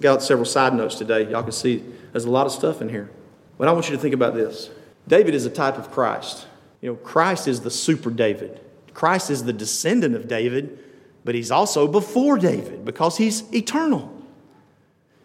Got 0.00 0.22
several 0.22 0.46
side 0.46 0.74
notes 0.74 0.94
today. 0.94 1.28
Y'all 1.28 1.42
can 1.42 1.52
see 1.52 1.82
there's 2.14 2.26
a 2.26 2.30
lot 2.30 2.46
of 2.46 2.52
stuff 2.52 2.80
in 2.80 2.88
here. 2.88 3.10
But 3.58 3.66
I 3.66 3.72
want 3.72 3.90
you 3.90 3.96
to 3.96 4.00
think 4.00 4.14
about 4.14 4.34
this 4.34 4.70
David 5.08 5.34
is 5.34 5.46
a 5.46 5.50
type 5.50 5.76
of 5.76 5.90
Christ. 5.90 6.46
You 6.80 6.90
know, 6.90 6.96
Christ 6.96 7.48
is 7.48 7.62
the 7.62 7.70
super 7.70 8.10
David, 8.10 8.60
Christ 8.94 9.30
is 9.30 9.42
the 9.44 9.52
descendant 9.52 10.14
of 10.14 10.28
David, 10.28 10.78
but 11.24 11.34
he's 11.34 11.50
also 11.50 11.88
before 11.88 12.38
David 12.38 12.84
because 12.84 13.16
he's 13.16 13.52
eternal. 13.52 14.12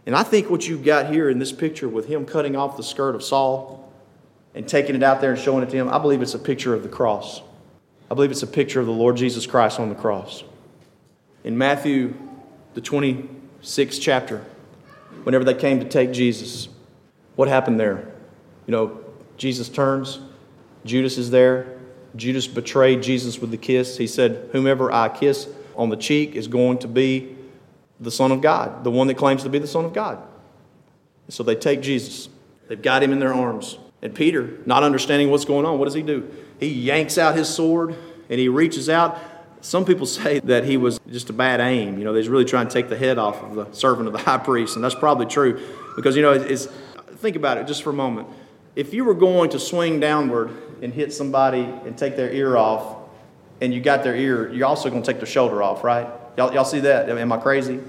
And 0.07 0.15
I 0.15 0.23
think 0.23 0.49
what 0.49 0.67
you've 0.67 0.83
got 0.83 1.13
here 1.13 1.29
in 1.29 1.37
this 1.37 1.51
picture 1.51 1.87
with 1.87 2.07
him 2.07 2.25
cutting 2.25 2.55
off 2.55 2.75
the 2.75 2.83
skirt 2.83 3.13
of 3.13 3.23
Saul 3.23 3.93
and 4.55 4.67
taking 4.67 4.95
it 4.95 5.03
out 5.03 5.21
there 5.21 5.33
and 5.33 5.39
showing 5.39 5.61
it 5.61 5.69
to 5.69 5.77
him, 5.77 5.89
I 5.89 5.99
believe 5.99 6.23
it's 6.23 6.33
a 6.33 6.39
picture 6.39 6.73
of 6.73 6.81
the 6.81 6.89
cross. 6.89 7.43
I 8.09 8.15
believe 8.15 8.31
it's 8.31 8.41
a 8.41 8.47
picture 8.47 8.79
of 8.79 8.87
the 8.87 8.91
Lord 8.91 9.17
Jesus 9.17 9.45
Christ 9.45 9.79
on 9.79 9.89
the 9.89 9.95
cross. 9.95 10.43
In 11.43 11.55
Matthew, 11.55 12.15
the 12.73 12.81
26th 12.81 14.01
chapter, 14.01 14.43
whenever 15.23 15.43
they 15.43 15.53
came 15.53 15.79
to 15.79 15.87
take 15.87 16.11
Jesus, 16.11 16.69
what 17.39 17.47
happened 17.47 17.79
there? 17.79 18.05
You 18.67 18.73
know, 18.73 18.99
Jesus 19.37 19.69
turns, 19.69 20.19
Judas 20.83 21.17
is 21.17 21.31
there. 21.31 21.79
Judas 22.17 22.47
betrayed 22.47 23.01
Jesus 23.01 23.39
with 23.39 23.49
the 23.49 23.55
kiss. 23.55 23.97
He 23.97 24.07
said, 24.07 24.49
Whomever 24.51 24.91
I 24.91 25.07
kiss 25.07 25.47
on 25.77 25.87
the 25.87 25.95
cheek 25.95 26.35
is 26.35 26.49
going 26.49 26.79
to 26.79 26.89
be 26.89 27.37
the 27.97 28.11
Son 28.11 28.33
of 28.33 28.41
God, 28.41 28.83
the 28.83 28.91
one 28.91 29.07
that 29.07 29.13
claims 29.13 29.43
to 29.43 29.49
be 29.49 29.57
the 29.57 29.67
Son 29.67 29.85
of 29.85 29.93
God. 29.93 30.21
So 31.29 31.41
they 31.43 31.55
take 31.55 31.79
Jesus, 31.79 32.27
they've 32.67 32.81
got 32.81 33.01
him 33.01 33.13
in 33.13 33.19
their 33.19 33.33
arms. 33.33 33.77
And 34.01 34.13
Peter, 34.13 34.57
not 34.65 34.83
understanding 34.83 35.31
what's 35.31 35.45
going 35.45 35.65
on, 35.65 35.79
what 35.79 35.85
does 35.85 35.93
he 35.93 36.01
do? 36.01 36.29
He 36.59 36.67
yanks 36.67 37.17
out 37.17 37.37
his 37.37 37.47
sword 37.47 37.95
and 38.29 38.37
he 38.37 38.49
reaches 38.49 38.89
out. 38.89 39.17
Some 39.61 39.85
people 39.85 40.05
say 40.17 40.39
that 40.41 40.65
he 40.65 40.75
was 40.75 40.99
just 41.09 41.29
a 41.29 41.33
bad 41.33 41.61
aim. 41.61 41.99
You 41.99 42.03
know, 42.03 42.13
he's 42.13 42.27
really 42.27 42.43
trying 42.43 42.67
to 42.67 42.73
take 42.73 42.89
the 42.89 42.97
head 42.97 43.17
off 43.17 43.41
of 43.41 43.55
the 43.55 43.71
servant 43.71 44.07
of 44.07 44.13
the 44.13 44.19
high 44.19 44.39
priest, 44.39 44.75
and 44.75 44.83
that's 44.83 44.93
probably 44.93 45.25
true 45.25 45.65
because, 45.95 46.17
you 46.17 46.21
know, 46.21 46.33
it's, 46.33 46.67
think 47.19 47.35
about 47.35 47.57
it 47.57 47.67
just 47.67 47.83
for 47.83 47.89
a 47.89 47.93
moment. 47.93 48.27
If 48.75 48.93
you 48.93 49.03
were 49.03 49.13
going 49.13 49.49
to 49.51 49.59
swing 49.59 49.99
downward 49.99 50.51
and 50.81 50.93
hit 50.93 51.13
somebody 51.13 51.61
and 51.61 51.97
take 51.97 52.15
their 52.15 52.31
ear 52.31 52.55
off, 52.55 52.97
and 53.61 53.73
you 53.73 53.81
got 53.81 54.03
their 54.03 54.15
ear, 54.15 54.51
you're 54.53 54.67
also 54.67 54.89
going 54.89 55.03
to 55.03 55.11
take 55.11 55.19
their 55.19 55.27
shoulder 55.27 55.61
off, 55.61 55.83
right? 55.83 56.07
Y'all, 56.37 56.53
y'all 56.53 56.63
see 56.63 56.79
that? 56.79 57.09
Am 57.09 57.31
I 57.31 57.37
crazy? 57.37 57.79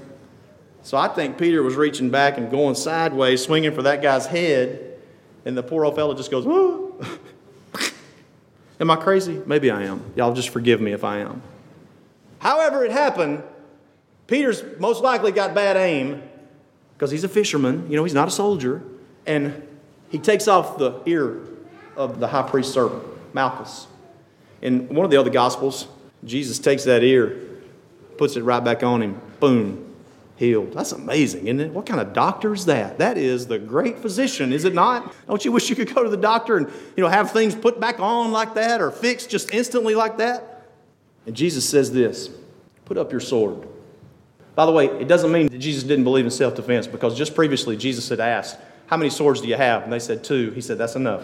So 0.83 0.97
I 0.97 1.07
think 1.07 1.37
Peter 1.37 1.63
was 1.63 1.75
reaching 1.75 2.09
back 2.09 2.37
and 2.37 2.51
going 2.51 2.75
sideways, 2.75 3.41
swinging 3.41 3.71
for 3.71 3.83
that 3.83 4.01
guy's 4.01 4.25
head, 4.25 4.97
and 5.45 5.55
the 5.55 5.63
poor 5.63 5.85
old 5.85 5.95
fellow 5.95 6.13
just 6.13 6.29
goes, 6.29 6.45
Am 8.79 8.89
I 8.89 8.95
crazy? 8.95 9.41
Maybe 9.45 9.69
I 9.71 9.83
am. 9.83 10.03
Y'all 10.15 10.33
just 10.33 10.49
forgive 10.49 10.81
me 10.81 10.91
if 10.91 11.03
I 11.03 11.19
am. 11.19 11.41
However, 12.39 12.83
it 12.83 12.91
happened, 12.91 13.43
Peter's 14.25 14.63
most 14.79 15.03
likely 15.03 15.31
got 15.31 15.53
bad 15.53 15.77
aim 15.77 16.21
because 16.95 17.11
he's 17.11 17.23
a 17.23 17.29
fisherman. 17.29 17.89
You 17.89 17.95
know, 17.95 18.03
he's 18.03 18.15
not 18.15 18.27
a 18.27 18.31
soldier 18.31 18.81
and 19.25 19.67
he 20.09 20.19
takes 20.19 20.47
off 20.47 20.77
the 20.77 21.01
ear 21.05 21.39
of 21.95 22.19
the 22.19 22.27
high 22.27 22.43
priest's 22.43 22.73
servant, 22.73 23.03
Malchus. 23.33 23.87
In 24.61 24.87
one 24.89 25.05
of 25.05 25.11
the 25.11 25.17
other 25.17 25.29
gospels, 25.29 25.87
Jesus 26.23 26.59
takes 26.59 26.83
that 26.83 27.03
ear, 27.03 27.39
puts 28.17 28.35
it 28.35 28.43
right 28.43 28.63
back 28.63 28.83
on 28.83 29.01
him, 29.01 29.19
boom, 29.39 29.95
healed. 30.35 30.73
That's 30.73 30.91
amazing, 30.91 31.47
isn't 31.47 31.59
it? 31.59 31.71
What 31.71 31.85
kind 31.85 31.99
of 32.01 32.13
doctor 32.13 32.53
is 32.53 32.65
that? 32.65 32.97
That 32.97 33.17
is 33.17 33.47
the 33.47 33.57
great 33.59 33.99
physician, 33.99 34.53
is 34.53 34.65
it 34.65 34.73
not? 34.73 35.13
Don't 35.27 35.43
you 35.45 35.51
wish 35.51 35.69
you 35.69 35.75
could 35.75 35.93
go 35.93 36.03
to 36.03 36.09
the 36.09 36.17
doctor 36.17 36.57
and 36.57 36.67
you 36.95 37.03
know 37.03 37.09
have 37.09 37.31
things 37.31 37.55
put 37.55 37.79
back 37.79 37.99
on 37.99 38.31
like 38.31 38.55
that 38.55 38.81
or 38.81 38.91
fixed 38.91 39.29
just 39.29 39.53
instantly 39.53 39.95
like 39.95 40.17
that? 40.17 40.67
And 41.25 41.35
Jesus 41.35 41.67
says 41.67 41.91
this: 41.91 42.29
put 42.85 42.97
up 42.97 43.11
your 43.11 43.21
sword. 43.21 43.67
By 44.53 44.65
the 44.65 44.71
way, 44.71 44.87
it 44.87 45.07
doesn't 45.07 45.31
mean 45.31 45.47
that 45.47 45.59
Jesus 45.59 45.83
didn't 45.83 46.03
believe 46.03 46.25
in 46.25 46.31
self-defense 46.31 46.87
because 46.87 47.17
just 47.17 47.33
previously 47.33 47.77
Jesus 47.77 48.09
had 48.09 48.19
asked, 48.19 48.57
how 48.91 48.97
many 48.97 49.09
swords 49.09 49.39
do 49.39 49.47
you 49.47 49.55
have? 49.55 49.83
And 49.83 49.91
they 49.91 49.99
said, 49.99 50.21
Two. 50.21 50.51
He 50.51 50.59
said, 50.59 50.77
That's 50.77 50.97
enough. 50.97 51.23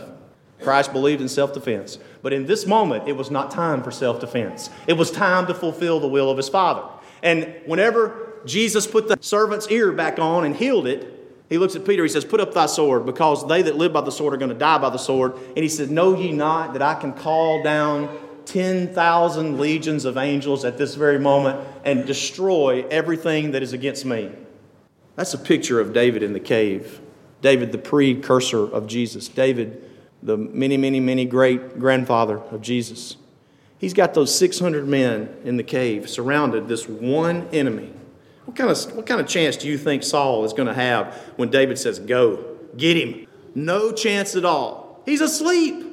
Christ 0.61 0.93
believed 0.93 1.21
in 1.21 1.27
self 1.27 1.53
defense. 1.53 1.99
But 2.23 2.31
in 2.31 2.45
this 2.45 2.65
moment, 2.65 3.09
it 3.09 3.17
was 3.17 3.29
not 3.29 3.51
time 3.51 3.83
for 3.83 3.91
self 3.91 4.21
defense. 4.21 4.69
It 4.87 4.93
was 4.93 5.11
time 5.11 5.45
to 5.47 5.53
fulfill 5.53 5.99
the 5.99 6.07
will 6.07 6.31
of 6.31 6.37
his 6.37 6.47
Father. 6.47 6.87
And 7.21 7.53
whenever 7.65 8.39
Jesus 8.45 8.87
put 8.87 9.09
the 9.09 9.17
servant's 9.19 9.67
ear 9.67 9.91
back 9.91 10.17
on 10.17 10.45
and 10.45 10.55
healed 10.55 10.87
it, 10.87 11.13
he 11.49 11.57
looks 11.57 11.75
at 11.75 11.85
Peter, 11.85 12.03
he 12.03 12.09
says, 12.09 12.23
Put 12.23 12.39
up 12.39 12.53
thy 12.53 12.67
sword, 12.67 13.05
because 13.05 13.45
they 13.49 13.61
that 13.61 13.75
live 13.75 13.91
by 13.91 14.01
the 14.01 14.11
sword 14.11 14.33
are 14.33 14.37
going 14.37 14.49
to 14.49 14.55
die 14.55 14.77
by 14.77 14.89
the 14.89 14.97
sword. 14.97 15.33
And 15.35 15.57
he 15.57 15.69
said, 15.69 15.91
Know 15.91 16.15
ye 16.17 16.31
not 16.31 16.71
that 16.71 16.81
I 16.81 16.95
can 16.95 17.11
call 17.11 17.63
down 17.63 18.17
10,000 18.45 19.59
legions 19.59 20.05
of 20.05 20.15
angels 20.15 20.63
at 20.63 20.77
this 20.77 20.95
very 20.95 21.19
moment 21.19 21.67
and 21.83 22.05
destroy 22.05 22.87
everything 22.87 23.51
that 23.51 23.61
is 23.61 23.73
against 23.73 24.05
me. 24.05 24.31
That's 25.17 25.33
a 25.33 25.37
picture 25.37 25.81
of 25.81 25.91
David 25.91 26.23
in 26.23 26.31
the 26.31 26.39
cave. 26.39 27.01
David, 27.41 27.71
the 27.71 27.77
precursor 27.77 28.63
of 28.63 28.87
Jesus. 28.87 29.27
David, 29.27 29.83
the 30.23 30.37
many, 30.37 30.77
many, 30.77 30.99
many 30.99 31.25
great 31.25 31.79
grandfather 31.79 32.39
of 32.39 32.61
Jesus. 32.61 33.17
He's 33.77 33.93
got 33.93 34.13
those 34.13 34.35
600 34.37 34.87
men 34.87 35.35
in 35.43 35.57
the 35.57 35.63
cave 35.63 36.09
surrounded 36.09 36.67
this 36.67 36.87
one 36.87 37.47
enemy. 37.53 37.93
What 38.45 38.55
kind 38.55 38.71
of, 38.71 38.95
what 38.95 39.05
kind 39.05 39.21
of 39.21 39.27
chance 39.27 39.57
do 39.57 39.67
you 39.67 39.77
think 39.77 40.03
Saul 40.03 40.45
is 40.45 40.53
going 40.53 40.67
to 40.67 40.73
have 40.73 41.13
when 41.35 41.49
David 41.49 41.77
says, 41.77 41.99
Go, 41.99 42.57
get 42.75 42.97
him? 42.97 43.27
No 43.53 43.91
chance 43.91 44.35
at 44.35 44.45
all. 44.45 45.01
He's 45.05 45.21
asleep. 45.21 45.83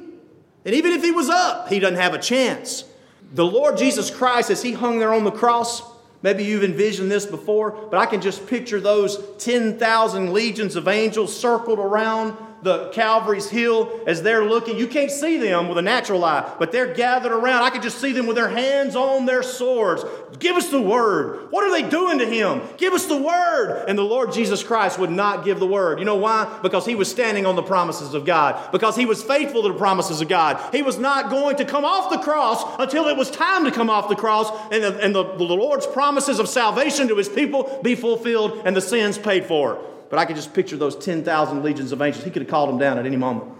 And 0.65 0.73
even 0.73 0.93
if 0.93 1.03
he 1.03 1.11
was 1.11 1.29
up, 1.29 1.69
he 1.69 1.79
doesn't 1.79 1.97
have 1.97 2.13
a 2.13 2.19
chance. 2.19 2.85
The 3.33 3.45
Lord 3.45 3.77
Jesus 3.77 4.09
Christ, 4.09 4.49
as 4.49 4.63
he 4.63 4.73
hung 4.73 4.99
there 4.99 5.13
on 5.13 5.23
the 5.23 5.31
cross, 5.31 5.83
maybe 6.25 6.43
you've 6.43 6.63
envisioned 6.63 7.11
this 7.11 7.23
before, 7.23 7.69
but 7.69 7.99
I 7.99 8.07
can 8.07 8.19
just 8.19 8.47
picture 8.47 8.79
those 8.79 9.23
10,000 9.37 10.33
legions 10.33 10.75
of 10.75 10.87
angels 10.87 11.39
circled 11.39 11.77
around 11.77 12.35
the 12.65 12.89
Calvary's 12.89 13.47
hill 13.47 14.01
as 14.07 14.23
they're 14.23 14.43
looking. 14.43 14.75
You 14.75 14.87
can't 14.87 15.11
see 15.11 15.37
them 15.37 15.69
with 15.69 15.77
a 15.77 15.83
natural 15.83 16.25
eye, 16.25 16.51
but 16.57 16.71
they're 16.71 16.93
gathered 16.93 17.31
around. 17.31 17.61
I 17.61 17.69
can 17.69 17.83
just 17.83 18.01
see 18.01 18.11
them 18.11 18.25
with 18.25 18.35
their 18.35 18.49
hands 18.49 18.95
on 18.95 19.27
their 19.27 19.43
swords. 19.43 20.03
Give 20.39 20.55
us 20.55 20.69
the 20.69 20.81
word. 20.81 21.51
What 21.51 21.63
are 21.63 21.71
they 21.71 21.87
doing 21.87 22.17
to 22.17 22.25
him? 22.25 22.61
Give 22.77 22.93
us 22.93 23.05
the 23.05 23.17
word. 23.17 23.85
And 23.87 23.97
the 23.97 24.03
Lord 24.03 24.33
Jesus 24.33 24.63
Christ 24.63 24.97
would 24.97 25.11
not 25.11 25.45
give 25.45 25.59
the 25.59 25.67
word. 25.67 25.99
You 25.99 26.05
know 26.05 26.15
why? 26.15 26.59
Because 26.63 26.87
he 26.87 26.95
was 26.95 27.09
standing 27.09 27.45
on 27.45 27.55
the 27.55 27.61
promises 27.61 28.15
of 28.15 28.25
God, 28.25 28.71
because 28.71 28.95
he 28.95 29.05
was 29.05 29.23
faithful 29.23 29.61
to 29.61 29.69
the 29.69 29.77
promises 29.77 30.19
of 30.19 30.27
God. 30.27 30.59
He 30.73 30.81
was 30.81 30.97
not 30.97 31.29
going 31.29 31.57
to 31.57 31.65
come 31.65 31.85
off 31.85 32.09
the 32.09 32.17
cross 32.17 32.63
until 32.79 33.07
it 33.07 33.15
was 33.15 33.29
time 33.29 33.65
to 33.65 33.71
come 33.71 33.91
off 33.91 34.09
the 34.09 34.15
cross 34.15 34.49
and 34.71 34.83
the, 34.83 34.99
and 34.99 35.13
the, 35.13 35.23
the 35.23 35.43
Lord's 35.43 35.85
promises 35.85 36.39
of 36.39 36.49
salvation 36.49 37.07
to 37.09 37.15
his 37.15 37.29
people 37.29 37.79
be 37.83 37.93
fulfilled 37.93 38.63
and 38.65 38.75
the 38.75 38.81
sins 38.81 39.19
paid 39.19 39.45
for. 39.45 39.79
But 40.09 40.19
I 40.19 40.25
could 40.25 40.35
just 40.35 40.53
picture 40.53 40.77
those 40.77 40.95
10,000 40.95 41.63
legions 41.63 41.91
of 41.91 42.01
angels. 42.01 42.23
He 42.23 42.31
could 42.31 42.43
have 42.43 42.51
called 42.51 42.69
them 42.69 42.77
down 42.77 42.97
at 42.97 43.05
any 43.05 43.17
moment. 43.17 43.51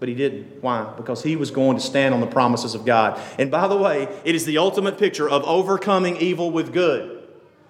But 0.00 0.08
he 0.08 0.14
didn't. 0.14 0.62
Why? 0.62 0.92
Because 0.96 1.22
he 1.22 1.36
was 1.36 1.50
going 1.50 1.76
to 1.76 1.82
stand 1.82 2.14
on 2.14 2.20
the 2.20 2.26
promises 2.26 2.74
of 2.74 2.84
God. 2.84 3.20
And 3.38 3.50
by 3.50 3.68
the 3.68 3.76
way, 3.76 4.08
it 4.24 4.34
is 4.34 4.44
the 4.44 4.58
ultimate 4.58 4.98
picture 4.98 5.28
of 5.28 5.44
overcoming 5.44 6.16
evil 6.16 6.50
with 6.50 6.72
good. 6.72 7.13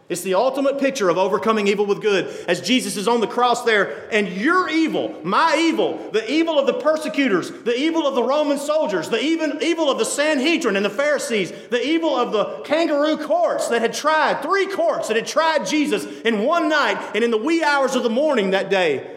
It's 0.07 0.21
the 0.21 0.35
ultimate 0.35 0.79
picture 0.79 1.09
of 1.09 1.17
overcoming 1.17 1.67
evil 1.67 1.87
with 1.87 2.03
good 2.03 2.27
as 2.47 2.61
Jesus 2.61 2.99
is 2.99 3.09
on 3.09 3.21
the 3.21 3.27
cross 3.27 3.65
there, 3.65 4.07
and 4.13 4.29
your 4.29 4.69
evil, 4.69 5.19
my 5.25 5.57
evil, 5.59 6.11
the 6.11 6.31
evil 6.31 6.59
of 6.59 6.67
the 6.67 6.75
persecutors, 6.75 7.51
the 7.51 7.75
evil 7.75 8.07
of 8.07 8.15
the 8.15 8.23
Roman 8.23 8.59
soldiers, 8.59 9.09
the 9.09 9.23
even 9.23 9.63
evil 9.63 9.91
of 9.91 9.99
the 9.99 10.05
Sanhedrin 10.05 10.77
and 10.77 10.85
the 10.85 10.91
Pharisees, 10.91 11.53
the 11.71 11.83
evil 11.83 12.15
of 12.15 12.33
the 12.33 12.63
kangaroo 12.65 13.17
courts 13.17 13.69
that 13.69 13.81
had 13.81 13.95
tried, 13.95 14.43
three 14.43 14.67
courts 14.67 15.09
that 15.09 15.17
had 15.17 15.27
tried 15.27 15.67
Jesus 15.67 16.05
in 16.21 16.41
one 16.45 16.69
night 16.69 17.13
and 17.15 17.25
in 17.25 17.31
the 17.31 17.39
wee 17.39 17.65
hours 17.65 17.95
of 17.95 18.03
the 18.03 18.11
morning 18.11 18.51
that 18.51 18.69
day. 18.69 19.11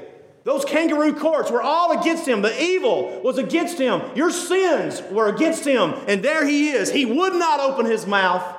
Those 0.46 0.64
kangaroo 0.64 1.14
courts 1.14 1.52
were 1.52 1.62
all 1.62 2.00
against 2.00 2.26
him. 2.26 2.42
The 2.42 2.64
evil 2.64 3.20
was 3.22 3.38
against 3.38 3.78
him. 3.78 4.02
Your 4.16 4.32
sins 4.32 5.02
were 5.12 5.28
against 5.28 5.66
him. 5.66 5.94
And 6.08 6.24
there 6.24 6.48
he 6.48 6.70
is. 6.70 6.90
He 6.90 7.04
would 7.04 7.34
not 7.34 7.60
open 7.60 7.86
his 7.86 8.08
mouth. 8.08 8.57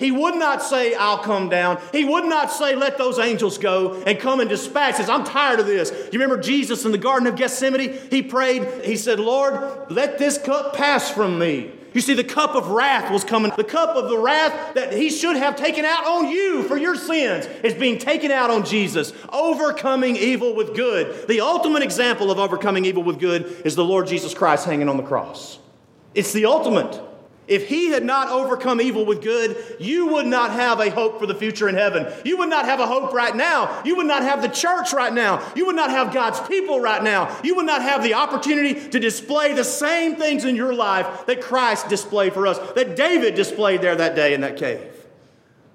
He 0.00 0.10
would 0.10 0.34
not 0.34 0.62
say, 0.62 0.94
I'll 0.94 1.18
come 1.18 1.50
down. 1.50 1.78
He 1.92 2.06
would 2.06 2.24
not 2.24 2.50
say, 2.50 2.74
let 2.74 2.96
those 2.96 3.18
angels 3.18 3.58
go 3.58 4.02
and 4.06 4.18
come 4.18 4.40
and 4.40 4.48
dispatch 4.48 4.98
us. 4.98 5.10
I'm 5.10 5.24
tired 5.24 5.60
of 5.60 5.66
this. 5.66 5.90
You 6.10 6.18
remember 6.18 6.42
Jesus 6.42 6.86
in 6.86 6.90
the 6.90 6.98
Garden 6.98 7.28
of 7.28 7.36
Gethsemane? 7.36 7.98
He 8.08 8.22
prayed, 8.22 8.66
he 8.82 8.96
said, 8.96 9.20
Lord, 9.20 9.90
let 9.90 10.16
this 10.16 10.38
cup 10.38 10.74
pass 10.74 11.10
from 11.10 11.38
me. 11.38 11.72
You 11.92 12.00
see, 12.00 12.14
the 12.14 12.24
cup 12.24 12.54
of 12.54 12.68
wrath 12.68 13.10
was 13.10 13.24
coming. 13.24 13.52
The 13.56 13.64
cup 13.64 13.94
of 13.94 14.08
the 14.08 14.16
wrath 14.16 14.74
that 14.74 14.94
he 14.94 15.10
should 15.10 15.36
have 15.36 15.56
taken 15.56 15.84
out 15.84 16.06
on 16.06 16.28
you 16.28 16.62
for 16.62 16.78
your 16.78 16.94
sins 16.94 17.46
is 17.62 17.74
being 17.74 17.98
taken 17.98 18.30
out 18.30 18.48
on 18.48 18.64
Jesus. 18.64 19.12
Overcoming 19.28 20.16
evil 20.16 20.54
with 20.54 20.74
good. 20.74 21.28
The 21.28 21.40
ultimate 21.40 21.82
example 21.82 22.30
of 22.30 22.38
overcoming 22.38 22.86
evil 22.86 23.02
with 23.02 23.18
good 23.18 23.62
is 23.66 23.74
the 23.74 23.84
Lord 23.84 24.06
Jesus 24.06 24.32
Christ 24.32 24.64
hanging 24.64 24.88
on 24.88 24.96
the 24.96 25.02
cross. 25.02 25.58
It's 26.14 26.32
the 26.32 26.46
ultimate. 26.46 27.09
If 27.50 27.68
he 27.68 27.88
had 27.88 28.04
not 28.04 28.28
overcome 28.28 28.80
evil 28.80 29.04
with 29.04 29.22
good, 29.22 29.56
you 29.80 30.06
would 30.06 30.26
not 30.26 30.52
have 30.52 30.78
a 30.78 30.88
hope 30.88 31.18
for 31.18 31.26
the 31.26 31.34
future 31.34 31.68
in 31.68 31.74
heaven. 31.74 32.06
You 32.24 32.38
would 32.38 32.48
not 32.48 32.64
have 32.64 32.78
a 32.78 32.86
hope 32.86 33.12
right 33.12 33.34
now. 33.34 33.82
You 33.84 33.96
would 33.96 34.06
not 34.06 34.22
have 34.22 34.40
the 34.40 34.48
church 34.48 34.92
right 34.92 35.12
now. 35.12 35.42
You 35.56 35.66
would 35.66 35.74
not 35.74 35.90
have 35.90 36.14
God's 36.14 36.38
people 36.48 36.78
right 36.78 37.02
now. 37.02 37.36
You 37.42 37.56
would 37.56 37.66
not 37.66 37.82
have 37.82 38.04
the 38.04 38.14
opportunity 38.14 38.88
to 38.90 39.00
display 39.00 39.52
the 39.52 39.64
same 39.64 40.14
things 40.14 40.44
in 40.44 40.54
your 40.54 40.72
life 40.72 41.26
that 41.26 41.40
Christ 41.40 41.88
displayed 41.88 42.34
for 42.34 42.46
us, 42.46 42.58
that 42.74 42.94
David 42.94 43.34
displayed 43.34 43.80
there 43.80 43.96
that 43.96 44.14
day 44.14 44.32
in 44.32 44.42
that 44.42 44.56
cave. 44.56 44.89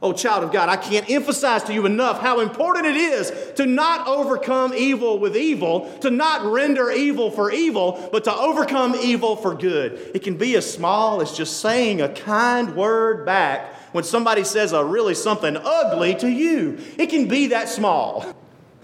Oh, 0.02 0.12
child 0.12 0.44
of 0.44 0.52
God, 0.52 0.68
I 0.68 0.76
can't 0.76 1.10
emphasize 1.10 1.64
to 1.64 1.74
you 1.74 1.86
enough 1.86 2.20
how 2.20 2.42
important 2.42 2.86
it 2.86 2.98
is 2.98 3.32
to 3.56 3.66
not 3.66 4.08
overcome 4.08 4.74
evil 4.74 5.20
with 5.20 5.38
evil, 5.38 5.90
to 6.02 6.12
not 6.12 6.44
render 6.46 6.92
evil 6.92 7.32
for 7.32 7.50
evil, 7.52 8.10
but 8.12 8.26
to 8.26 8.36
overcome 8.36 8.96
evil 8.96 9.38
for 9.38 9.56
good. 9.56 10.12
It 10.14 10.22
can 10.22 10.38
be 10.38 10.56
as 10.58 10.70
small 10.70 11.22
as 11.22 11.32
just 11.32 11.62
saying 11.62 12.02
a 12.02 12.10
kind 12.10 12.76
word 12.76 13.26
back 13.26 13.74
when 13.94 14.04
somebody 14.04 14.44
says 14.44 14.74
a 14.74 14.84
really 14.84 15.16
something 15.16 15.56
ugly 15.56 16.14
to 16.16 16.28
you. 16.28 16.78
It 16.98 17.08
can 17.08 17.30
be 17.30 17.48
that 17.48 17.70
small. 17.70 18.26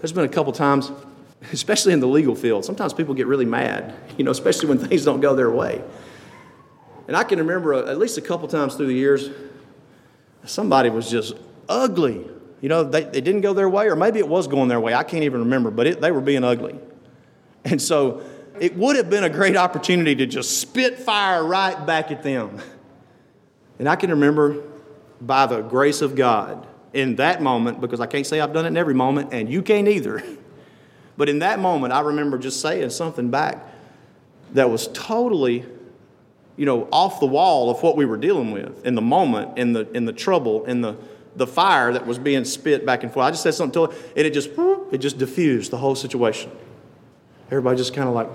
There's 0.00 0.12
been 0.12 0.24
a 0.24 0.28
couple 0.28 0.52
times, 0.52 0.90
especially 1.52 1.92
in 1.92 2.00
the 2.00 2.08
legal 2.08 2.34
field, 2.34 2.64
sometimes 2.64 2.94
people 2.94 3.14
get 3.14 3.26
really 3.26 3.44
mad, 3.44 3.94
you 4.16 4.24
know, 4.24 4.30
especially 4.30 4.70
when 4.70 4.78
things 4.88 5.04
don't 5.04 5.20
go 5.20 5.36
their 5.36 5.50
way. 5.50 5.84
And 7.06 7.16
I 7.16 7.24
can 7.24 7.38
remember 7.38 7.74
at 7.74 7.98
least 7.98 8.16
a 8.16 8.22
couple 8.22 8.48
times 8.48 8.76
through 8.76 8.86
the 8.86 8.94
years 8.94 9.28
somebody 10.44 10.90
was 10.90 11.10
just 11.10 11.34
ugly. 11.68 12.26
You 12.60 12.68
know, 12.68 12.84
they, 12.84 13.04
they 13.04 13.20
didn't 13.20 13.40
go 13.40 13.52
their 13.52 13.68
way, 13.68 13.86
or 13.88 13.96
maybe 13.96 14.18
it 14.18 14.28
was 14.28 14.46
going 14.46 14.68
their 14.68 14.80
way. 14.80 14.94
I 14.94 15.02
can't 15.02 15.24
even 15.24 15.40
remember, 15.40 15.70
but 15.70 15.86
it, 15.86 16.00
they 16.00 16.12
were 16.12 16.20
being 16.20 16.44
ugly. 16.44 16.78
And 17.64 17.80
so 17.80 18.22
it 18.60 18.76
would 18.76 18.96
have 18.96 19.10
been 19.10 19.24
a 19.24 19.30
great 19.30 19.56
opportunity 19.56 20.14
to 20.16 20.26
just 20.26 20.60
spit 20.60 20.98
fire 20.98 21.44
right 21.44 21.84
back 21.86 22.10
at 22.10 22.22
them. 22.22 22.60
And 23.78 23.88
I 23.88 23.96
can 23.96 24.10
remember 24.10 24.62
by 25.20 25.46
the 25.46 25.60
grace 25.60 26.02
of 26.02 26.14
God 26.14 26.66
in 26.92 27.16
that 27.16 27.42
moment, 27.42 27.80
because 27.80 28.00
I 28.00 28.06
can't 28.06 28.26
say 28.26 28.40
I've 28.40 28.52
done 28.52 28.64
it 28.64 28.68
in 28.68 28.76
every 28.76 28.94
moment, 28.94 29.32
and 29.32 29.48
you 29.48 29.62
can't 29.62 29.88
either. 29.88 30.22
But 31.14 31.28
in 31.28 31.40
that 31.40 31.58
moment, 31.58 31.92
I 31.92 32.00
remember 32.00 32.38
just 32.38 32.62
saying 32.62 32.88
something 32.88 33.30
back 33.30 33.58
that 34.54 34.70
was 34.70 34.88
totally 34.88 35.64
you 36.56 36.66
know, 36.66 36.88
off 36.92 37.20
the 37.20 37.26
wall 37.26 37.70
of 37.70 37.82
what 37.82 37.96
we 37.96 38.04
were 38.04 38.16
dealing 38.16 38.50
with 38.50 38.84
in 38.84 38.94
the 38.94 39.02
moment, 39.02 39.58
in 39.58 39.72
the, 39.72 39.90
in 39.92 40.04
the 40.04 40.12
trouble, 40.12 40.64
in 40.66 40.80
the, 40.80 40.96
the 41.36 41.46
fire 41.46 41.92
that 41.92 42.06
was 42.06 42.18
being 42.18 42.44
spit 42.44 42.84
back 42.84 43.02
and 43.02 43.12
forth. 43.12 43.24
I 43.24 43.30
just 43.30 43.42
said 43.42 43.54
something 43.54 43.86
to 43.86 43.92
her, 43.92 43.98
and 44.16 44.26
it 44.26 44.34
just, 44.34 44.50
it 44.92 44.98
just 44.98 45.18
diffused 45.18 45.70
the 45.70 45.78
whole 45.78 45.94
situation. 45.94 46.50
Everybody 47.46 47.76
just 47.76 47.94
kind 47.94 48.08
of 48.08 48.14
like, 48.14 48.28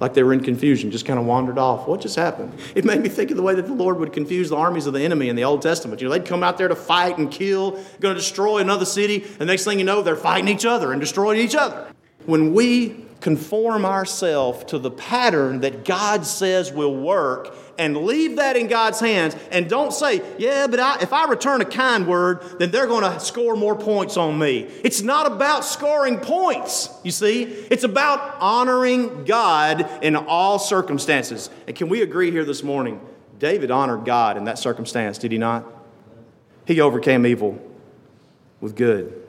like 0.00 0.14
they 0.14 0.22
were 0.22 0.32
in 0.32 0.42
confusion, 0.42 0.90
just 0.90 1.04
kind 1.04 1.18
of 1.18 1.26
wandered 1.26 1.58
off. 1.58 1.86
What 1.86 2.00
just 2.00 2.16
happened? 2.16 2.58
It 2.74 2.84
made 2.84 3.00
me 3.00 3.08
think 3.08 3.30
of 3.30 3.36
the 3.36 3.42
way 3.42 3.54
that 3.54 3.66
the 3.66 3.74
Lord 3.74 3.98
would 3.98 4.12
confuse 4.12 4.48
the 4.48 4.56
armies 4.56 4.86
of 4.86 4.94
the 4.94 5.02
enemy 5.02 5.28
in 5.28 5.36
the 5.36 5.44
Old 5.44 5.62
Testament. 5.62 6.00
You 6.00 6.08
know, 6.08 6.12
they'd 6.12 6.24
come 6.24 6.42
out 6.42 6.58
there 6.58 6.68
to 6.68 6.74
fight 6.74 7.18
and 7.18 7.30
kill, 7.30 7.72
going 8.00 8.14
to 8.14 8.20
destroy 8.20 8.58
another 8.58 8.84
city, 8.84 9.24
and 9.38 9.46
next 9.46 9.64
thing 9.64 9.78
you 9.78 9.84
know, 9.84 10.02
they're 10.02 10.16
fighting 10.16 10.48
each 10.48 10.64
other 10.64 10.92
and 10.92 11.00
destroying 11.00 11.38
each 11.38 11.54
other. 11.54 11.86
When 12.24 12.54
we 12.54 13.04
conform 13.22 13.84
ourselves 13.86 14.64
to 14.64 14.78
the 14.78 14.90
pattern 14.90 15.60
that 15.60 15.84
God 15.84 16.26
says 16.26 16.72
will 16.72 16.96
work 16.96 17.54
and 17.78 17.96
leave 17.96 18.36
that 18.36 18.56
in 18.56 18.66
God's 18.66 19.00
hands 19.00 19.36
and 19.50 19.70
don't 19.70 19.92
say, 19.92 20.20
yeah, 20.38 20.66
but 20.66 20.80
I, 20.80 20.98
if 21.00 21.12
I 21.12 21.26
return 21.26 21.60
a 21.60 21.64
kind 21.64 22.06
word, 22.06 22.42
then 22.58 22.70
they're 22.70 22.88
going 22.88 23.04
to 23.04 23.20
score 23.20 23.56
more 23.56 23.76
points 23.76 24.16
on 24.16 24.38
me. 24.38 24.68
It's 24.84 25.02
not 25.02 25.26
about 25.26 25.64
scoring 25.64 26.18
points, 26.18 26.90
you 27.04 27.12
see. 27.12 27.44
It's 27.44 27.84
about 27.84 28.36
honoring 28.40 29.24
God 29.24 29.88
in 30.02 30.16
all 30.16 30.58
circumstances. 30.58 31.48
And 31.66 31.76
can 31.76 31.88
we 31.88 32.02
agree 32.02 32.32
here 32.32 32.44
this 32.44 32.62
morning? 32.62 33.00
David 33.38 33.70
honored 33.70 34.04
God 34.04 34.36
in 34.36 34.44
that 34.44 34.58
circumstance, 34.58 35.16
did 35.16 35.32
he 35.32 35.38
not? 35.38 35.64
He 36.66 36.80
overcame 36.80 37.24
evil 37.24 37.58
with 38.60 38.76
good. 38.76 39.21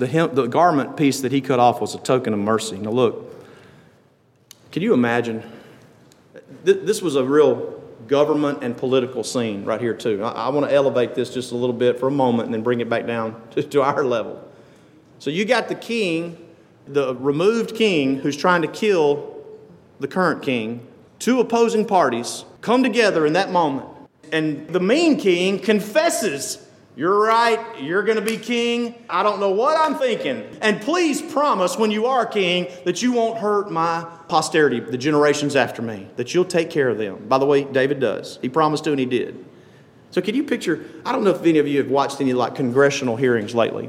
The, 0.00 0.06
hem, 0.06 0.34
the 0.34 0.46
garment 0.46 0.96
piece 0.96 1.20
that 1.20 1.30
he 1.30 1.42
cut 1.42 1.60
off 1.60 1.78
was 1.78 1.94
a 1.94 1.98
token 1.98 2.32
of 2.32 2.38
mercy. 2.38 2.78
Now, 2.78 2.88
look, 2.88 3.36
can 4.72 4.82
you 4.82 4.94
imagine? 4.94 5.42
This 6.64 7.02
was 7.02 7.16
a 7.16 7.22
real 7.24 7.78
government 8.06 8.64
and 8.64 8.74
political 8.74 9.22
scene 9.22 9.62
right 9.66 9.78
here, 9.78 9.92
too. 9.92 10.24
I, 10.24 10.48
want 10.48 10.66
to 10.66 10.74
elevate 10.74 11.14
this 11.14 11.34
just 11.34 11.52
a 11.52 11.54
little 11.54 11.74
bit 11.74 12.00
for 12.00 12.08
a 12.08 12.10
moment 12.10 12.46
and 12.46 12.54
then 12.54 12.62
bring 12.62 12.80
it 12.80 12.88
back 12.88 13.06
down 13.06 13.42
to 13.50 13.82
our 13.82 14.02
level. 14.02 14.42
So, 15.18 15.28
you 15.28 15.44
got 15.44 15.68
the 15.68 15.74
king, 15.74 16.48
the 16.86 17.14
removed 17.16 17.76
king, 17.76 18.20
who's 18.20 18.38
trying 18.38 18.62
to 18.62 18.68
kill 18.68 19.44
the 19.98 20.08
current 20.08 20.42
king. 20.42 20.86
Two 21.18 21.40
opposing 21.40 21.84
parties 21.84 22.46
come 22.62 22.82
together 22.82 23.26
in 23.26 23.34
that 23.34 23.52
moment, 23.52 23.86
and 24.32 24.66
the 24.70 24.80
mean 24.80 25.18
king 25.18 25.58
confesses 25.58 26.69
You're 26.96 27.18
right. 27.18 27.80
You're 27.80 28.02
going 28.02 28.18
to 28.18 28.24
be 28.24 28.36
king. 28.36 28.94
I 29.08 29.22
don't 29.22 29.38
know 29.40 29.50
what 29.50 29.78
I'm 29.78 29.96
thinking. 29.98 30.44
And 30.60 30.80
please 30.80 31.22
promise 31.22 31.78
when 31.78 31.90
you 31.90 32.06
are 32.06 32.26
king 32.26 32.68
that 32.84 33.00
you 33.00 33.12
won't 33.12 33.38
hurt 33.38 33.70
my 33.70 34.06
posterity, 34.28 34.80
the 34.80 34.98
generations 34.98 35.54
after 35.54 35.82
me, 35.82 36.08
that 36.16 36.34
you'll 36.34 36.44
take 36.44 36.68
care 36.68 36.88
of 36.88 36.98
them. 36.98 37.26
By 37.28 37.38
the 37.38 37.46
way, 37.46 37.64
David 37.64 38.00
does. 38.00 38.38
He 38.42 38.48
promised 38.48 38.84
to 38.84 38.90
and 38.90 38.98
he 38.98 39.06
did. 39.06 39.44
So 40.10 40.20
can 40.20 40.34
you 40.34 40.42
picture? 40.42 40.84
I 41.04 41.12
don't 41.12 41.22
know 41.22 41.30
if 41.30 41.44
any 41.44 41.58
of 41.58 41.68
you 41.68 41.78
have 41.78 41.90
watched 41.90 42.20
any 42.20 42.32
like 42.32 42.56
congressional 42.56 43.16
hearings 43.16 43.54
lately. 43.54 43.88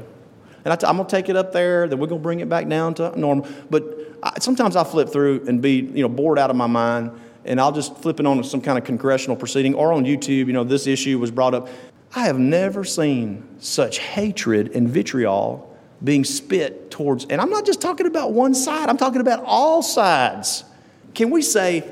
And 0.64 0.72
I 0.72 0.76
t- 0.76 0.86
I'm 0.86 0.96
going 0.96 1.08
to 1.08 1.10
take 1.10 1.28
it 1.28 1.34
up 1.36 1.52
there, 1.52 1.88
then 1.88 1.98
we're 1.98 2.06
going 2.06 2.20
to 2.20 2.22
bring 2.22 2.38
it 2.38 2.48
back 2.48 2.68
down 2.68 2.94
to 2.94 3.18
normal. 3.18 3.48
But 3.68 4.16
I, 4.22 4.38
sometimes 4.38 4.76
I 4.76 4.84
flip 4.84 5.08
through 5.08 5.44
and 5.48 5.60
be 5.60 5.80
you 5.80 6.02
know 6.02 6.08
bored 6.08 6.38
out 6.38 6.50
of 6.50 6.56
my 6.56 6.68
mind 6.68 7.10
and 7.44 7.60
I'll 7.60 7.72
just 7.72 7.96
flip 7.98 8.20
it 8.20 8.26
on 8.26 8.42
some 8.44 8.60
kind 8.60 8.78
of 8.78 8.84
congressional 8.84 9.36
proceeding 9.36 9.74
or 9.74 9.92
on 9.92 10.04
YouTube, 10.04 10.46
you 10.46 10.52
know, 10.52 10.64
this 10.64 10.86
issue 10.86 11.18
was 11.18 11.30
brought 11.30 11.54
up. 11.54 11.68
I 12.14 12.24
have 12.24 12.38
never 12.38 12.84
seen 12.84 13.44
such 13.58 13.98
hatred 13.98 14.72
and 14.74 14.88
vitriol 14.88 15.68
being 16.04 16.24
spit 16.24 16.90
towards, 16.90 17.24
and 17.26 17.40
I'm 17.40 17.50
not 17.50 17.64
just 17.64 17.80
talking 17.80 18.06
about 18.06 18.32
one 18.32 18.54
side, 18.54 18.88
I'm 18.88 18.98
talking 18.98 19.20
about 19.20 19.42
all 19.44 19.82
sides. 19.82 20.64
Can 21.14 21.30
we 21.30 21.42
say 21.42 21.84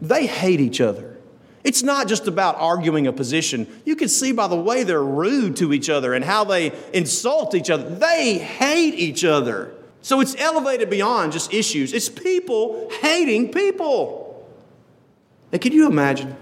they 0.00 0.26
hate 0.26 0.60
each 0.60 0.80
other? 0.80 1.16
It's 1.62 1.82
not 1.82 2.06
just 2.06 2.28
about 2.28 2.56
arguing 2.56 3.06
a 3.06 3.12
position. 3.12 3.66
You 3.84 3.96
can 3.96 4.08
see 4.08 4.32
by 4.32 4.46
the 4.46 4.56
way 4.56 4.84
they're 4.84 5.02
rude 5.02 5.56
to 5.56 5.72
each 5.72 5.90
other 5.90 6.14
and 6.14 6.24
how 6.24 6.44
they 6.44 6.72
insult 6.92 7.54
each 7.54 7.70
other. 7.70 7.88
They 7.90 8.38
hate 8.38 8.94
each 8.94 9.24
other. 9.24 9.74
So 10.00 10.20
it's 10.20 10.36
elevated 10.36 10.88
beyond 10.88 11.32
just 11.32 11.52
issues, 11.52 11.92
it's 11.92 12.08
people 12.08 12.88
hating 13.00 13.50
people. 13.52 14.48
And 15.52 15.60
can 15.60 15.72
you 15.72 15.88
imagine 15.88 16.36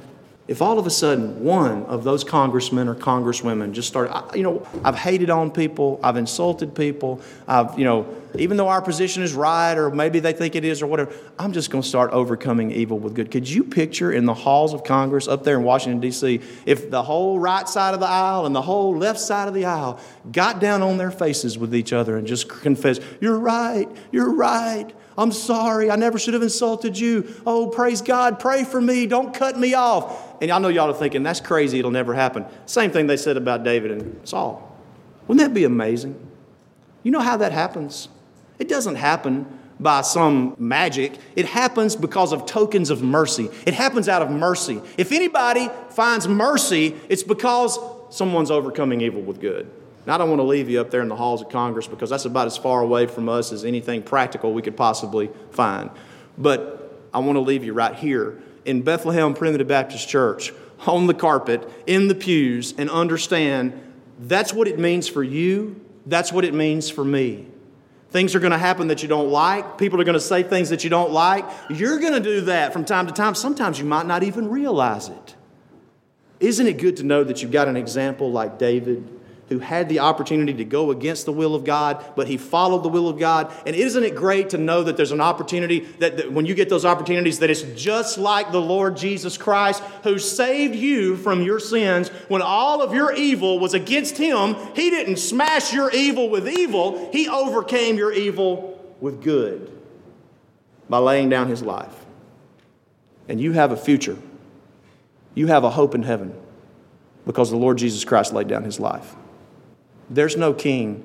if 0.46 0.60
all 0.60 0.78
of 0.78 0.86
a 0.86 0.90
sudden 0.90 1.42
one 1.42 1.84
of 1.86 2.04
those 2.04 2.22
congressmen 2.22 2.86
or 2.86 2.94
congresswomen 2.94 3.72
just 3.72 3.88
started, 3.88 4.36
you 4.36 4.42
know, 4.42 4.66
I've 4.84 4.96
hated 4.96 5.30
on 5.30 5.50
people, 5.50 5.98
I've 6.02 6.18
insulted 6.18 6.74
people, 6.74 7.22
I've, 7.48 7.78
you 7.78 7.84
know, 7.86 8.06
even 8.36 8.58
though 8.58 8.68
our 8.68 8.82
position 8.82 9.22
is 9.22 9.32
right 9.32 9.74
or 9.74 9.90
maybe 9.90 10.20
they 10.20 10.34
think 10.34 10.54
it 10.54 10.64
is 10.64 10.82
or 10.82 10.86
whatever, 10.86 11.14
I'm 11.38 11.52
just 11.52 11.70
going 11.70 11.80
to 11.80 11.88
start 11.88 12.10
overcoming 12.10 12.72
evil 12.72 12.98
with 12.98 13.14
good. 13.14 13.30
Could 13.30 13.48
you 13.48 13.64
picture 13.64 14.12
in 14.12 14.26
the 14.26 14.34
halls 14.34 14.74
of 14.74 14.84
Congress 14.84 15.28
up 15.28 15.44
there 15.44 15.56
in 15.56 15.62
Washington, 15.62 16.00
D.C., 16.00 16.40
if 16.66 16.90
the 16.90 17.02
whole 17.02 17.38
right 17.38 17.66
side 17.66 17.94
of 17.94 18.00
the 18.00 18.08
aisle 18.08 18.44
and 18.44 18.54
the 18.54 18.62
whole 18.62 18.94
left 18.94 19.20
side 19.20 19.48
of 19.48 19.54
the 19.54 19.64
aisle 19.64 19.98
got 20.30 20.60
down 20.60 20.82
on 20.82 20.98
their 20.98 21.10
faces 21.10 21.56
with 21.56 21.74
each 21.74 21.94
other 21.94 22.18
and 22.18 22.26
just 22.26 22.50
confessed, 22.50 23.00
You're 23.18 23.38
right, 23.38 23.88
you're 24.12 24.34
right. 24.34 24.92
I'm 25.16 25.32
sorry. 25.32 25.90
I 25.90 25.96
never 25.96 26.18
should 26.18 26.34
have 26.34 26.42
insulted 26.42 26.98
you. 26.98 27.32
Oh, 27.46 27.68
praise 27.68 28.02
God. 28.02 28.40
Pray 28.40 28.64
for 28.64 28.80
me. 28.80 29.06
Don't 29.06 29.32
cut 29.32 29.58
me 29.58 29.74
off. 29.74 30.42
And 30.42 30.50
I 30.50 30.58
know 30.58 30.68
y'all 30.68 30.90
are 30.90 30.94
thinking, 30.94 31.22
that's 31.22 31.40
crazy. 31.40 31.78
It'll 31.78 31.90
never 31.90 32.14
happen. 32.14 32.44
Same 32.66 32.90
thing 32.90 33.06
they 33.06 33.16
said 33.16 33.36
about 33.36 33.62
David 33.62 33.92
and 33.92 34.28
Saul. 34.28 34.76
Wouldn't 35.26 35.46
that 35.46 35.54
be 35.54 35.64
amazing? 35.64 36.18
You 37.02 37.12
know 37.12 37.20
how 37.20 37.36
that 37.36 37.52
happens? 37.52 38.08
It 38.58 38.68
doesn't 38.68 38.96
happen 38.96 39.46
by 39.80 40.02
some 40.02 40.54
magic. 40.58 41.12
It 41.36 41.46
happens 41.46 41.96
because 41.96 42.32
of 42.32 42.46
tokens 42.46 42.90
of 42.90 43.02
mercy. 43.02 43.50
It 43.66 43.74
happens 43.74 44.08
out 44.08 44.22
of 44.22 44.30
mercy. 44.30 44.80
If 44.96 45.12
anybody 45.12 45.70
finds 45.90 46.28
mercy, 46.28 46.96
it's 47.08 47.22
because 47.22 47.78
someone's 48.10 48.50
overcoming 48.50 49.00
evil 49.00 49.22
with 49.22 49.40
good. 49.40 49.70
I 50.06 50.18
don't 50.18 50.28
want 50.28 50.40
to 50.40 50.44
leave 50.44 50.68
you 50.68 50.80
up 50.80 50.90
there 50.90 51.00
in 51.00 51.08
the 51.08 51.16
halls 51.16 51.40
of 51.40 51.48
Congress 51.48 51.86
because 51.86 52.10
that's 52.10 52.26
about 52.26 52.46
as 52.46 52.56
far 52.56 52.82
away 52.82 53.06
from 53.06 53.28
us 53.28 53.52
as 53.52 53.64
anything 53.64 54.02
practical 54.02 54.52
we 54.52 54.62
could 54.62 54.76
possibly 54.76 55.30
find. 55.50 55.90
But 56.36 57.00
I 57.12 57.20
want 57.20 57.36
to 57.36 57.40
leave 57.40 57.64
you 57.64 57.72
right 57.72 57.94
here 57.94 58.42
in 58.64 58.82
Bethlehem 58.82 59.34
Primitive 59.34 59.68
Baptist 59.68 60.08
Church, 60.08 60.52
on 60.86 61.06
the 61.06 61.14
carpet, 61.14 61.68
in 61.86 62.08
the 62.08 62.14
pews, 62.14 62.74
and 62.76 62.90
understand 62.90 63.80
that's 64.18 64.52
what 64.52 64.68
it 64.68 64.78
means 64.78 65.08
for 65.08 65.22
you, 65.22 65.80
that's 66.06 66.32
what 66.32 66.44
it 66.44 66.54
means 66.54 66.90
for 66.90 67.04
me. 67.04 67.46
Things 68.10 68.34
are 68.34 68.40
going 68.40 68.52
to 68.52 68.58
happen 68.58 68.88
that 68.88 69.02
you 69.02 69.08
don't 69.08 69.30
like. 69.30 69.76
People 69.76 70.00
are 70.00 70.04
going 70.04 70.14
to 70.14 70.20
say 70.20 70.42
things 70.42 70.70
that 70.70 70.84
you 70.84 70.90
don't 70.90 71.10
like. 71.10 71.44
You're 71.68 71.98
going 71.98 72.12
to 72.12 72.20
do 72.20 72.42
that 72.42 72.72
from 72.72 72.84
time 72.84 73.06
to 73.08 73.12
time. 73.12 73.34
Sometimes 73.34 73.78
you 73.78 73.84
might 73.84 74.06
not 74.06 74.22
even 74.22 74.48
realize 74.48 75.08
it. 75.08 75.34
Isn't 76.38 76.66
it 76.66 76.78
good 76.78 76.98
to 76.98 77.02
know 77.02 77.24
that 77.24 77.42
you've 77.42 77.50
got 77.50 77.66
an 77.66 77.76
example 77.76 78.30
like 78.30 78.58
David 78.58 79.13
who 79.54 79.60
had 79.60 79.88
the 79.88 80.00
opportunity 80.00 80.52
to 80.52 80.64
go 80.64 80.90
against 80.90 81.26
the 81.26 81.32
will 81.32 81.54
of 81.54 81.62
God, 81.62 82.04
but 82.16 82.26
he 82.26 82.36
followed 82.36 82.82
the 82.82 82.88
will 82.88 83.08
of 83.08 83.20
God. 83.20 83.52
And 83.64 83.76
isn't 83.76 84.02
it 84.02 84.16
great 84.16 84.50
to 84.50 84.58
know 84.58 84.82
that 84.82 84.96
there's 84.96 85.12
an 85.12 85.20
opportunity 85.20 85.78
that, 86.00 86.16
that, 86.16 86.32
when 86.32 86.44
you 86.44 86.56
get 86.56 86.68
those 86.68 86.84
opportunities, 86.84 87.38
that 87.38 87.50
it's 87.50 87.62
just 87.62 88.18
like 88.18 88.50
the 88.50 88.60
Lord 88.60 88.96
Jesus 88.96 89.38
Christ 89.38 89.80
who 90.02 90.18
saved 90.18 90.74
you 90.74 91.16
from 91.16 91.40
your 91.40 91.60
sins 91.60 92.08
when 92.26 92.42
all 92.42 92.82
of 92.82 92.92
your 92.92 93.14
evil 93.14 93.60
was 93.60 93.74
against 93.74 94.18
him. 94.18 94.56
He 94.74 94.90
didn't 94.90 95.18
smash 95.18 95.72
your 95.72 95.92
evil 95.92 96.28
with 96.28 96.48
evil, 96.48 97.10
he 97.12 97.28
overcame 97.28 97.96
your 97.96 98.12
evil 98.12 98.94
with 99.00 99.22
good 99.22 99.70
by 100.88 100.98
laying 100.98 101.28
down 101.28 101.46
his 101.46 101.62
life. 101.62 101.94
And 103.28 103.40
you 103.40 103.52
have 103.52 103.70
a 103.70 103.76
future. 103.76 104.18
You 105.36 105.46
have 105.46 105.62
a 105.62 105.70
hope 105.70 105.94
in 105.94 106.02
heaven 106.02 106.34
because 107.24 107.50
the 107.50 107.56
Lord 107.56 107.78
Jesus 107.78 108.04
Christ 108.04 108.32
laid 108.32 108.48
down 108.48 108.64
his 108.64 108.80
life. 108.80 109.14
There's 110.10 110.36
no 110.36 110.52
king 110.52 111.04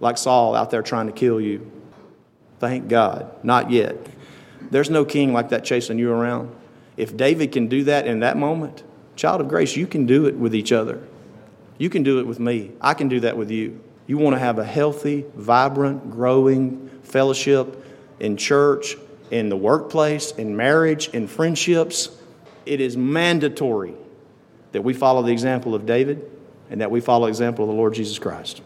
like 0.00 0.18
Saul 0.18 0.54
out 0.54 0.70
there 0.70 0.82
trying 0.82 1.06
to 1.06 1.12
kill 1.12 1.40
you. 1.40 1.70
Thank 2.58 2.88
God. 2.88 3.30
Not 3.44 3.70
yet. 3.70 3.96
There's 4.70 4.90
no 4.90 5.04
king 5.04 5.32
like 5.32 5.50
that 5.50 5.64
chasing 5.64 5.98
you 5.98 6.12
around. 6.12 6.54
If 6.96 7.16
David 7.16 7.52
can 7.52 7.68
do 7.68 7.84
that 7.84 8.06
in 8.06 8.20
that 8.20 8.36
moment, 8.36 8.82
child 9.16 9.40
of 9.40 9.48
grace, 9.48 9.76
you 9.76 9.86
can 9.86 10.06
do 10.06 10.26
it 10.26 10.36
with 10.36 10.54
each 10.54 10.72
other. 10.72 11.06
You 11.78 11.90
can 11.90 12.02
do 12.02 12.18
it 12.20 12.26
with 12.26 12.40
me. 12.40 12.72
I 12.80 12.94
can 12.94 13.08
do 13.08 13.20
that 13.20 13.36
with 13.36 13.50
you. 13.50 13.80
You 14.06 14.18
want 14.18 14.34
to 14.34 14.40
have 14.40 14.58
a 14.58 14.64
healthy, 14.64 15.24
vibrant, 15.34 16.10
growing 16.10 16.90
fellowship 17.02 17.84
in 18.20 18.36
church, 18.36 18.96
in 19.30 19.48
the 19.48 19.56
workplace, 19.56 20.32
in 20.32 20.56
marriage, 20.56 21.08
in 21.08 21.26
friendships. 21.26 22.10
It 22.66 22.80
is 22.80 22.96
mandatory 22.96 23.94
that 24.72 24.82
we 24.82 24.94
follow 24.94 25.22
the 25.22 25.32
example 25.32 25.74
of 25.74 25.86
David 25.86 26.31
and 26.72 26.80
that 26.80 26.90
we 26.90 27.02
follow 27.02 27.26
example 27.26 27.66
of 27.66 27.68
the 27.68 27.76
Lord 27.76 27.92
Jesus 27.92 28.18
Christ. 28.18 28.62